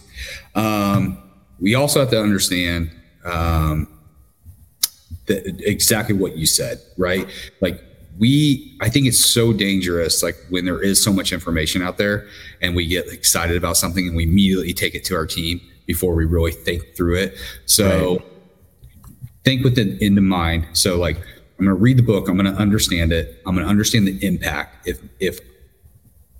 Um, 0.55 1.21
we 1.59 1.75
also 1.75 1.99
have 1.99 2.09
to 2.09 2.21
understand 2.21 2.91
um, 3.23 3.87
exactly 5.27 6.15
what 6.15 6.37
you 6.37 6.45
said, 6.45 6.79
right? 6.97 7.27
Like 7.61 7.83
we, 8.17 8.77
I 8.81 8.89
think 8.89 9.07
it's 9.07 9.23
so 9.23 9.53
dangerous, 9.53 10.23
like 10.23 10.35
when 10.49 10.65
there 10.65 10.81
is 10.81 11.03
so 11.03 11.13
much 11.13 11.31
information 11.31 11.81
out 11.81 11.97
there 11.97 12.27
and 12.61 12.75
we 12.75 12.87
get 12.87 13.07
excited 13.07 13.55
about 13.55 13.77
something 13.77 14.07
and 14.07 14.15
we 14.15 14.23
immediately 14.23 14.73
take 14.73 14.95
it 14.95 15.05
to 15.05 15.15
our 15.15 15.25
team 15.25 15.61
before 15.89 16.13
we 16.13 16.23
really 16.23 16.51
think 16.51 16.83
through 16.95 17.15
it. 17.15 17.35
So 17.65 18.17
right. 18.17 18.25
think 19.43 19.63
with 19.63 19.79
it 19.79 19.99
in 20.03 20.13
the 20.13 20.21
mind. 20.21 20.67
So 20.73 20.99
like, 20.99 21.17
I'm 21.17 21.65
going 21.65 21.75
to 21.75 21.81
read 21.81 21.97
the 21.97 22.03
book. 22.03 22.29
I'm 22.29 22.37
going 22.37 22.53
to 22.53 22.61
understand 22.61 23.11
it. 23.11 23.41
I'm 23.47 23.55
going 23.55 23.65
to 23.65 23.69
understand 23.69 24.07
the 24.07 24.23
impact. 24.23 24.87
If 24.87 25.01
if 25.19 25.39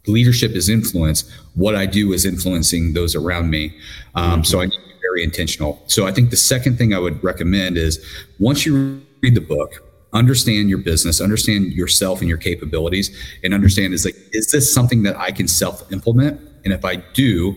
leadership 0.06 0.52
is 0.52 0.70
influence. 0.70 1.30
What 1.56 1.76
I 1.76 1.88
do 1.88 2.14
is 2.14 2.26
influencing 2.26 2.94
those 2.94 3.16
around 3.16 3.50
me. 3.50 3.76
Um, 4.16 4.32
mm-hmm. 4.32 4.44
So 4.44 4.62
I 4.62 4.66
need 4.66 4.72
to 4.72 4.88
be 4.88 5.00
very 5.02 5.24
intentional. 5.24 5.82
So 5.88 6.06
I 6.06 6.12
think 6.12 6.30
the 6.30 6.38
second 6.38 6.78
thing 6.78 6.94
I 6.94 7.00
would 7.00 7.24
recommend 7.24 7.78
is 7.78 8.04
once 8.40 8.68
you 8.68 9.02
read 9.22 9.36
the 9.36 9.42
book, 9.42 9.84
understand 10.14 10.70
your 10.70 10.80
business, 10.80 11.22
understand 11.22 11.74
yourself 11.74 12.20
and 12.20 12.30
your 12.30 12.38
capabilities, 12.38 13.16
and 13.44 13.54
understand 13.54 13.94
is 13.94 14.06
like, 14.06 14.16
is 14.32 14.52
this 14.52 14.72
something 14.74 15.04
that 15.04 15.18
I 15.18 15.32
can 15.32 15.48
self 15.48 15.92
implement? 15.92 16.40
And 16.64 16.74
if 16.74 16.86
I 16.86 16.98
do, 17.14 17.56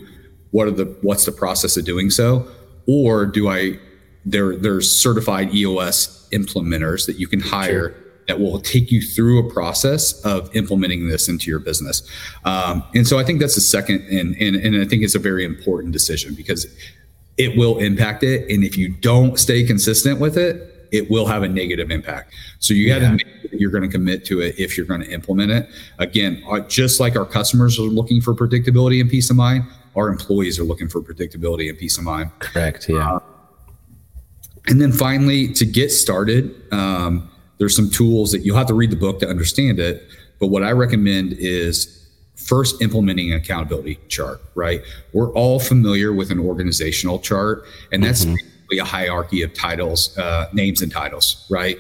what 0.53 0.69
are 0.69 0.73
the 0.73 0.85
what's 1.03 1.27
the 1.27 1.33
process 1.33 1.77
of 1.77 1.85
doing 1.85 2.09
so? 2.09 2.47
Or 2.87 3.27
do 3.27 3.49
I 3.49 3.79
there 4.25 4.57
there's 4.57 4.91
certified 4.91 5.55
EOS 5.55 6.29
implementers 6.33 7.07
that 7.07 7.19
you 7.19 7.27
can 7.27 7.41
hire 7.41 7.91
sure 7.91 8.03
that 8.29 8.41
will 8.41 8.61
take 8.61 8.91
you 8.91 9.03
through 9.03 9.47
a 9.47 9.53
process 9.53 10.25
of 10.25 10.55
implementing 10.55 11.09
this 11.09 11.29
into 11.29 11.51
your 11.51 11.59
business. 11.59 12.03
Um, 12.45 12.83
and 12.95 13.07
so 13.07 13.19
I 13.19 13.25
think 13.25 13.41
that's 13.41 13.55
the 13.55 13.61
second, 13.61 14.03
and, 14.09 14.37
and, 14.37 14.57
and 14.57 14.81
I 14.81 14.85
think 14.85 15.03
it's 15.03 15.15
a 15.15 15.19
very 15.19 15.45
important 15.45 15.93
decision 15.93 16.35
because 16.35 16.67
it 17.37 17.57
will 17.57 17.79
impact 17.79 18.23
it. 18.23 18.49
And 18.51 18.63
if 18.63 18.77
you 18.77 18.89
don't 18.89 19.39
stay 19.39 19.65
consistent 19.65 20.21
with 20.21 20.37
it, 20.37 20.89
it 20.93 21.11
will 21.11 21.27
have 21.27 21.43
a 21.43 21.49
negative 21.49 21.91
impact. 21.91 22.35
So 22.59 22.75
you 22.75 22.87
got 22.87 22.99
to 22.99 23.07
yeah. 23.07 23.11
make 23.13 23.27
sure 23.27 23.51
you're 23.53 23.71
going 23.71 23.83
to 23.83 23.89
commit 23.89 24.27
to 24.27 24.41
it 24.41 24.59
if 24.59 24.77
you're 24.77 24.87
going 24.87 25.01
to 25.01 25.11
implement 25.11 25.51
it. 25.51 25.69
Again, 25.99 26.43
uh, 26.49 26.61
just 26.61 27.01
like 27.01 27.17
our 27.17 27.25
customers 27.25 27.79
are 27.79 27.83
looking 27.83 28.21
for 28.21 28.35
predictability 28.35 29.01
and 29.01 29.11
peace 29.11 29.31
of 29.31 29.37
mind, 29.37 29.65
our 29.97 30.09
employees 30.09 30.59
are 30.59 30.65
looking 30.65 30.89
for 30.89 31.01
predictability 31.01 31.69
and 31.69 31.79
peace 31.79 31.99
of 31.99 32.05
mind. 32.05 32.31
Correct. 32.39 32.89
Yeah. 32.89 33.15
Uh, 33.15 33.21
and 34.69 34.81
then 34.81 34.93
finally, 34.93 35.53
to 35.55 35.67
get 35.67 35.91
started, 35.91 36.55
um, 36.73 37.29
there's 37.59 37.77
some 37.77 37.91
tools 37.91 38.33
that 38.33 38.41
you'll 38.41 38.57
have 38.57 38.69
to 38.69 38.75
read 38.75 38.91
the 38.91 38.97
book 38.97 39.21
to 39.21 39.29
understand 39.29 39.79
it. 39.79 40.07
But 40.39 40.49
what 40.49 40.63
I 40.63 40.73
recommend 40.73 41.35
is 41.35 42.09
first 42.37 42.81
implementing 42.83 43.33
an 43.33 43.39
accountability 43.39 43.99
chart, 44.09 44.41
right? 44.55 44.83
We're 45.13 45.33
all 45.33 45.61
familiar 45.61 46.13
with 46.13 46.31
an 46.31 46.39
organizational 46.39 47.19
chart, 47.19 47.65
and 47.93 48.03
that's 48.03 48.25
mm-hmm. 48.25 48.35
basically 48.35 48.79
a 48.79 48.85
hierarchy 48.85 49.43
of 49.43 49.55
titles, 49.55 50.17
uh, 50.19 50.49
names 50.53 50.83
and 50.83 50.91
titles, 50.91 51.47
right? 51.51 51.79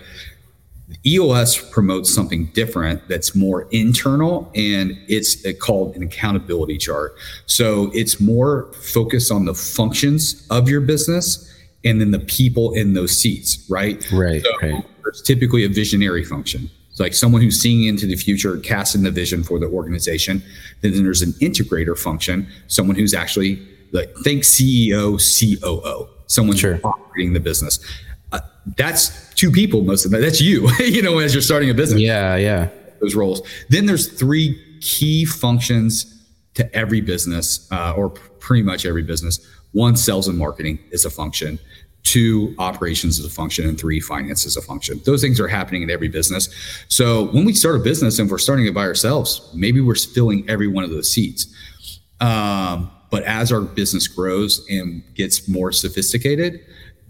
EOS 1.06 1.70
promotes 1.70 2.12
something 2.12 2.46
different 2.46 3.06
that's 3.08 3.34
more 3.34 3.62
internal 3.70 4.50
and 4.54 4.96
it's 5.08 5.44
called 5.60 5.96
an 5.96 6.02
accountability 6.02 6.78
chart. 6.78 7.16
So 7.46 7.90
it's 7.94 8.20
more 8.20 8.72
focused 8.74 9.32
on 9.32 9.44
the 9.44 9.54
functions 9.54 10.46
of 10.50 10.68
your 10.68 10.80
business 10.80 11.48
and 11.84 12.00
then 12.00 12.10
the 12.10 12.20
people 12.20 12.72
in 12.74 12.94
those 12.94 13.16
seats, 13.16 13.64
right? 13.68 14.06
Right. 14.12 14.42
So 14.42 14.50
right. 14.62 14.84
There's 15.02 15.22
typically 15.22 15.64
a 15.64 15.68
visionary 15.68 16.24
function. 16.24 16.70
It's 16.90 17.00
like 17.00 17.14
someone 17.14 17.40
who's 17.40 17.58
seeing 17.58 17.84
into 17.84 18.06
the 18.06 18.16
future, 18.16 18.58
casting 18.58 19.02
the 19.02 19.10
vision 19.10 19.42
for 19.42 19.58
the 19.58 19.66
organization. 19.66 20.42
Then 20.82 21.02
there's 21.02 21.22
an 21.22 21.32
integrator 21.40 21.98
function, 21.98 22.46
someone 22.66 22.96
who's 22.96 23.14
actually 23.14 23.66
like 23.92 24.14
think 24.22 24.42
CEO, 24.42 25.18
COO, 25.18 26.08
someone 26.26 26.56
sure. 26.56 26.78
operating 26.84 27.32
the 27.32 27.40
business. 27.40 27.78
That's 28.76 29.32
two 29.34 29.50
people 29.50 29.82
most 29.82 30.04
of 30.04 30.10
that. 30.12 30.18
That's 30.18 30.40
you, 30.40 30.70
you 30.78 31.02
know, 31.02 31.18
as 31.18 31.34
you're 31.34 31.42
starting 31.42 31.70
a 31.70 31.74
business. 31.74 32.00
Yeah, 32.00 32.36
yeah. 32.36 32.68
Those 33.00 33.14
roles. 33.14 33.42
Then 33.68 33.86
there's 33.86 34.08
three 34.12 34.60
key 34.80 35.24
functions 35.24 36.08
to 36.54 36.72
every 36.74 37.00
business, 37.00 37.70
uh, 37.72 37.94
or 37.96 38.10
pretty 38.10 38.62
much 38.62 38.86
every 38.86 39.02
business. 39.02 39.44
One, 39.72 39.96
sales 39.96 40.28
and 40.28 40.38
marketing 40.38 40.78
is 40.90 41.04
a 41.04 41.10
function 41.10 41.58
two 42.04 42.54
operations 42.58 43.18
is 43.18 43.24
a 43.24 43.30
function 43.30 43.66
and 43.68 43.78
three 43.78 44.00
finance 44.00 44.44
is 44.44 44.56
a 44.56 44.62
function 44.62 45.00
those 45.04 45.22
things 45.22 45.38
are 45.38 45.46
happening 45.46 45.82
in 45.82 45.90
every 45.90 46.08
business 46.08 46.48
so 46.88 47.26
when 47.26 47.44
we 47.44 47.52
start 47.52 47.76
a 47.76 47.78
business 47.78 48.18
and 48.18 48.28
we're 48.30 48.38
starting 48.38 48.66
it 48.66 48.74
by 48.74 48.82
ourselves 48.82 49.50
maybe 49.54 49.80
we're 49.80 49.94
filling 49.94 50.48
every 50.48 50.66
one 50.66 50.82
of 50.82 50.90
those 50.90 51.10
seats 51.10 51.46
um, 52.20 52.90
but 53.10 53.22
as 53.22 53.52
our 53.52 53.60
business 53.60 54.08
grows 54.08 54.66
and 54.68 55.02
gets 55.14 55.48
more 55.48 55.70
sophisticated 55.70 56.60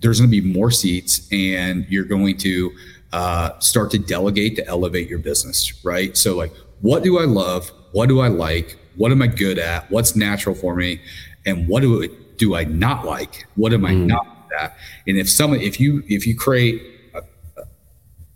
there's 0.02 0.20
going 0.20 0.30
to 0.30 0.40
be 0.42 0.46
more 0.52 0.70
seats 0.70 1.28
and 1.32 1.86
you're 1.88 2.04
going 2.04 2.36
to 2.36 2.70
uh, 3.12 3.58
start 3.60 3.90
to 3.90 3.98
delegate 3.98 4.56
to 4.56 4.66
elevate 4.66 5.08
your 5.08 5.18
business 5.18 5.84
right 5.84 6.16
so 6.16 6.36
like 6.36 6.52
what 6.80 7.02
do 7.02 7.18
i 7.18 7.24
love 7.24 7.70
what 7.92 8.08
do 8.08 8.20
i 8.20 8.28
like 8.28 8.78
what 8.96 9.10
am 9.12 9.22
i 9.22 9.26
good 9.26 9.58
at 9.58 9.90
what's 9.90 10.16
natural 10.16 10.54
for 10.54 10.74
me 10.74 11.00
and 11.46 11.68
what 11.68 11.80
do, 11.80 12.08
do 12.36 12.54
i 12.54 12.64
not 12.64 13.04
like 13.04 13.46
what 13.56 13.72
am 13.72 13.84
i 13.84 13.92
mm. 13.92 14.06
not 14.06 14.32
that. 14.52 14.76
And 15.06 15.18
if 15.18 15.28
someone, 15.28 15.60
if 15.60 15.80
you 15.80 16.02
if 16.08 16.26
you 16.26 16.36
create 16.36 16.82
a, 17.14 17.18
a 17.60 17.64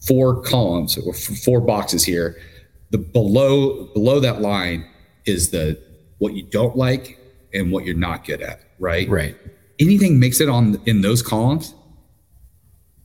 four 0.06 0.42
columns 0.42 0.98
or 0.98 1.14
four 1.14 1.60
boxes 1.60 2.04
here, 2.04 2.36
the 2.90 2.98
below 2.98 3.84
below 3.86 4.20
that 4.20 4.40
line 4.40 4.86
is 5.24 5.50
the 5.50 5.80
what 6.18 6.34
you 6.34 6.42
don't 6.42 6.76
like 6.76 7.18
and 7.54 7.70
what 7.70 7.84
you're 7.84 7.96
not 7.96 8.24
good 8.24 8.42
at, 8.42 8.60
right? 8.78 9.08
Right. 9.08 9.36
Anything 9.78 10.18
makes 10.18 10.40
it 10.40 10.48
on 10.48 10.80
in 10.86 11.00
those 11.02 11.22
columns, 11.22 11.74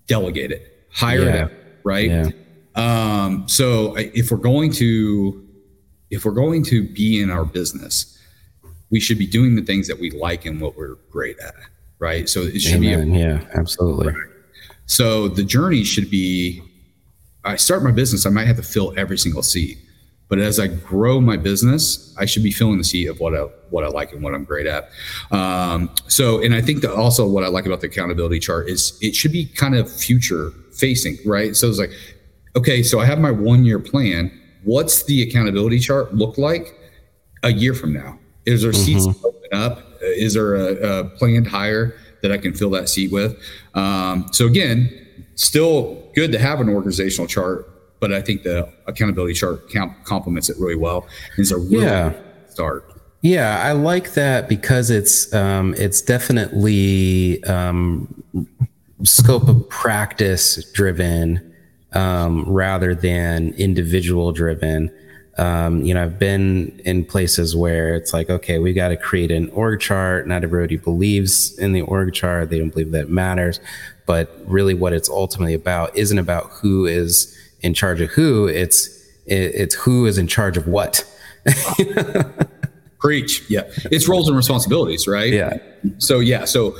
delegate 0.07 0.51
it, 0.51 0.85
hire 0.91 1.21
Yeah. 1.21 1.45
it, 1.47 1.51
right? 1.83 2.09
Yeah. 2.09 2.29
Um, 2.75 3.47
so 3.47 3.95
if 3.97 4.31
we're 4.31 4.37
going 4.37 4.71
to 4.73 5.47
if 6.09 6.25
we're 6.25 6.31
going 6.31 6.63
to 6.65 6.87
be 6.89 7.21
in 7.21 7.29
our 7.29 7.45
business, 7.45 8.17
we 8.89 8.99
should 8.99 9.17
be 9.17 9.27
doing 9.27 9.55
the 9.55 9.61
things 9.61 9.87
that 9.87 9.97
we 9.99 10.11
like 10.11 10.45
and 10.45 10.59
what 10.59 10.75
we're 10.77 10.95
great 11.09 11.39
at, 11.39 11.53
right? 11.99 12.27
So 12.27 12.41
it 12.41 12.59
should 12.61 12.81
be 12.81 12.91
a 12.93 13.03
yeah, 13.05 13.45
absolutely. 13.53 14.13
so 14.85 15.27
the 15.29 15.43
journey 15.43 15.83
should 15.83 16.09
be 16.09 16.61
I 17.43 17.55
start 17.55 17.83
my 17.83 17.91
business, 17.91 18.25
I 18.25 18.29
might 18.29 18.45
have 18.47 18.57
to 18.57 18.63
fill 18.63 18.93
every 18.97 19.17
single 19.17 19.41
seat. 19.43 19.77
But 20.31 20.39
as 20.39 20.61
I 20.61 20.67
grow 20.67 21.19
my 21.19 21.35
business, 21.35 22.15
I 22.17 22.25
should 22.25 22.41
be 22.41 22.51
filling 22.51 22.77
the 22.77 22.85
seat 22.85 23.07
of 23.07 23.19
what 23.19 23.35
I 23.35 23.41
what 23.69 23.83
I 23.83 23.89
like 23.89 24.13
and 24.13 24.23
what 24.23 24.33
I'm 24.33 24.45
great 24.45 24.65
at. 24.65 24.89
Um, 25.29 25.93
so, 26.07 26.41
and 26.41 26.55
I 26.55 26.61
think 26.61 26.81
that 26.83 26.93
also 26.93 27.27
what 27.27 27.43
I 27.43 27.49
like 27.49 27.65
about 27.65 27.81
the 27.81 27.87
accountability 27.87 28.39
chart 28.39 28.69
is 28.69 28.97
it 29.01 29.13
should 29.13 29.33
be 29.33 29.45
kind 29.45 29.75
of 29.75 29.91
future 29.91 30.51
facing, 30.71 31.17
right? 31.25 31.53
So 31.53 31.67
it's 31.67 31.79
like, 31.79 31.91
okay, 32.55 32.81
so 32.81 33.01
I 33.01 33.05
have 33.05 33.19
my 33.19 33.29
one 33.29 33.65
year 33.65 33.77
plan. 33.77 34.31
What's 34.63 35.03
the 35.03 35.21
accountability 35.21 35.79
chart 35.79 36.15
look 36.15 36.37
like 36.37 36.79
a 37.43 37.51
year 37.51 37.73
from 37.73 37.91
now? 37.91 38.17
Is 38.45 38.61
there 38.61 38.71
seats 38.71 39.07
open 39.07 39.49
up? 39.51 39.81
Is 40.01 40.33
there 40.35 40.55
a, 40.55 40.99
a 40.99 41.09
planned 41.09 41.47
hire 41.47 41.93
that 42.21 42.31
I 42.31 42.37
can 42.37 42.53
fill 42.53 42.69
that 42.69 42.87
seat 42.87 43.11
with? 43.11 43.37
Um, 43.73 44.29
so 44.31 44.45
again, 44.45 45.25
still 45.35 46.09
good 46.15 46.31
to 46.31 46.39
have 46.39 46.61
an 46.61 46.69
organizational 46.69 47.27
chart, 47.27 47.70
but 48.01 48.11
I 48.11 48.21
think 48.21 48.43
the 48.43 48.67
accountability 48.87 49.33
chart 49.35 49.71
com- 49.71 49.95
complements 50.03 50.49
it 50.49 50.57
really 50.59 50.75
well. 50.75 51.07
It's 51.37 51.51
a 51.51 51.57
really 51.57 51.85
Yeah. 51.85 52.13
start. 52.49 52.83
Yeah, 53.21 53.61
I 53.63 53.71
like 53.73 54.15
that 54.15 54.49
because 54.49 54.89
it's 54.89 55.31
um, 55.33 55.75
it's 55.77 56.01
definitely 56.01 57.41
um, 57.43 58.23
scope 59.03 59.47
of 59.47 59.69
practice 59.69 60.69
driven 60.73 61.53
um, 61.93 62.43
rather 62.49 62.95
than 62.95 63.53
individual 63.57 64.31
driven. 64.31 64.91
Um, 65.37 65.83
you 65.85 65.93
know, 65.93 66.03
I've 66.03 66.17
been 66.19 66.81
in 66.83 67.05
places 67.05 67.55
where 67.55 67.95
it's 67.95 68.11
like, 68.11 68.29
okay, 68.31 68.57
we 68.57 68.73
got 68.73 68.89
to 68.89 68.97
create 68.97 69.31
an 69.31 69.49
org 69.51 69.79
chart. 69.79 70.27
Not 70.27 70.43
everybody 70.43 70.77
believes 70.77 71.57
in 71.59 71.73
the 71.73 71.81
org 71.81 72.13
chart; 72.15 72.49
they 72.49 72.57
don't 72.57 72.71
believe 72.71 72.91
that 72.91 73.03
it 73.03 73.09
matters. 73.09 73.59
But 74.07 74.35
really, 74.47 74.73
what 74.73 74.93
it's 74.93 75.09
ultimately 75.09 75.53
about 75.53 75.95
isn't 75.95 76.17
about 76.17 76.49
who 76.53 76.85
is 76.87 77.37
in 77.61 77.73
charge 77.73 78.01
of 78.01 78.09
who. 78.09 78.47
It's 78.47 78.87
it, 79.25 79.55
it's 79.55 79.75
who 79.75 80.05
is 80.05 80.17
in 80.17 80.27
charge 80.27 80.57
of 80.57 80.67
what. 80.67 81.05
Preach. 82.99 83.43
Yeah. 83.49 83.63
It's 83.85 84.07
roles 84.07 84.27
and 84.27 84.37
responsibilities, 84.37 85.07
right? 85.07 85.33
Yeah. 85.33 85.57
So, 85.97 86.19
yeah. 86.19 86.45
So, 86.45 86.75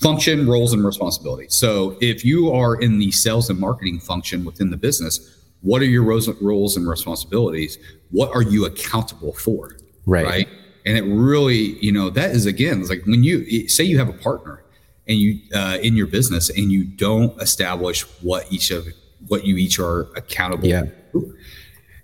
function, 0.00 0.48
roles, 0.48 0.72
and 0.72 0.84
responsibilities. 0.84 1.54
So, 1.54 1.96
if 2.00 2.24
you 2.24 2.50
are 2.52 2.74
in 2.74 2.98
the 2.98 3.12
sales 3.12 3.48
and 3.50 3.58
marketing 3.60 4.00
function 4.00 4.44
within 4.44 4.70
the 4.70 4.76
business, 4.76 5.42
what 5.60 5.80
are 5.80 5.86
your 5.86 6.02
roles, 6.02 6.28
roles 6.42 6.76
and 6.76 6.88
responsibilities? 6.88 7.78
What 8.10 8.34
are 8.34 8.42
you 8.42 8.66
accountable 8.66 9.32
for? 9.32 9.76
Right. 10.06 10.26
Right. 10.26 10.48
And 10.84 10.98
it 10.98 11.02
really, 11.02 11.78
you 11.78 11.92
know, 11.92 12.10
that 12.10 12.32
is 12.32 12.46
again, 12.46 12.80
it's 12.80 12.90
like 12.90 13.06
when 13.06 13.24
you 13.24 13.68
say 13.68 13.84
you 13.84 13.96
have 13.98 14.08
a 14.08 14.12
partner 14.12 14.64
and 15.08 15.16
you 15.16 15.40
uh, 15.54 15.78
in 15.82 15.96
your 15.96 16.06
business 16.06 16.50
and 16.50 16.70
you 16.70 16.84
don't 16.84 17.40
establish 17.40 18.02
what 18.22 18.50
each 18.52 18.70
of 18.70 18.86
what 19.28 19.44
you 19.44 19.56
each 19.56 19.78
are 19.78 20.02
accountable 20.16 20.66
Yeah. 20.66 20.84
to, 21.12 21.34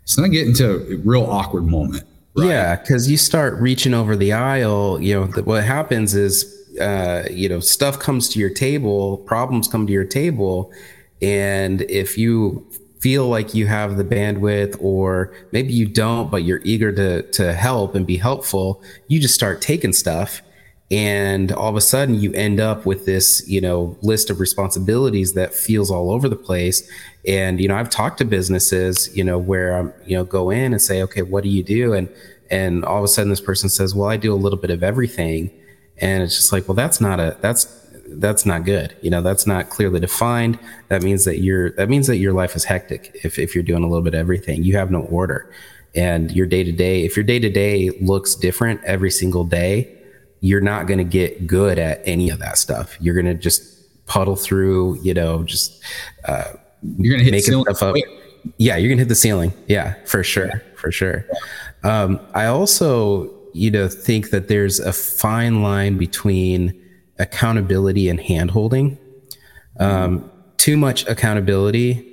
it's 0.03 0.17
going 0.17 0.31
to 0.31 0.37
get 0.37 0.47
into 0.47 0.93
a 0.93 0.97
real 0.99 1.25
awkward 1.25 1.65
moment. 1.67 2.05
Right? 2.37 2.49
Yeah, 2.49 2.77
because 2.77 3.11
you 3.11 3.17
start 3.17 3.61
reaching 3.61 3.93
over 3.95 4.17
the 4.17 4.33
aisle. 4.33 5.01
You 5.01 5.15
know, 5.15 5.27
th- 5.27 5.47
what 5.47 5.65
happens 5.65 6.15
is, 6.15 6.47
uh, 6.81 7.25
you 7.31 7.49
know, 7.49 7.61
stuff 7.61 7.99
comes 7.99 8.29
to 8.31 8.39
your 8.39 8.51
table, 8.51 9.19
problems 9.19 9.69
come 9.69 9.87
to 9.87 9.93
your 9.93 10.05
table, 10.05 10.73
and 11.21 11.83
if 11.83 12.17
you 12.17 12.67
feel 13.01 13.29
like 13.29 13.55
you 13.55 13.67
have 13.67 13.97
the 13.97 14.05
bandwidth, 14.05 14.77
or 14.81 15.33
maybe 15.53 15.73
you 15.73 15.87
don't, 15.87 16.31
but 16.31 16.45
you're 16.45 16.61
eager 16.65 16.93
to 16.93 17.23
to 17.33 17.53
help 17.53 17.95
and 17.95 18.07
be 18.07 18.17
helpful, 18.17 18.83
you 19.09 19.19
just 19.21 19.35
start 19.35 19.61
taking 19.61 19.93
stuff, 19.93 20.41
and 20.91 21.51
all 21.53 21.69
of 21.69 21.77
a 21.77 21.81
sudden 21.81 22.15
you 22.15 22.33
end 22.35 22.61
up 22.61 22.87
with 22.87 23.07
this, 23.07 23.43
you 23.49 23.61
know, 23.61 23.97
list 24.03 24.31
of 24.31 24.39
responsibilities 24.39 25.33
that 25.35 25.53
feels 25.55 25.91
all 25.91 26.11
over 26.13 26.29
the 26.29 26.37
place. 26.37 26.89
And 27.27 27.61
you 27.61 27.69
know, 27.69 27.77
I've 27.77 27.91
talked 27.91 28.19
to 28.19 28.25
businesses, 28.25 29.15
you 29.17 29.25
know, 29.25 29.39
where 29.39 29.77
I'm, 29.77 29.93
you 30.07 30.17
know, 30.17 30.25
go 30.25 30.51
in 30.51 30.73
and 30.73 30.81
say, 30.81 31.03
okay, 31.03 31.23
what 31.23 31.43
do 31.43 31.51
you 31.51 31.63
do? 31.63 31.93
And 31.93 32.09
and 32.51 32.85
all 32.85 32.99
of 32.99 33.05
a 33.05 33.09
sudden 33.09 33.31
this 33.31 33.41
person 33.41 33.69
says, 33.69 33.95
well, 33.95 34.09
I 34.09 34.17
do 34.17 34.33
a 34.33 34.37
little 34.37 34.59
bit 34.59 34.71
of 34.71 34.83
everything, 34.83 35.51
and 35.99 36.23
it's 36.23 36.37
just 36.37 36.53
like, 36.53 36.67
well, 36.67 36.75
that's 36.75 37.01
not 37.01 37.21
a 37.21 37.37
that's 37.41 37.77
that's 38.13 38.45
not 38.45 38.65
good. 38.65 38.97
You 39.03 39.11
know, 39.11 39.23
that's 39.23 39.47
not 39.47 39.71
clearly 39.71 40.01
defined. 40.01 40.59
That 40.89 41.03
means 41.03 41.25
that 41.25 41.39
you're 41.39 41.71
that 41.73 41.89
means 41.89 42.07
that 42.07 42.17
your 42.17 42.33
life 42.33 42.57
is 42.57 42.65
hectic 42.65 43.21
if 43.23 43.39
if 43.39 43.55
you're 43.55 43.65
doing 43.65 43.85
a 43.85 43.89
little 43.89 44.03
bit 44.03 44.15
of 44.15 44.21
everything. 44.21 44.65
You 44.65 44.77
have 44.77 44.91
no 44.91 45.03
order. 45.03 45.53
And 45.95 46.31
your 46.31 46.47
day 46.47 46.63
to 46.63 46.73
day, 46.73 47.05
if 47.05 47.17
your 47.17 47.25
day 47.25 47.39
to 47.41 47.51
day 47.51 47.91
looks 48.01 48.35
different 48.35 48.83
every 48.85 49.11
single 49.11 49.45
day, 49.45 49.97
you're 50.41 50.61
not 50.61 50.87
going 50.87 50.99
to 50.99 51.05
get 51.05 51.47
good 51.47 51.79
at 51.79 52.01
any 52.05 52.31
of 52.31 52.39
that 52.39 52.59
stuff. 52.59 52.97
You're 53.01 53.15
going 53.15 53.27
to 53.27 53.35
just 53.35 54.07
puddle 54.07 54.37
through, 54.37 55.01
you 55.03 55.15
know, 55.15 55.43
just 55.43 55.83
uh, 56.27 56.53
You're 56.83 57.13
going 57.13 57.19
to 57.19 57.25
hit 57.25 57.33
making 57.33 57.45
ceiling 57.45 57.65
stuff 57.65 57.83
up. 57.83 57.93
quick. 57.93 58.05
Yeah, 58.57 58.77
you're 58.77 58.89
gonna 58.89 59.01
hit 59.01 59.09
the 59.09 59.15
ceiling. 59.15 59.53
Yeah, 59.67 59.95
for 60.05 60.23
sure, 60.23 60.63
for 60.75 60.91
sure. 60.91 61.27
Um, 61.83 62.21
I 62.35 62.47
also, 62.47 63.31
you 63.53 63.71
know, 63.71 63.89
think 63.89 64.31
that 64.31 64.49
there's 64.49 64.81
a 64.81 64.93
fine 64.93 65.63
line 65.63 65.99
between 65.99 66.75
accountability 67.19 68.09
and 68.09 68.19
handholding. 68.19 68.99
Um, 69.79 70.31
too 70.57 70.77
much 70.77 71.07
accountability, 71.07 72.07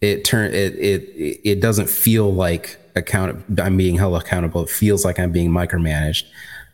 it 0.00 0.24
turn 0.24 0.52
it 0.52 0.74
it 0.74 1.40
it 1.44 1.60
doesn't 1.60 1.88
feel 1.88 2.32
like 2.32 2.78
account. 2.94 3.44
I'm 3.60 3.76
being 3.76 3.96
held 3.96 4.20
accountable. 4.20 4.62
It 4.62 4.70
feels 4.70 5.04
like 5.04 5.18
I'm 5.18 5.32
being 5.32 5.50
micromanaged. 5.50 6.24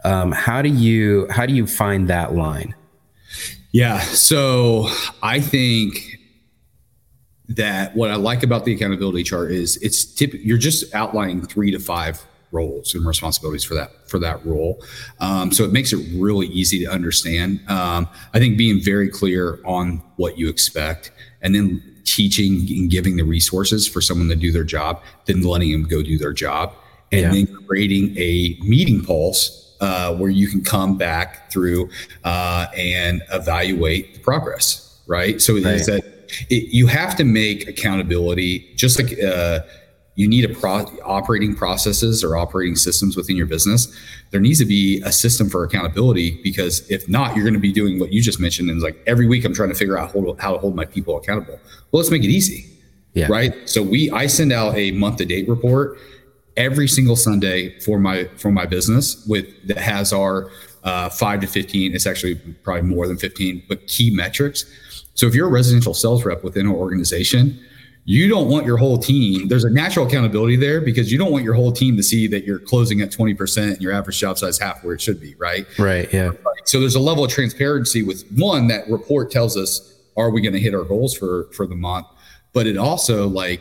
Um, 0.05 0.33
how 0.33 0.63
do 0.63 0.69
you 0.69 1.27
how 1.31 1.47
do 1.47 1.55
you 1.55 1.67
find 1.67 2.09
that 2.09 2.35
line? 2.35 2.75
Yeah. 3.73 4.01
So 4.01 4.89
I 5.23 5.41
think 5.41 6.18
that 7.49 7.95
what 7.97 8.11
I 8.11 8.17
like 8.17 8.43
about 8.43 8.65
the 8.65 8.75
accountability 8.75 9.23
chart 9.23 9.51
is 9.51 9.77
it's 9.79 10.05
tip, 10.05 10.33
you're 10.35 10.59
just 10.59 10.95
outlining 10.95 11.47
three 11.47 11.71
to 11.71 11.79
five 11.79 12.25
roles 12.51 12.95
and 12.95 13.07
responsibilities 13.07 13.65
for 13.65 13.75
that 13.75 13.91
for 14.09 14.19
that 14.19 14.45
role. 14.45 14.83
Um, 15.21 15.53
so 15.53 15.65
it 15.65 15.73
makes 15.73 15.93
it 15.93 15.99
really 16.15 16.47
easy 16.49 16.85
to 16.85 16.91
understand. 16.91 17.61
Um, 17.69 18.09
I 18.33 18.39
think 18.39 18.57
being 18.57 18.81
very 18.83 19.09
clear 19.09 19.61
on 19.65 20.03
what 20.17 20.39
you 20.39 20.49
expect 20.49 21.11
and 21.43 21.55
then 21.55 21.83
teaching 22.05 22.67
and 22.71 22.91
giving 22.91 23.17
the 23.17 23.25
resources 23.25 23.87
for 23.87 24.01
someone 24.01 24.29
to 24.29 24.37
do 24.37 24.51
their 24.51 24.65
job, 24.65 25.03
then 25.27 25.43
letting 25.43 25.73
them 25.73 25.85
go 25.85 26.03
do 26.03 26.17
their 26.19 26.33
job, 26.33 26.73
and 27.13 27.21
Yeah. 27.21 27.33
then 27.33 27.47
creating 27.67 28.17
a 28.19 28.59
meeting 28.63 29.05
pulse 29.05 29.75
uh, 29.81 30.15
where 30.17 30.31
you 30.31 30.49
can 30.49 30.63
come 30.63 30.97
back 30.97 31.51
through 31.53 31.89
uh, 32.25 32.67
and 32.77 33.23
evaluate 33.33 34.15
the 34.15 34.21
progress. 34.21 34.99
Right. 35.07 35.41
So 35.41 35.57
it 35.57 35.67
is 35.67 35.87
that 35.87 36.18
it, 36.51 36.73
you 36.73 36.87
have 36.87 37.17
to 37.17 37.25
make 37.25 37.67
accountability 37.69 38.73
just 38.77 38.99
like 39.01 39.19
uh, 39.23 39.61
you 40.15 40.27
need 40.29 40.45
a 40.45 40.53
pro- 40.55 40.87
operating 41.05 41.55
processes 41.55 42.25
or 42.25 42.37
operating 42.37 42.75
systems 42.75 43.17
within 43.17 43.37
your 43.37 43.47
business. 43.47 43.87
There 44.33 44.41
needs 44.41 44.59
to 44.59 44.65
be 44.65 45.01
a 45.05 45.13
system 45.13 45.49
for 45.49 45.63
accountability 45.65 46.41
because 46.43 46.89
if 46.91 47.09
not, 47.09 47.37
you're 47.37 47.45
going 47.45 47.55
to 47.55 47.61
be 47.61 47.73
doing 47.73 48.01
what 48.01 48.13
you 48.13 48.21
just 48.21 48.41
mentioned. 48.41 48.69
And 48.69 48.77
it's 48.79 48.85
like 48.85 49.01
every 49.07 49.27
week 49.29 49.45
I'm 49.45 49.55
trying 49.55 49.69
to 49.69 49.77
figure 49.77 49.97
out 49.97 50.13
how 50.41 50.53
to 50.53 50.59
hold 50.59 50.75
my 50.75 50.85
people 50.85 51.17
accountable. 51.17 51.55
Well, 51.93 52.01
let's 52.03 52.11
make 52.11 52.25
it 52.25 52.31
easy 52.31 52.67
Yeah. 53.15 53.29
right 53.31 53.53
so 53.69 53.83
we 53.83 54.11
i 54.11 54.27
send 54.27 54.53
out 54.53 54.77
a 54.77 54.91
month 54.93 55.17
to 55.19 55.25
date 55.25 55.49
report 55.49 55.99
every 56.57 56.87
single 56.89 57.17
sunday 57.17 57.79
for 57.81 57.99
my 57.99 58.25
for 58.37 58.51
my 58.53 58.67
business 58.67 59.25
with 59.27 59.47
that 59.69 59.79
has 59.79 60.13
our 60.13 60.51
uh, 60.85 61.09
5 61.09 61.41
to 61.41 61.47
15 61.47 61.95
it's 61.95 62.07
actually 62.07 62.35
probably 62.65 62.83
more 62.83 63.07
than 63.09 63.17
15 63.17 63.63
but 63.69 63.87
key 63.87 64.11
metrics 64.11 64.67
so 65.19 65.27
if 65.27 65.35
you're 65.35 65.49
a 65.49 65.51
residential 65.51 65.93
sales 65.95 66.25
rep 66.25 66.45
within 66.45 66.67
an 66.67 66.73
organization 66.73 67.59
you 68.05 68.27
don't 68.29 68.49
want 68.49 68.65
your 68.65 68.77
whole 68.77 68.97
team 68.99 69.49
there's 69.49 69.65
a 69.65 69.71
natural 69.71 70.07
accountability 70.07 70.57
there 70.57 70.81
because 70.81 71.11
you 71.13 71.19
don't 71.19 71.33
want 71.33 71.45
your 71.45 71.55
whole 71.55 71.73
team 71.73 71.97
to 71.97 72.03
see 72.03 72.27
that 72.27 72.45
you're 72.45 72.61
closing 72.61 73.01
at 73.01 73.11
20% 73.11 73.73
and 73.73 73.81
your 73.83 73.93
average 73.93 74.19
job 74.19 74.39
size 74.39 74.59
half 74.59 74.83
where 74.85 74.95
it 74.95 75.01
should 75.01 75.21
be 75.21 75.35
right 75.37 75.67
Right. 75.79 76.11
Yeah. 76.13 76.31
so 76.65 76.79
there's 76.81 76.95
a 76.95 77.01
level 77.01 77.25
of 77.25 77.31
transparency 77.31 78.03
with 78.03 78.25
one 78.37 78.69
that 78.69 78.89
report 78.89 79.31
tells 79.31 79.57
us 79.57 79.95
are 80.17 80.31
we 80.31 80.41
going 80.41 80.55
to 80.55 80.61
hit 80.61 80.75
our 80.75 80.85
goals 80.85 81.17
for 81.17 81.49
for 81.53 81.67
the 81.67 81.75
month 81.77 82.07
but 82.53 82.67
it 82.67 82.77
also 82.79 83.29
like 83.29 83.61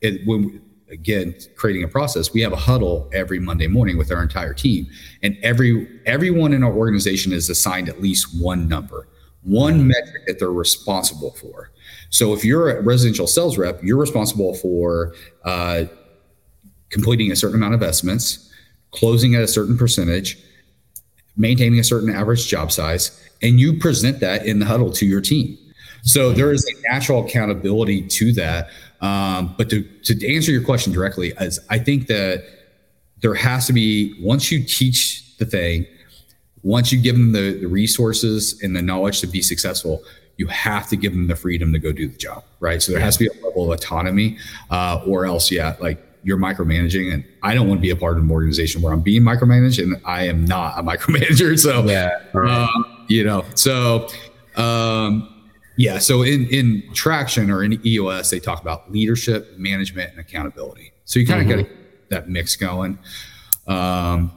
it 0.00 0.26
when 0.26 0.60
again 0.90 1.34
creating 1.56 1.82
a 1.84 1.88
process 1.88 2.32
we 2.32 2.40
have 2.40 2.52
a 2.52 2.56
huddle 2.56 3.08
every 3.12 3.38
monday 3.38 3.66
morning 3.66 3.96
with 3.96 4.10
our 4.12 4.22
entire 4.22 4.52
team 4.54 4.86
and 5.22 5.36
every 5.42 5.88
everyone 6.06 6.52
in 6.52 6.62
our 6.62 6.72
organization 6.72 7.32
is 7.32 7.48
assigned 7.48 7.88
at 7.88 8.00
least 8.02 8.26
one 8.40 8.68
number 8.68 9.08
one 9.44 9.86
metric 9.86 10.26
that 10.26 10.38
they're 10.38 10.50
responsible 10.50 11.32
for 11.32 11.70
so 12.10 12.32
if 12.32 12.44
you're 12.44 12.78
a 12.78 12.82
residential 12.82 13.26
sales 13.26 13.56
rep 13.58 13.82
you're 13.82 13.98
responsible 13.98 14.54
for 14.54 15.14
uh, 15.44 15.84
completing 16.94 17.32
a 17.32 17.36
certain 17.36 17.56
amount 17.56 17.74
of 17.74 17.82
estimates, 17.82 18.50
closing 18.92 19.34
at 19.34 19.42
a 19.42 19.48
certain 19.48 19.76
percentage, 19.76 20.38
maintaining 21.36 21.80
a 21.80 21.84
certain 21.84 22.08
average 22.08 22.46
job 22.46 22.70
size, 22.70 23.20
and 23.42 23.58
you 23.58 23.76
present 23.76 24.20
that 24.20 24.46
in 24.46 24.60
the 24.60 24.64
huddle 24.64 24.92
to 24.92 25.04
your 25.04 25.20
team. 25.20 25.58
So 26.04 26.32
there 26.32 26.52
is 26.52 26.64
a 26.64 26.92
natural 26.92 27.26
accountability 27.26 28.06
to 28.06 28.32
that. 28.34 28.68
Um, 29.00 29.54
but 29.58 29.68
to, 29.70 29.82
to 30.04 30.34
answer 30.34 30.52
your 30.52 30.62
question 30.62 30.92
directly, 30.92 31.36
as 31.36 31.58
I 31.68 31.78
think 31.78 32.06
that 32.06 32.44
there 33.20 33.34
has 33.34 33.66
to 33.66 33.72
be 33.72 34.14
once 34.22 34.52
you 34.52 34.62
teach 34.62 35.36
the 35.38 35.46
thing, 35.46 35.86
once 36.64 36.90
you 36.90 37.00
give 37.00 37.14
them 37.14 37.32
the, 37.32 37.58
the 37.60 37.66
resources 37.66 38.60
and 38.62 38.74
the 38.74 38.82
knowledge 38.82 39.20
to 39.20 39.26
be 39.26 39.42
successful, 39.42 40.02
you 40.38 40.46
have 40.48 40.88
to 40.88 40.96
give 40.96 41.12
them 41.12 41.28
the 41.28 41.36
freedom 41.36 41.72
to 41.72 41.78
go 41.78 41.92
do 41.92 42.08
the 42.08 42.16
job, 42.16 42.42
right? 42.58 42.82
So 42.82 42.90
there 42.90 43.00
has 43.00 43.16
to 43.18 43.28
be 43.28 43.38
a 43.38 43.44
level 43.44 43.70
of 43.70 43.78
autonomy, 43.78 44.38
uh, 44.70 45.02
or 45.06 45.26
else, 45.26 45.50
yeah, 45.50 45.76
like 45.78 46.02
you're 46.24 46.38
micromanaging, 46.38 47.12
and 47.12 47.24
I 47.42 47.54
don't 47.54 47.68
want 47.68 47.78
to 47.78 47.82
be 47.82 47.90
a 47.90 47.96
part 47.96 48.16
of 48.16 48.24
an 48.24 48.30
organization 48.30 48.82
where 48.82 48.92
I'm 48.92 49.02
being 49.02 49.22
micromanaged, 49.22 49.82
and 49.82 50.00
I 50.04 50.26
am 50.26 50.44
not 50.44 50.78
a 50.78 50.82
micromanager. 50.90 51.56
So 51.58 51.84
yeah, 51.84 52.18
right. 52.32 52.50
um, 52.50 53.04
you 53.08 53.22
know, 53.22 53.44
so 53.54 54.08
um, 54.56 55.52
yeah, 55.76 55.98
so 55.98 56.22
in 56.22 56.46
in 56.46 56.82
traction 56.94 57.50
or 57.50 57.62
in 57.62 57.86
EOS, 57.86 58.30
they 58.30 58.40
talk 58.40 58.62
about 58.62 58.90
leadership, 58.90 59.56
management, 59.58 60.10
and 60.12 60.18
accountability. 60.18 60.92
So 61.04 61.20
you 61.20 61.26
kind 61.26 61.42
of 61.42 61.46
mm-hmm. 61.46 61.62
got 61.62 61.70
that 62.08 62.28
mix 62.28 62.56
going. 62.56 62.98
Um. 63.66 64.32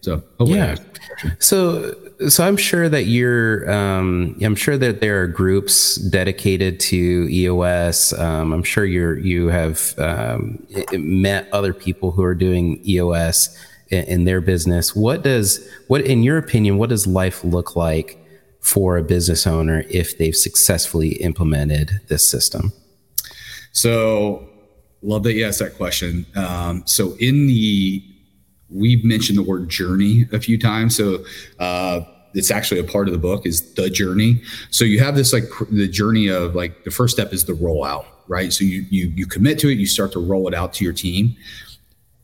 So 0.00 0.22
yeah. 0.40 0.76
So 1.38 1.94
so 2.28 2.46
I'm 2.46 2.56
sure 2.56 2.88
that 2.88 3.04
you're. 3.04 3.70
Um, 3.70 4.36
I'm 4.42 4.54
sure 4.54 4.76
that 4.76 5.00
there 5.00 5.22
are 5.22 5.26
groups 5.26 5.96
dedicated 5.96 6.80
to 6.80 7.28
EOS. 7.30 8.12
Um, 8.12 8.52
I'm 8.52 8.62
sure 8.62 8.84
you're 8.84 9.18
you 9.18 9.48
have 9.48 9.94
um, 9.98 10.66
met 10.92 11.48
other 11.52 11.72
people 11.72 12.10
who 12.10 12.22
are 12.22 12.34
doing 12.34 12.80
EOS 12.86 13.56
in, 13.90 14.04
in 14.04 14.24
their 14.24 14.40
business. 14.40 14.94
What 14.94 15.22
does 15.22 15.66
what, 15.88 16.02
in 16.02 16.22
your 16.22 16.38
opinion, 16.38 16.78
what 16.78 16.90
does 16.90 17.06
life 17.06 17.44
look 17.44 17.76
like 17.76 18.18
for 18.60 18.96
a 18.96 19.02
business 19.02 19.46
owner 19.46 19.84
if 19.90 20.18
they've 20.18 20.36
successfully 20.36 21.12
implemented 21.22 22.00
this 22.08 22.28
system? 22.28 22.72
So, 23.72 24.48
love 25.02 25.22
that 25.22 25.34
you 25.34 25.46
asked 25.46 25.60
that 25.60 25.76
question. 25.76 26.26
Um, 26.36 26.82
so, 26.86 27.16
in 27.18 27.46
the 27.46 28.02
we've 28.70 29.04
mentioned 29.04 29.38
the 29.38 29.42
word 29.42 29.68
journey 29.68 30.26
a 30.32 30.40
few 30.40 30.58
times. 30.58 30.96
So, 30.96 31.24
uh, 31.58 32.02
it's 32.34 32.50
actually 32.50 32.80
a 32.80 32.84
part 32.84 33.08
of 33.08 33.12
the 33.12 33.18
book 33.18 33.46
is 33.46 33.74
the 33.74 33.90
journey. 33.90 34.42
So 34.70 34.84
you 34.84 35.00
have 35.00 35.16
this 35.16 35.32
like 35.32 35.44
the 35.70 35.88
journey 35.88 36.28
of 36.28 36.54
like 36.54 36.84
the 36.84 36.90
first 36.90 37.16
step 37.16 37.32
is 37.32 37.44
the 37.44 37.54
rollout, 37.54 38.04
right? 38.28 38.52
So 38.52 38.64
you 38.64 38.86
you 38.90 39.12
you 39.16 39.26
commit 39.26 39.58
to 39.60 39.68
it, 39.68 39.78
you 39.78 39.86
start 39.86 40.12
to 40.12 40.20
roll 40.20 40.48
it 40.48 40.54
out 40.54 40.72
to 40.74 40.84
your 40.84 40.92
team. 40.92 41.36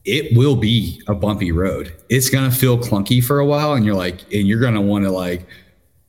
It 0.04 0.36
will 0.36 0.54
be 0.54 1.02
a 1.08 1.14
bumpy 1.14 1.50
road. 1.50 1.92
It's 2.08 2.30
gonna 2.30 2.52
feel 2.52 2.78
clunky 2.78 3.22
for 3.22 3.40
a 3.40 3.46
while, 3.46 3.72
and 3.72 3.84
you're 3.84 3.96
like, 3.96 4.22
and 4.32 4.46
you're 4.46 4.60
gonna 4.60 4.80
want 4.80 5.04
to 5.04 5.10
like 5.10 5.46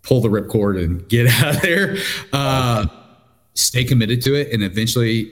pull 0.03 0.21
the 0.21 0.29
ripcord 0.29 0.83
and 0.83 1.07
get 1.09 1.27
out 1.41 1.55
of 1.55 1.61
there. 1.61 1.97
Uh, 2.31 2.85
stay 3.55 3.83
committed 3.83 4.21
to 4.23 4.35
it, 4.35 4.53
and 4.53 4.63
eventually 4.63 5.31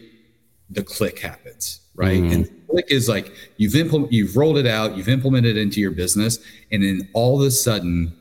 the 0.71 0.83
click 0.83 1.19
happens, 1.19 1.81
right? 1.93 2.21
Mm. 2.21 2.33
And 2.33 2.54
click 2.69 2.85
is 2.89 3.07
like 3.09 3.33
you've 3.57 3.75
implement, 3.75 4.11
you've 4.11 4.35
rolled 4.35 4.57
it 4.57 4.67
out, 4.67 4.97
you've 4.97 5.09
implemented 5.09 5.57
it 5.57 5.61
into 5.61 5.79
your 5.79 5.91
business, 5.91 6.39
and 6.71 6.83
then 6.83 7.07
all 7.13 7.41
of 7.41 7.47
a 7.47 7.51
sudden, 7.51 8.15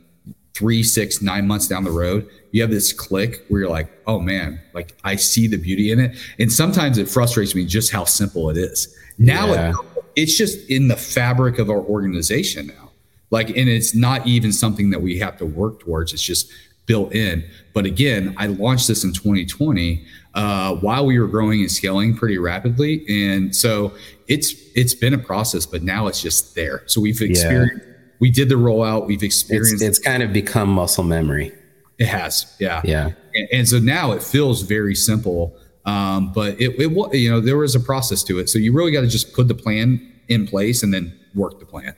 three, 0.54 0.82
six, 0.82 1.20
nine 1.20 1.46
months 1.46 1.66
down 1.66 1.84
the 1.84 1.90
road, 1.90 2.28
you 2.52 2.62
have 2.62 2.70
this 2.70 2.92
click 2.92 3.44
where 3.48 3.62
you're 3.62 3.70
like, 3.70 3.90
oh 4.06 4.20
man, 4.20 4.60
like 4.72 4.96
I 5.02 5.16
see 5.16 5.48
the 5.48 5.56
beauty 5.56 5.90
in 5.90 5.98
it. 5.98 6.16
And 6.38 6.52
sometimes 6.52 6.96
it 6.96 7.08
frustrates 7.08 7.54
me 7.54 7.66
just 7.66 7.90
how 7.90 8.04
simple 8.04 8.50
it 8.50 8.56
is. 8.56 8.96
Now 9.18 9.46
yeah. 9.48 9.70
it, 9.70 10.04
it's 10.14 10.38
just 10.38 10.70
in 10.70 10.86
the 10.86 10.96
fabric 10.96 11.58
of 11.58 11.70
our 11.70 11.80
organization 11.80 12.68
now. 12.68 12.92
Like, 13.30 13.48
and 13.48 13.68
it's 13.68 13.96
not 13.96 14.24
even 14.28 14.52
something 14.52 14.90
that 14.90 15.02
we 15.02 15.18
have 15.18 15.36
to 15.38 15.46
work 15.46 15.80
towards. 15.80 16.12
It's 16.12 16.22
just 16.22 16.52
built 16.86 17.12
in. 17.14 17.44
But 17.72 17.84
again, 17.86 18.34
I 18.36 18.46
launched 18.46 18.86
this 18.86 19.02
in 19.02 19.12
2020 19.12 20.04
uh, 20.34 20.74
while 20.76 21.06
we 21.06 21.18
were 21.18 21.28
growing 21.28 21.60
and 21.60 21.70
scaling 21.70 22.16
pretty 22.16 22.38
rapidly, 22.38 23.04
and 23.08 23.54
so 23.54 23.92
it's 24.26 24.54
it's 24.74 24.94
been 24.94 25.14
a 25.14 25.18
process. 25.18 25.66
But 25.66 25.82
now 25.82 26.06
it's 26.06 26.20
just 26.20 26.54
there. 26.54 26.82
So 26.86 27.00
we've 27.00 27.20
experienced. 27.20 27.84
Yeah. 27.86 27.92
We 28.20 28.30
did 28.30 28.48
the 28.48 28.54
rollout. 28.54 29.06
We've 29.06 29.22
experienced. 29.22 29.74
It's, 29.74 29.82
it's, 29.82 29.98
kind 29.98 30.22
of 30.22 30.32
become 30.32 30.70
muscle 30.70 31.04
memory. 31.04 31.52
It 31.98 32.06
has, 32.06 32.54
yeah, 32.58 32.80
yeah. 32.84 33.10
And, 33.34 33.48
and 33.52 33.68
so 33.68 33.78
now 33.78 34.12
it 34.12 34.22
feels 34.22 34.62
very 34.62 34.94
simple. 34.94 35.56
Um, 35.84 36.32
but 36.32 36.58
it, 36.60 36.80
it, 36.80 37.14
you 37.14 37.30
know, 37.30 37.40
there 37.40 37.58
was 37.58 37.74
a 37.74 37.80
process 37.80 38.22
to 38.24 38.38
it. 38.38 38.48
So 38.48 38.58
you 38.58 38.72
really 38.72 38.92
got 38.92 39.02
to 39.02 39.06
just 39.06 39.34
put 39.34 39.48
the 39.48 39.54
plan 39.54 40.12
in 40.28 40.46
place 40.46 40.82
and 40.82 40.94
then 40.94 41.18
work 41.34 41.58
the 41.58 41.66
plan. 41.66 41.94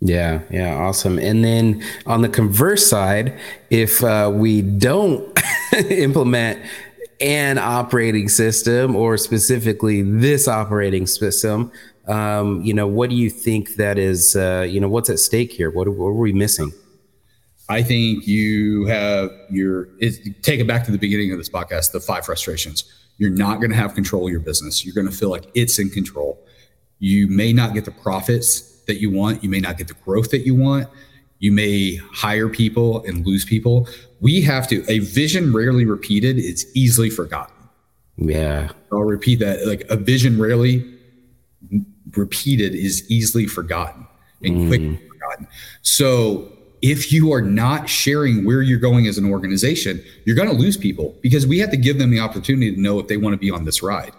Yeah, 0.00 0.42
yeah, 0.50 0.74
awesome. 0.76 1.18
And 1.18 1.44
then 1.44 1.84
on 2.06 2.22
the 2.22 2.28
converse 2.28 2.86
side, 2.86 3.38
if 3.70 4.02
uh, 4.04 4.30
we 4.32 4.62
don't 4.62 5.36
implement 5.90 6.60
an 7.20 7.58
operating 7.58 8.28
system 8.28 8.94
or 8.94 9.16
specifically 9.16 10.02
this 10.02 10.46
operating 10.46 11.06
system, 11.06 11.72
um, 12.06 12.62
you 12.62 12.72
know, 12.72 12.86
what 12.86 13.10
do 13.10 13.16
you 13.16 13.28
think 13.28 13.76
that 13.76 13.98
is, 13.98 14.36
uh, 14.36 14.66
you 14.68 14.80
know, 14.80 14.88
what's 14.88 15.10
at 15.10 15.18
stake 15.18 15.52
here? 15.52 15.70
What, 15.70 15.88
what 15.88 16.06
are 16.06 16.12
we 16.12 16.32
missing? 16.32 16.72
I 17.68 17.82
think 17.82 18.26
you 18.26 18.86
have 18.86 19.30
your, 19.50 19.88
take 20.42 20.60
it 20.60 20.66
back 20.66 20.84
to 20.84 20.92
the 20.92 20.98
beginning 20.98 21.32
of 21.32 21.38
this 21.38 21.50
podcast, 21.50 21.92
the 21.92 22.00
five 22.00 22.24
frustrations. 22.24 22.84
You're 23.18 23.30
not 23.30 23.56
going 23.56 23.70
to 23.70 23.76
have 23.76 23.94
control 23.94 24.26
of 24.26 24.30
your 24.30 24.40
business. 24.40 24.86
You're 24.86 24.94
going 24.94 25.08
to 25.08 25.12
feel 25.12 25.28
like 25.28 25.50
it's 25.54 25.78
in 25.78 25.90
control. 25.90 26.42
You 26.98 27.28
may 27.28 27.52
not 27.52 27.74
get 27.74 27.84
the 27.84 27.90
profits 27.90 28.82
that 28.86 29.00
you 29.00 29.10
want. 29.10 29.44
You 29.44 29.50
may 29.50 29.60
not 29.60 29.76
get 29.76 29.88
the 29.88 29.94
growth 29.94 30.30
that 30.30 30.46
you 30.46 30.54
want. 30.54 30.88
You 31.38 31.52
may 31.52 31.96
hire 32.12 32.48
people 32.48 33.04
and 33.04 33.26
lose 33.26 33.44
people. 33.44 33.88
We 34.20 34.40
have 34.42 34.66
to, 34.68 34.84
a 34.90 34.98
vision 35.00 35.52
rarely 35.52 35.84
repeated 35.84 36.38
is 36.38 36.66
easily 36.74 37.10
forgotten. 37.10 37.54
Yeah. 38.16 38.70
I'll 38.92 39.04
repeat 39.04 39.38
that. 39.40 39.66
Like 39.66 39.86
a 39.88 39.96
vision 39.96 40.40
rarely 40.40 40.84
repeated 42.16 42.74
is 42.74 43.08
easily 43.10 43.46
forgotten 43.46 44.06
and 44.42 44.56
mm. 44.56 44.68
quickly 44.68 45.00
forgotten. 45.08 45.46
So 45.82 46.52
if 46.82 47.12
you 47.12 47.32
are 47.32 47.42
not 47.42 47.88
sharing 47.88 48.44
where 48.44 48.62
you're 48.62 48.78
going 48.78 49.06
as 49.06 49.18
an 49.18 49.30
organization, 49.30 50.02
you're 50.24 50.36
going 50.36 50.48
to 50.48 50.54
lose 50.54 50.76
people 50.76 51.16
because 51.22 51.46
we 51.46 51.58
have 51.58 51.70
to 51.70 51.76
give 51.76 51.98
them 51.98 52.10
the 52.10 52.20
opportunity 52.20 52.74
to 52.74 52.80
know 52.80 52.98
if 52.98 53.08
they 53.08 53.16
want 53.16 53.34
to 53.34 53.38
be 53.38 53.50
on 53.50 53.64
this 53.64 53.82
ride. 53.82 54.12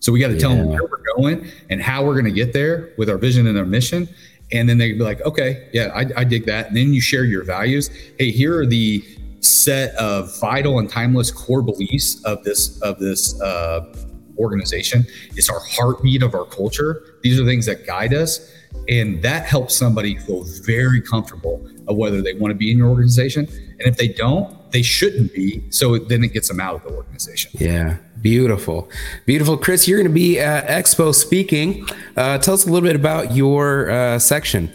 So 0.00 0.12
we 0.12 0.20
got 0.20 0.28
to 0.28 0.34
yeah. 0.34 0.40
tell 0.40 0.50
them 0.50 0.68
where 0.68 0.82
we're 0.82 1.02
going 1.16 1.50
and 1.70 1.80
how 1.82 2.04
we're 2.04 2.12
going 2.12 2.26
to 2.26 2.30
get 2.30 2.52
there 2.52 2.92
with 2.98 3.08
our 3.08 3.18
vision 3.18 3.46
and 3.46 3.56
our 3.58 3.64
mission. 3.64 4.08
And 4.54 4.68
then 4.68 4.78
they'd 4.78 4.92
be 4.92 5.04
like, 5.04 5.20
okay, 5.22 5.68
yeah, 5.72 5.90
I, 5.94 6.06
I 6.16 6.24
dig 6.24 6.46
that. 6.46 6.68
And 6.68 6.76
then 6.76 6.94
you 6.94 7.00
share 7.00 7.24
your 7.24 7.44
values. 7.44 7.90
Hey, 8.18 8.30
here 8.30 8.58
are 8.58 8.66
the 8.66 9.04
set 9.40 9.94
of 9.96 10.38
vital 10.40 10.78
and 10.78 10.88
timeless 10.88 11.30
core 11.30 11.60
beliefs 11.60 12.22
of 12.24 12.42
this 12.44 12.80
of 12.80 12.98
this 12.98 13.40
uh, 13.42 13.92
organization. 14.38 15.04
It's 15.36 15.50
our 15.50 15.60
heartbeat 15.60 16.22
of 16.22 16.34
our 16.34 16.44
culture. 16.46 17.18
These 17.22 17.40
are 17.40 17.44
things 17.44 17.66
that 17.66 17.86
guide 17.86 18.14
us, 18.14 18.50
and 18.88 19.20
that 19.22 19.44
helps 19.44 19.74
somebody 19.74 20.16
feel 20.16 20.44
very 20.64 21.02
comfortable 21.02 21.68
of 21.88 21.96
whether 21.96 22.22
they 22.22 22.34
want 22.34 22.50
to 22.50 22.54
be 22.54 22.70
in 22.70 22.78
your 22.78 22.88
organization. 22.88 23.46
And 23.46 23.82
if 23.82 23.96
they 23.96 24.08
don't, 24.08 24.72
they 24.72 24.82
shouldn't 24.82 25.34
be. 25.34 25.62
So 25.70 25.98
then 25.98 26.24
it 26.24 26.32
gets 26.32 26.48
them 26.48 26.60
out 26.60 26.76
of 26.76 26.82
the 26.82 26.90
organization. 26.90 27.50
Yeah. 27.54 27.98
Beautiful. 28.20 28.90
Beautiful. 29.26 29.56
Chris, 29.56 29.86
you're 29.86 29.98
going 29.98 30.10
to 30.10 30.14
be 30.14 30.40
at 30.40 30.66
Expo 30.66 31.14
speaking. 31.14 31.86
Uh, 32.16 32.38
tell 32.38 32.54
us 32.54 32.66
a 32.66 32.70
little 32.70 32.86
bit 32.86 32.96
about 32.96 33.34
your 33.34 33.90
uh, 33.90 34.18
section. 34.18 34.72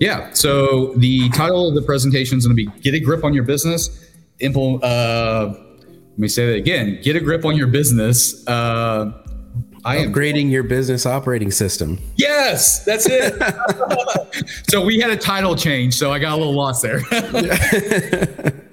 Yeah. 0.00 0.32
So 0.32 0.94
the 0.94 1.28
title 1.30 1.68
of 1.68 1.74
the 1.74 1.82
presentation 1.82 2.38
is 2.38 2.46
going 2.46 2.56
to 2.56 2.70
be 2.70 2.80
Get 2.80 2.94
a 2.94 3.00
Grip 3.00 3.24
on 3.24 3.34
Your 3.34 3.44
Business. 3.44 4.06
Impl- 4.40 4.80
uh, 4.82 5.54
let 5.88 6.18
me 6.18 6.28
say 6.28 6.46
that 6.46 6.56
again 6.56 7.00
Get 7.02 7.16
a 7.16 7.20
Grip 7.20 7.44
on 7.44 7.56
Your 7.56 7.66
Business. 7.66 8.46
Uh, 8.46 9.22
I 9.84 9.98
am 9.98 10.12
upgrading 10.12 10.50
your 10.50 10.62
business 10.62 11.06
operating 11.06 11.50
system. 11.50 11.98
Yes, 12.16 12.84
that's 12.84 13.06
it. 13.08 13.34
so 14.70 14.84
we 14.84 14.98
had 14.98 15.10
a 15.10 15.16
title 15.16 15.56
change, 15.56 15.94
so 15.94 16.12
I 16.12 16.18
got 16.18 16.34
a 16.34 16.36
little 16.36 16.54
lost 16.54 16.82
there. 16.82 17.00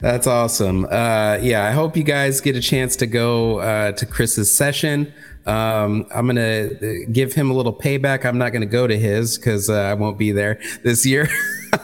That's 0.00 0.26
awesome. 0.26 0.84
Uh, 0.86 1.38
yeah, 1.40 1.64
I 1.64 1.70
hope 1.70 1.96
you 1.96 2.02
guys 2.02 2.40
get 2.40 2.56
a 2.56 2.60
chance 2.60 2.96
to 2.96 3.06
go 3.06 3.58
uh, 3.60 3.92
to 3.92 4.04
Chris's 4.04 4.52
session. 4.54 5.12
Um, 5.46 6.06
I'm 6.12 6.26
gonna 6.26 6.70
give 7.12 7.32
him 7.32 7.50
a 7.50 7.54
little 7.54 7.72
payback. 7.72 8.24
I'm 8.24 8.38
not 8.38 8.52
gonna 8.52 8.66
go 8.66 8.86
to 8.86 8.98
his 8.98 9.38
because 9.38 9.70
uh, 9.70 9.74
I 9.74 9.94
won't 9.94 10.18
be 10.18 10.32
there 10.32 10.60
this 10.82 11.06
year. 11.06 11.28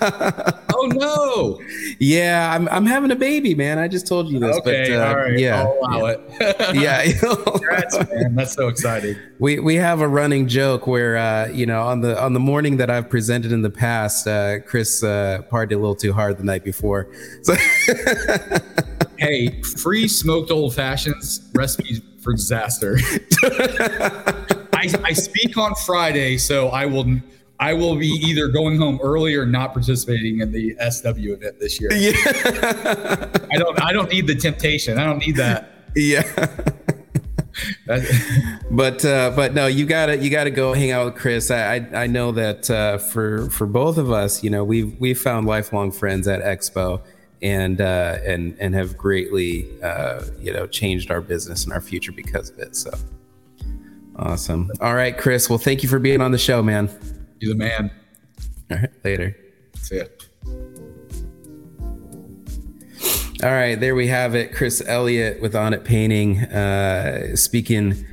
oh 0.79 0.87
no! 0.87 1.61
Yeah, 1.99 2.53
I'm 2.55 2.69
I'm 2.69 2.87
having 2.87 3.11
a 3.11 3.17
baby, 3.17 3.55
man. 3.55 3.79
I 3.79 3.89
just 3.89 4.07
told 4.07 4.29
you 4.29 4.39
this. 4.39 4.57
Okay, 4.59 4.91
but, 4.91 4.99
uh, 4.99 5.09
all 5.09 5.17
right. 5.17 5.39
Yeah, 5.39 5.63
I'll 5.63 5.79
allow 5.81 6.07
yeah. 6.07 6.13
it. 6.13 6.75
yeah, 6.77 7.19
Congrats, 7.45 7.99
man. 8.11 8.35
That's 8.35 8.55
so 8.55 8.69
exciting. 8.69 9.17
We 9.39 9.59
we 9.59 9.77
have 9.77 10.01
a 10.01 10.09
running 10.09 10.49
joke 10.49 10.87
where 10.87 11.17
uh, 11.17 11.49
you 11.49 11.67
know 11.67 11.83
on 11.83 12.01
the 12.01 12.21
on 12.21 12.33
the 12.33 12.41
morning 12.41 12.77
that 12.79 12.91
I've 12.91 13.11
presented 13.11 13.53
in 13.53 13.63
the 13.63 13.71
past, 13.71 14.27
uh, 14.27 14.61
Chris 14.61 15.03
uh, 15.03 15.43
partied 15.51 15.73
a 15.73 15.77
little 15.77 15.95
too 15.95 16.13
hard 16.13 16.39
the 16.39 16.45
night 16.45 16.65
before. 16.65 17.09
So 17.43 17.55
hey, 19.19 19.61
free 19.63 20.09
smoked 20.09 20.51
old 20.51 20.75
fashions 20.75 21.49
recipes 21.55 22.01
for 22.21 22.33
disaster. 22.33 22.99
I, 24.79 24.95
I 25.03 25.13
speak 25.13 25.57
on 25.57 25.75
Friday, 25.75 26.39
so 26.39 26.69
I 26.69 26.87
will 26.87 27.21
I 27.61 27.75
will 27.75 27.97
be 27.97 28.07
either 28.07 28.49
going 28.49 28.79
home 28.79 29.01
early 29.03 29.35
or 29.35 29.45
not 29.45 29.73
participating 29.73 30.41
in 30.41 30.53
the 30.53 30.77
SW 30.91 31.33
event 31.33 31.59
this 31.59 31.81
year. 31.81 31.93
Yeah. 31.93 32.13
I 33.53 33.57
don't 33.57 33.83
I 33.83 33.93
don't 33.93 34.11
need 34.11 34.27
the 34.27 34.35
temptation. 34.35 34.99
I 34.99 35.05
don't 35.05 35.19
need 35.19 35.37
that. 35.37 35.73
Yeah. 35.97 36.23
but 38.71 39.05
uh, 39.05 39.33
but 39.35 39.55
no, 39.55 39.67
you 39.67 39.87
gotta 39.87 40.17
you 40.17 40.31
gotta 40.31 40.51
go 40.51 40.73
hang 40.73 40.93
out 40.93 41.07
with 41.07 41.17
Chris. 41.17 41.51
I 41.51 41.77
I, 41.77 42.03
I 42.03 42.07
know 42.07 42.33
that 42.33 42.71
uh, 42.71 42.99
for 42.99 43.51
for 43.51 43.67
both 43.67 43.99
of 43.99 44.13
us, 44.13 44.45
you 44.45 44.51
know, 44.51 44.63
we've 44.63 44.99
we've 45.01 45.19
found 45.19 45.47
lifelong 45.47 45.91
friends 45.91 46.29
at 46.29 46.41
Expo, 46.43 47.03
and 47.43 47.81
uh, 47.81 48.19
and 48.25 48.57
and 48.61 48.75
have 48.75 48.97
greatly 48.97 49.69
uh, 49.83 50.23
you 50.39 50.53
know 50.53 50.67
changed 50.67 51.11
our 51.11 51.21
business 51.21 51.65
and 51.65 51.73
our 51.73 51.81
future 51.81 52.13
because 52.13 52.51
of 52.51 52.59
it. 52.59 52.77
So 52.77 52.93
awesome. 54.17 54.71
All 54.81 54.95
right, 54.95 55.17
Chris. 55.17 55.49
Well, 55.49 55.59
thank 55.59 55.83
you 55.83 55.89
for 55.89 55.99
being 55.99 56.21
on 56.21 56.31
the 56.31 56.39
show, 56.39 56.63
man. 56.63 56.89
You're 57.41 57.55
the 57.55 57.59
man. 57.59 57.91
All 58.71 58.79
right, 58.79 58.91
later. 59.05 59.37
See 59.77 59.99
ya. 59.99 60.05
All 63.41 63.51
right, 63.51 63.79
there 63.79 63.95
we 63.95 64.09
have 64.09 64.35
it. 64.35 64.53
Chris 64.53 64.83
Elliott 64.85 65.41
with 65.41 65.55
On 65.55 65.73
It 65.73 65.85
Painting, 65.85 66.41
uh, 66.41 67.37
speaking 67.37 68.05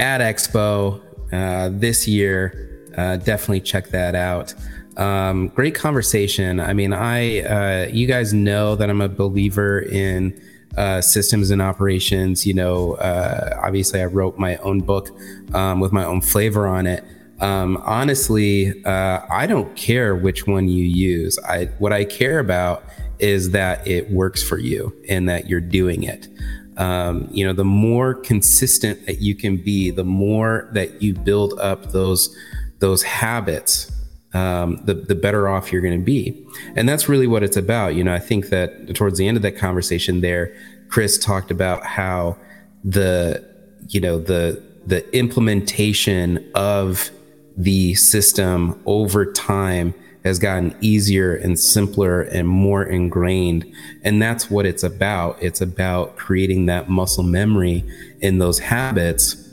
at 0.00 0.20
Expo 0.20 1.00
uh, 1.32 1.70
this 1.72 2.08
year. 2.08 2.90
Uh, 2.96 3.16
definitely 3.18 3.60
check 3.60 3.90
that 3.90 4.16
out. 4.16 4.52
Um, 4.96 5.48
great 5.48 5.76
conversation. 5.76 6.58
I 6.58 6.72
mean, 6.72 6.92
I 6.92 7.42
uh, 7.42 7.88
you 7.92 8.08
guys 8.08 8.34
know 8.34 8.74
that 8.74 8.90
I'm 8.90 9.00
a 9.00 9.08
believer 9.08 9.78
in 9.78 10.42
uh, 10.76 11.00
systems 11.00 11.52
and 11.52 11.62
operations. 11.62 12.44
You 12.44 12.54
know, 12.54 12.94
uh, 12.94 13.60
obviously, 13.62 14.02
I 14.02 14.06
wrote 14.06 14.38
my 14.38 14.56
own 14.56 14.80
book 14.80 15.10
um, 15.54 15.78
with 15.78 15.92
my 15.92 16.04
own 16.04 16.20
flavor 16.20 16.66
on 16.66 16.88
it. 16.88 17.04
Um, 17.40 17.76
honestly, 17.84 18.84
I 18.84 19.46
don't 19.46 19.74
care 19.76 20.16
which 20.16 20.46
one 20.46 20.68
you 20.68 20.84
use. 20.84 21.38
I 21.40 21.66
what 21.78 21.92
I 21.92 22.04
care 22.04 22.38
about 22.38 22.84
is 23.18 23.50
that 23.50 23.86
it 23.86 24.10
works 24.10 24.42
for 24.42 24.58
you 24.58 24.94
and 25.08 25.28
that 25.28 25.48
you're 25.48 25.60
doing 25.60 26.02
it. 26.02 26.28
Um, 26.76 27.28
you 27.32 27.44
know, 27.44 27.52
the 27.52 27.64
more 27.64 28.14
consistent 28.14 29.06
that 29.06 29.20
you 29.20 29.34
can 29.34 29.56
be, 29.56 29.90
the 29.90 30.04
more 30.04 30.68
that 30.72 31.02
you 31.02 31.14
build 31.14 31.58
up 31.58 31.90
those 31.92 32.34
those 32.78 33.02
habits, 33.02 33.90
um, 34.32 34.80
the 34.84 34.94
the 34.94 35.14
better 35.14 35.48
off 35.48 35.72
you're 35.72 35.82
going 35.82 35.98
to 35.98 36.04
be. 36.04 36.46
And 36.76 36.88
that's 36.88 37.08
really 37.08 37.26
what 37.26 37.42
it's 37.42 37.56
about. 37.56 37.94
You 37.94 38.04
know, 38.04 38.14
I 38.14 38.20
think 38.20 38.50
that 38.50 38.94
towards 38.94 39.18
the 39.18 39.26
end 39.26 39.36
of 39.36 39.42
that 39.42 39.56
conversation, 39.56 40.20
there, 40.20 40.54
Chris 40.88 41.18
talked 41.18 41.50
about 41.50 41.84
how 41.84 42.36
the 42.84 43.44
you 43.88 44.00
know 44.00 44.20
the 44.20 44.62
the 44.86 45.16
implementation 45.16 46.48
of 46.54 47.10
the 47.58 47.94
system 47.94 48.80
over 48.86 49.30
time 49.32 49.92
has 50.24 50.38
gotten 50.38 50.74
easier 50.80 51.34
and 51.34 51.58
simpler 51.58 52.22
and 52.22 52.48
more 52.48 52.84
ingrained. 52.84 53.64
And 54.04 54.22
that's 54.22 54.50
what 54.50 54.64
it's 54.64 54.82
about. 54.82 55.42
It's 55.42 55.60
about 55.60 56.16
creating 56.16 56.66
that 56.66 56.88
muscle 56.88 57.24
memory 57.24 57.84
in 58.20 58.38
those 58.38 58.58
habits 58.58 59.44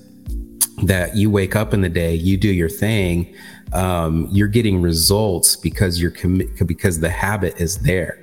that 0.84 1.16
you 1.16 1.30
wake 1.32 1.56
up 1.56 1.74
in 1.74 1.82
the 1.82 1.90
day, 1.90 2.14
you 2.14 2.38
do 2.38 2.50
your 2.50 2.70
thing, 2.70 3.34
um, 3.74 4.28
you're 4.32 4.48
getting 4.48 4.82
results 4.82 5.56
because 5.56 6.02
you're 6.02 6.12
commi- 6.12 6.68
because 6.68 7.00
the 7.00 7.10
habit 7.10 7.60
is 7.60 7.78
there. 7.80 8.20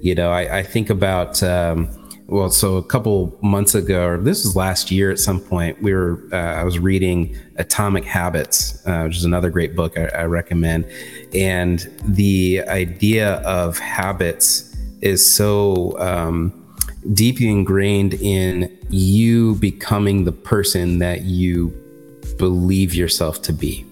You 0.00 0.14
know, 0.14 0.30
I, 0.30 0.58
I 0.58 0.62
think 0.62 0.90
about 0.90 1.42
um, 1.42 1.88
well, 2.26 2.48
so 2.48 2.76
a 2.76 2.82
couple 2.82 3.38
months 3.42 3.74
ago, 3.74 4.06
or 4.06 4.18
this 4.18 4.44
was 4.44 4.56
last 4.56 4.90
year 4.90 5.10
at 5.10 5.18
some 5.18 5.40
point, 5.40 5.82
we 5.82 5.92
were 5.92 6.22
uh, 6.32 6.36
I 6.36 6.64
was 6.64 6.78
reading 6.78 7.36
Atomic 7.56 8.04
Habits, 8.04 8.84
uh, 8.86 9.02
which 9.02 9.16
is 9.16 9.24
another 9.24 9.50
great 9.50 9.76
book 9.76 9.98
I, 9.98 10.06
I 10.06 10.24
recommend, 10.24 10.86
and 11.34 11.80
the 12.04 12.62
idea 12.66 13.34
of 13.42 13.78
habits 13.78 14.74
is 15.02 15.30
so 15.30 15.98
um, 15.98 16.52
deeply 17.12 17.48
ingrained 17.48 18.14
in 18.14 18.74
you 18.88 19.56
becoming 19.56 20.24
the 20.24 20.32
person 20.32 21.00
that 21.00 21.22
you 21.22 21.68
believe 22.38 22.94
yourself 22.94 23.42
to 23.42 23.52
be. 23.52 23.84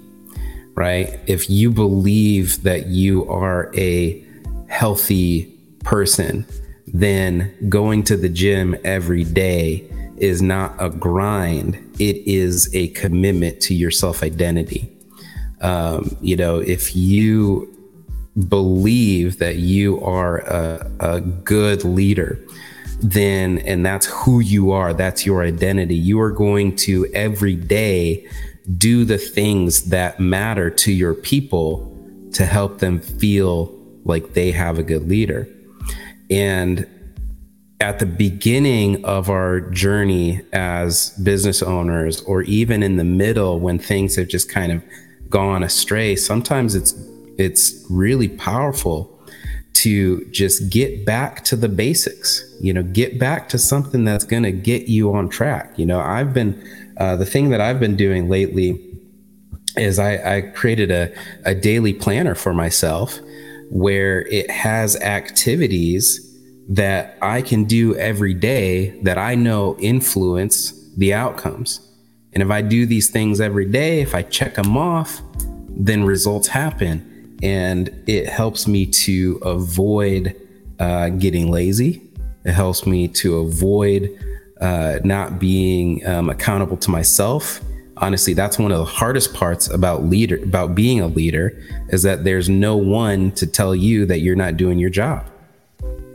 Right? 0.75 1.21
If 1.27 1.51
you 1.51 1.71
believe 1.71 2.63
that 2.63 2.87
you 2.87 3.29
are 3.29 3.71
a 3.77 4.25
healthy 4.69 5.55
person 5.85 6.47
then 6.93 7.55
going 7.69 8.03
to 8.05 8.17
the 8.17 8.29
gym 8.29 8.77
every 8.85 9.25
day 9.25 9.89
is 10.19 10.43
not 10.43 10.75
a 10.79 10.91
grind. 10.91 11.75
It 11.99 12.17
is 12.29 12.73
a 12.75 12.89
commitment 12.89 13.61
to 13.63 13.75
your 13.75 13.91
self 13.91 14.23
identity. 14.23 14.89
Um, 15.61 16.17
you 16.21 16.37
know, 16.37 16.59
if 16.59 16.95
you 16.95 17.69
believe 18.49 19.39
that 19.39 19.57
you 19.57 20.01
are 20.03 20.39
a, 20.39 20.91
a 21.01 21.21
good 21.21 21.85
leader, 21.85 22.39
then, 23.01 23.59
and 23.59 23.85
that's 23.85 24.07
who 24.07 24.41
you 24.41 24.71
are, 24.71 24.95
that's 24.95 25.27
your 25.27 25.43
identity, 25.43 25.97
you 25.97 26.21
are 26.21 26.31
going 26.31 26.77
to 26.77 27.07
every 27.15 27.57
day 27.57 28.27
do 28.77 29.05
the 29.05 29.19
things 29.19 29.85
that 29.91 30.21
matter 30.21 30.71
to 30.71 30.93
your 30.93 31.15
people 31.15 31.89
to 32.33 32.47
help 32.47 32.79
them 32.79 33.01
feel 33.01 33.77
like 34.05 34.35
they 34.35 34.51
have 34.53 34.79
a 34.79 34.83
good 34.83 35.09
leader. 35.09 35.49
And 36.33 36.87
at 37.79 37.99
the 37.99 38.07
beginning 38.07 39.05
of 39.05 39.29
our 39.29 39.61
journey 39.61 40.41
as 40.53 41.11
business 41.23 41.63
owners, 41.63 42.23
or 42.23 42.43
even 42.43 42.83
in 42.83 42.97
the 42.97 43.05
middle 43.05 43.61
when 43.61 43.79
things 43.79 44.17
have 44.17 44.29
just 44.29 44.49
kind 44.49 44.73
of 44.73 44.83
gone 45.29 45.63
astray, 45.63 46.17
sometimes 46.17 46.75
it's 46.75 46.95
it's 47.37 47.85
really 47.91 48.29
powerful 48.29 49.09
to 49.75 50.25
just 50.31 50.71
get 50.71 51.05
back 51.05 51.45
to 51.45 51.57
the 51.57 51.69
basics. 51.69 52.43
You 52.63 52.73
know, 52.73 52.83
get 52.83 53.19
back 53.19 53.51
to 53.51 53.59
something 53.59 54.05
that's 54.05 54.25
going 54.25 54.45
to 54.45 54.53
get 54.53 54.89
you 54.89 55.13
on 55.13 55.29
track. 55.29 55.79
You 55.79 55.85
know, 55.85 56.01
I've 56.01 56.33
been 56.33 56.67
uh, 56.97 57.17
the 57.17 57.27
thing 57.27 57.51
that 57.51 57.61
I've 57.61 57.79
been 57.79 57.97
doing 57.97 58.31
lately 58.31 58.89
is 59.77 59.99
I, 59.99 60.37
I 60.37 60.41
created 60.41 60.91
a, 60.91 61.13
a 61.45 61.55
daily 61.55 61.93
planner 61.93 62.35
for 62.35 62.55
myself 62.55 63.19
where 63.73 64.27
it 64.27 64.51
has 64.51 64.97
activities 64.97 66.29
that 66.69 67.17
I 67.23 67.41
can 67.41 67.65
do 67.65 67.97
every 67.97 68.35
day 68.35 68.91
that 69.01 69.17
I 69.17 69.35
know 69.35 69.77
influence 69.79 70.73
the 70.99 71.15
outcomes. 71.15 71.81
And 72.35 72.43
if 72.43 72.51
I 72.51 72.61
do 72.61 72.85
these 72.85 73.09
things 73.09 73.41
every 73.41 73.65
day, 73.65 74.03
if 74.03 74.15
I 74.15 74.23
check 74.23 74.57
them 74.57 74.77
off, 74.77 75.23
then 75.71 76.05
results 76.05 76.49
happen. 76.49 77.39
And 77.43 77.89
it 78.07 78.29
helps 78.29 78.69
me 78.69 78.85
to 78.87 79.41
avoid 79.43 80.37
uh, 80.79 81.09
getting 81.09 81.51
lazy. 81.51 82.03
It 82.45 82.53
helps 82.53 82.87
me 82.87 83.09
to 83.09 83.39
avoid 83.39 84.11
uh, 84.61 84.99
not 85.03 85.39
being 85.39 86.07
um, 86.07 86.29
accountable 86.29 86.77
to 86.77 86.91
myself 86.91 87.61
honestly 87.99 88.35
that's 88.35 88.59
one 88.59 88.73
of 88.73 88.79
the 88.79 88.85
hardest 88.85 89.35
parts 89.35 89.69
about 89.69 90.05
leader 90.05 90.37
about 90.43 90.75
being 90.75 91.01
a 91.01 91.07
leader 91.07 91.57
is 91.89 92.03
that 92.03 92.25
there's 92.25 92.49
no 92.49 92.77
one 92.77 93.31
to 93.33 93.47
tell 93.47 93.75
you 93.75 94.07
that 94.07 94.21
you're 94.21 94.37
not 94.37 94.57
doing 94.57 94.79
your 94.79 94.91
job. 94.91 95.27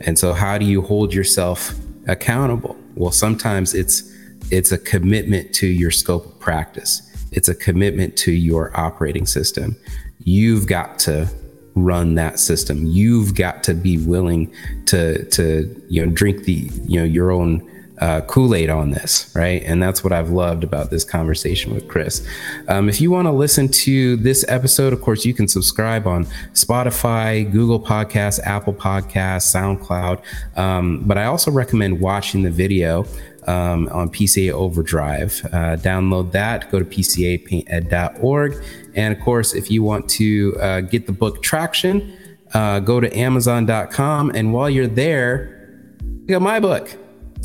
And 0.02 0.18
so 0.18 0.34
how 0.34 0.58
do 0.58 0.66
you 0.66 0.82
hold 0.82 1.14
yourself 1.14 1.74
accountable? 2.08 2.76
Well 2.96 3.12
sometimes 3.12 3.74
it's 3.74 4.14
it's 4.50 4.72
a 4.72 4.78
commitment 4.78 5.54
to 5.56 5.68
your 5.68 5.92
scope 5.92 6.26
of 6.26 6.40
practice. 6.40 7.02
It's 7.32 7.50
a 7.50 7.56
commitment 7.56 8.18
to 8.18 8.32
your 8.32 8.78
operating 8.80 9.26
system. 9.26 9.76
You've 10.20 10.68
got 10.68 11.00
to 11.00 11.30
run 11.76 12.16
that 12.16 12.40
system. 12.40 12.86
You've 12.86 13.36
got 13.36 13.64
to 13.64 13.74
be 13.74 13.98
willing 14.00 14.52
to 14.88 15.26
to 15.30 15.86
you 15.90 16.06
know 16.06 16.12
drink 16.12 16.44
the 16.44 16.70
you 16.86 17.00
know 17.00 17.06
your 17.06 17.32
own 17.32 17.70
uh, 18.00 18.22
Kool 18.22 18.54
Aid 18.54 18.70
on 18.70 18.92
this, 18.92 19.32
right? 19.36 19.64
And 19.64 19.82
that's 19.82 20.04
what 20.04 20.14
I've 20.14 20.30
loved 20.30 20.64
about 20.64 20.90
this 20.90 21.04
conversation 21.04 21.74
with 21.74 21.88
Chris. 21.88 22.28
Um, 22.68 22.90
if 22.90 23.02
you 23.02 23.10
want 23.12 23.28
to 23.28 23.32
listen 23.32 23.68
to 23.70 24.18
this 24.18 24.46
episode, 24.48 24.94
of 24.94 25.02
course, 25.02 25.26
you 25.26 25.34
can 25.34 25.48
subscribe 25.48 26.06
on 26.06 26.26
Spotify, 26.54 27.50
Google 27.52 27.80
Podcasts, 27.80 28.40
Apple 28.44 28.74
Podcasts, 28.74 29.54
SoundCloud. 29.54 30.22
Um, 30.58 31.04
but 31.06 31.18
I 31.18 31.26
also 31.26 31.52
recommend 31.52 32.00
watching 32.00 32.44
the 32.44 32.52
video. 32.52 33.06
Um, 33.50 33.88
on 33.94 34.10
PCA 34.10 34.52
Overdrive. 34.52 35.40
Uh, 35.46 35.78
download 35.78 36.34
that, 36.34 36.70
go 36.70 36.80
to 36.80 36.84
pcapainted.org. 36.84 38.62
And 38.94 39.16
of 39.16 39.24
course, 39.24 39.56
if 39.56 39.72
you 39.72 39.84
want 39.84 40.10
to 40.10 40.58
uh, 40.60 40.82
get 40.82 41.06
the 41.06 41.14
book 41.14 41.42
Traction, 41.42 42.14
uh, 42.54 42.82
go 42.82 43.00
to 43.00 43.18
amazon.com. 43.18 44.32
And 44.32 44.52
while 44.52 44.70
you're 44.70 44.86
there, 44.86 45.96
get 46.26 46.42
my 46.42 46.60
book. 46.60 46.90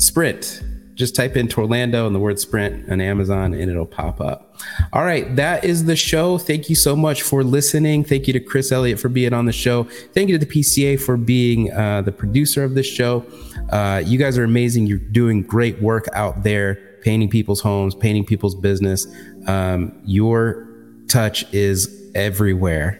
Sprint. 0.03 0.63
Just 0.95 1.15
type 1.15 1.35
in 1.35 1.47
Torlando 1.47 2.05
and 2.05 2.13
the 2.13 2.19
word 2.19 2.39
sprint 2.39 2.91
on 2.91 3.01
Amazon 3.01 3.53
and 3.53 3.71
it'll 3.71 3.85
pop 3.85 4.21
up. 4.21 4.55
All 4.93 5.03
right, 5.03 5.35
that 5.35 5.65
is 5.65 5.85
the 5.85 5.95
show. 5.95 6.37
Thank 6.37 6.69
you 6.69 6.75
so 6.75 6.95
much 6.95 7.23
for 7.23 7.43
listening. 7.43 8.03
Thank 8.03 8.27
you 8.27 8.33
to 8.33 8.39
Chris 8.39 8.71
Elliott 8.71 8.99
for 8.99 9.09
being 9.09 9.33
on 9.33 9.45
the 9.45 9.51
show. 9.51 9.85
Thank 10.13 10.29
you 10.29 10.37
to 10.37 10.45
the 10.45 10.51
PCA 10.51 11.01
for 11.01 11.17
being 11.17 11.71
uh, 11.73 12.03
the 12.03 12.11
producer 12.11 12.63
of 12.63 12.75
this 12.75 12.85
show. 12.85 13.25
Uh, 13.71 14.03
you 14.05 14.19
guys 14.19 14.37
are 14.37 14.43
amazing. 14.43 14.85
You're 14.85 14.99
doing 14.99 15.41
great 15.41 15.81
work 15.81 16.07
out 16.13 16.43
there 16.43 16.75
painting 17.01 17.29
people's 17.29 17.59
homes, 17.59 17.95
painting 17.95 18.25
people's 18.25 18.55
business. 18.55 19.07
Um, 19.47 19.99
your 20.05 20.67
touch 21.07 21.51
is 21.53 22.11
everywhere. 22.13 22.99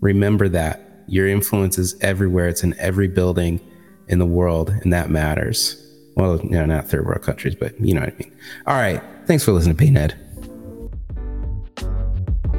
Remember 0.00 0.48
that. 0.48 1.04
Your 1.08 1.28
influence 1.28 1.76
is 1.76 1.96
everywhere. 2.00 2.48
It's 2.48 2.62
in 2.62 2.74
every 2.78 3.08
building 3.08 3.60
in 4.08 4.18
the 4.18 4.26
world, 4.26 4.70
and 4.70 4.92
that 4.92 5.10
matters. 5.10 5.85
Well, 6.16 6.40
you 6.42 6.50
know, 6.50 6.66
not 6.66 6.88
third 6.88 7.06
world 7.06 7.22
countries, 7.22 7.54
but 7.54 7.78
you 7.78 7.94
know 7.94 8.00
what 8.00 8.14
I 8.14 8.16
mean. 8.16 8.32
All 8.66 8.74
right. 8.74 9.02
Thanks 9.26 9.44
for 9.44 9.52
listening 9.52 9.76
to 9.76 9.84
Painted. 9.84 10.14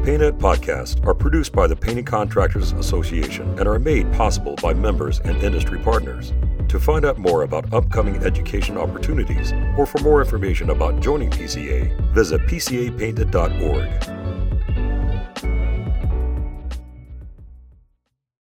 Painted 0.04 0.38
podcasts 0.38 1.06
are 1.06 1.14
produced 1.14 1.52
by 1.52 1.68
the 1.68 1.76
Painting 1.76 2.06
Contractors 2.06 2.72
Association 2.74 3.60
and 3.60 3.68
are 3.68 3.78
made 3.78 4.10
possible 4.14 4.56
by 4.62 4.74
members 4.74 5.20
and 5.20 5.36
industry 5.44 5.80
partners. 5.80 6.32
To 6.70 6.80
find 6.80 7.04
out 7.04 7.18
more 7.18 7.44
about 7.44 7.74
upcoming 7.74 8.18
education 8.24 8.78
opportunities 8.78 9.52
or 9.76 9.86
for 9.86 10.00
more 10.02 10.22
information 10.22 10.70
about 10.70 11.02
joining 11.02 11.30
PCA, 11.30 12.14
visit 12.14 12.42
pcapainted.org. 12.42 14.27